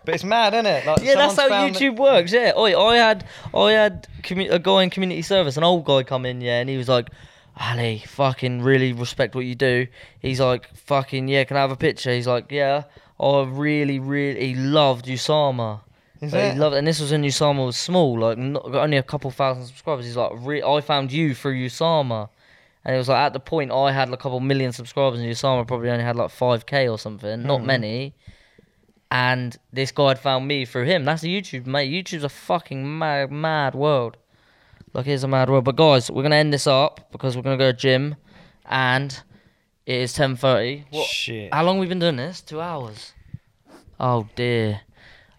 [0.03, 0.84] But it's mad, isn't it?
[0.88, 2.34] Like yeah, that's how someone's found that- YouTube works.
[2.34, 2.53] Yeah.
[2.57, 3.23] Oi, I had
[3.53, 6.69] I had commu- a guy in community service, an old guy come in, yeah, and
[6.69, 7.10] he was like.
[7.60, 9.85] Ali, fucking really respect what you do.
[10.19, 12.10] He's like, fucking yeah, can I have a picture?
[12.11, 12.84] He's like, yeah.
[13.19, 15.81] I really, really, he loved Usama.
[16.22, 16.53] Is Like, it?
[16.53, 19.65] he loved, and this was when Usama was small, like not, only a couple thousand
[19.65, 20.06] subscribers.
[20.06, 22.30] He's like, re- I found you through Usama,
[22.86, 25.30] and it was like at the point I had like a couple million subscribers, and
[25.30, 27.66] Usama probably only had like five k or something, not Mhm.
[27.66, 28.16] many.
[29.10, 31.03] And this guy had found me through him.
[31.03, 31.91] That's YouTube, mate.
[31.91, 34.16] YouTube's a fucking mad, mad world.
[34.94, 35.66] Like it's a mad world.
[35.66, 38.16] But guys, we're gonna end this up because we're gonna go to gym,
[38.66, 39.22] and
[39.86, 40.86] it is ten thirty.
[41.06, 41.53] Shit.
[41.53, 42.40] How long we been doing this?
[42.41, 43.14] Two hours.
[43.99, 44.82] Oh dear.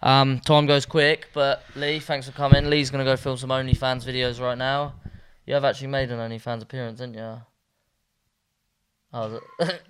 [0.02, 2.68] Um, time goes quick, but Lee, thanks for coming.
[2.68, 4.94] Lee's gonna go film some OnlyFans videos right now.
[5.46, 7.36] You have actually made an OnlyFans appearance, didn't you?
[9.12, 9.82] Oh, is it-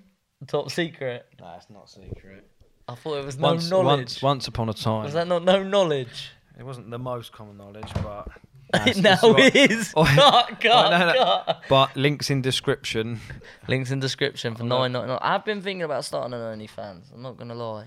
[0.49, 1.27] top secret.
[1.41, 2.49] Nah, it's not secret.
[2.89, 3.99] I thought it was no once, knowledge.
[3.99, 6.31] once, once upon a time, Was that not no knowledge?
[6.59, 8.29] it wasn't the most common knowledge, but
[8.97, 9.93] now it is.
[9.97, 11.43] Oh, Cut, cut, oh, no, no.
[11.47, 11.62] cut.
[11.69, 13.20] but links in description.
[13.69, 14.79] Links in description for Oh, no.
[14.81, 15.19] nine ninety nine.
[15.23, 17.12] I've been thinking about starting an OnlyFans.
[17.15, 17.87] I'm not gonna lie.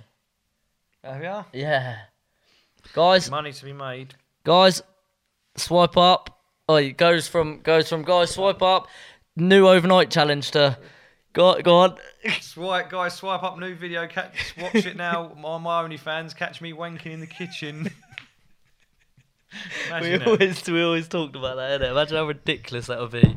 [1.03, 1.43] Have ya?
[1.53, 1.97] Yeah,
[2.93, 4.15] guys, Money to be made.
[4.43, 4.81] guys,
[5.57, 6.34] swipe up.
[6.67, 8.87] Oh, it goes from goes from guys swipe up.
[9.35, 10.77] New overnight challenge to
[11.33, 11.97] go go on.
[12.41, 14.07] Swipe, guys, swipe up new video.
[14.07, 16.35] Catch, watch it now on my OnlyFans.
[16.35, 17.89] Catch me wanking in the kitchen.
[19.53, 20.27] We Imagine it.
[20.27, 21.91] always we always talked about that, innit?
[21.91, 23.35] Imagine how ridiculous that would be.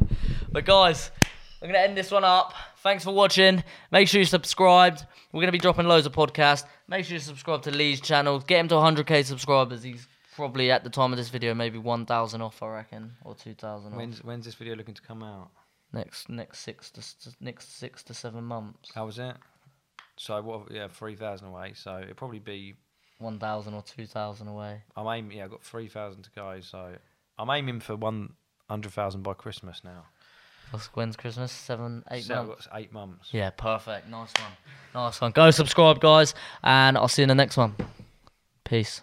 [0.51, 1.13] But guys,
[1.63, 2.55] I'm gonna end this one up.
[2.79, 3.63] Thanks for watching.
[3.93, 5.05] Make sure you subscribed.
[5.33, 6.65] We're gonna be dropping loads of podcasts.
[6.89, 8.41] Make sure you subscribe to Lee's channel.
[8.41, 9.85] Get him to 100k subscribers.
[9.85, 13.93] He's probably at the time of this video maybe 1,000 off, I reckon, or 2,000
[13.93, 13.99] off.
[13.99, 15.51] When's, when's this video looking to come out?
[15.93, 18.91] Next next six to s- next six to seven months.
[18.95, 19.35] How was it?
[20.17, 20.71] So what?
[20.71, 21.73] Yeah, three thousand away.
[21.75, 22.75] So it'd probably be.
[23.21, 24.83] 1,000 or 2,000 away.
[24.97, 25.37] I'm aiming.
[25.39, 26.61] Yeah, I've got three thousand to go.
[26.61, 26.93] So
[27.39, 28.35] I'm aiming for one
[28.71, 30.05] hundred thousand by Christmas now.
[30.71, 31.51] What's when's Christmas?
[31.51, 32.67] Seven, eight so I've months.
[32.67, 33.29] got eight months.
[33.33, 34.09] Yeah, perfect.
[34.09, 34.53] Nice one.
[34.95, 35.33] Nice one.
[35.33, 37.75] Go subscribe, guys, and I'll see you in the next one.
[38.65, 39.01] Peace.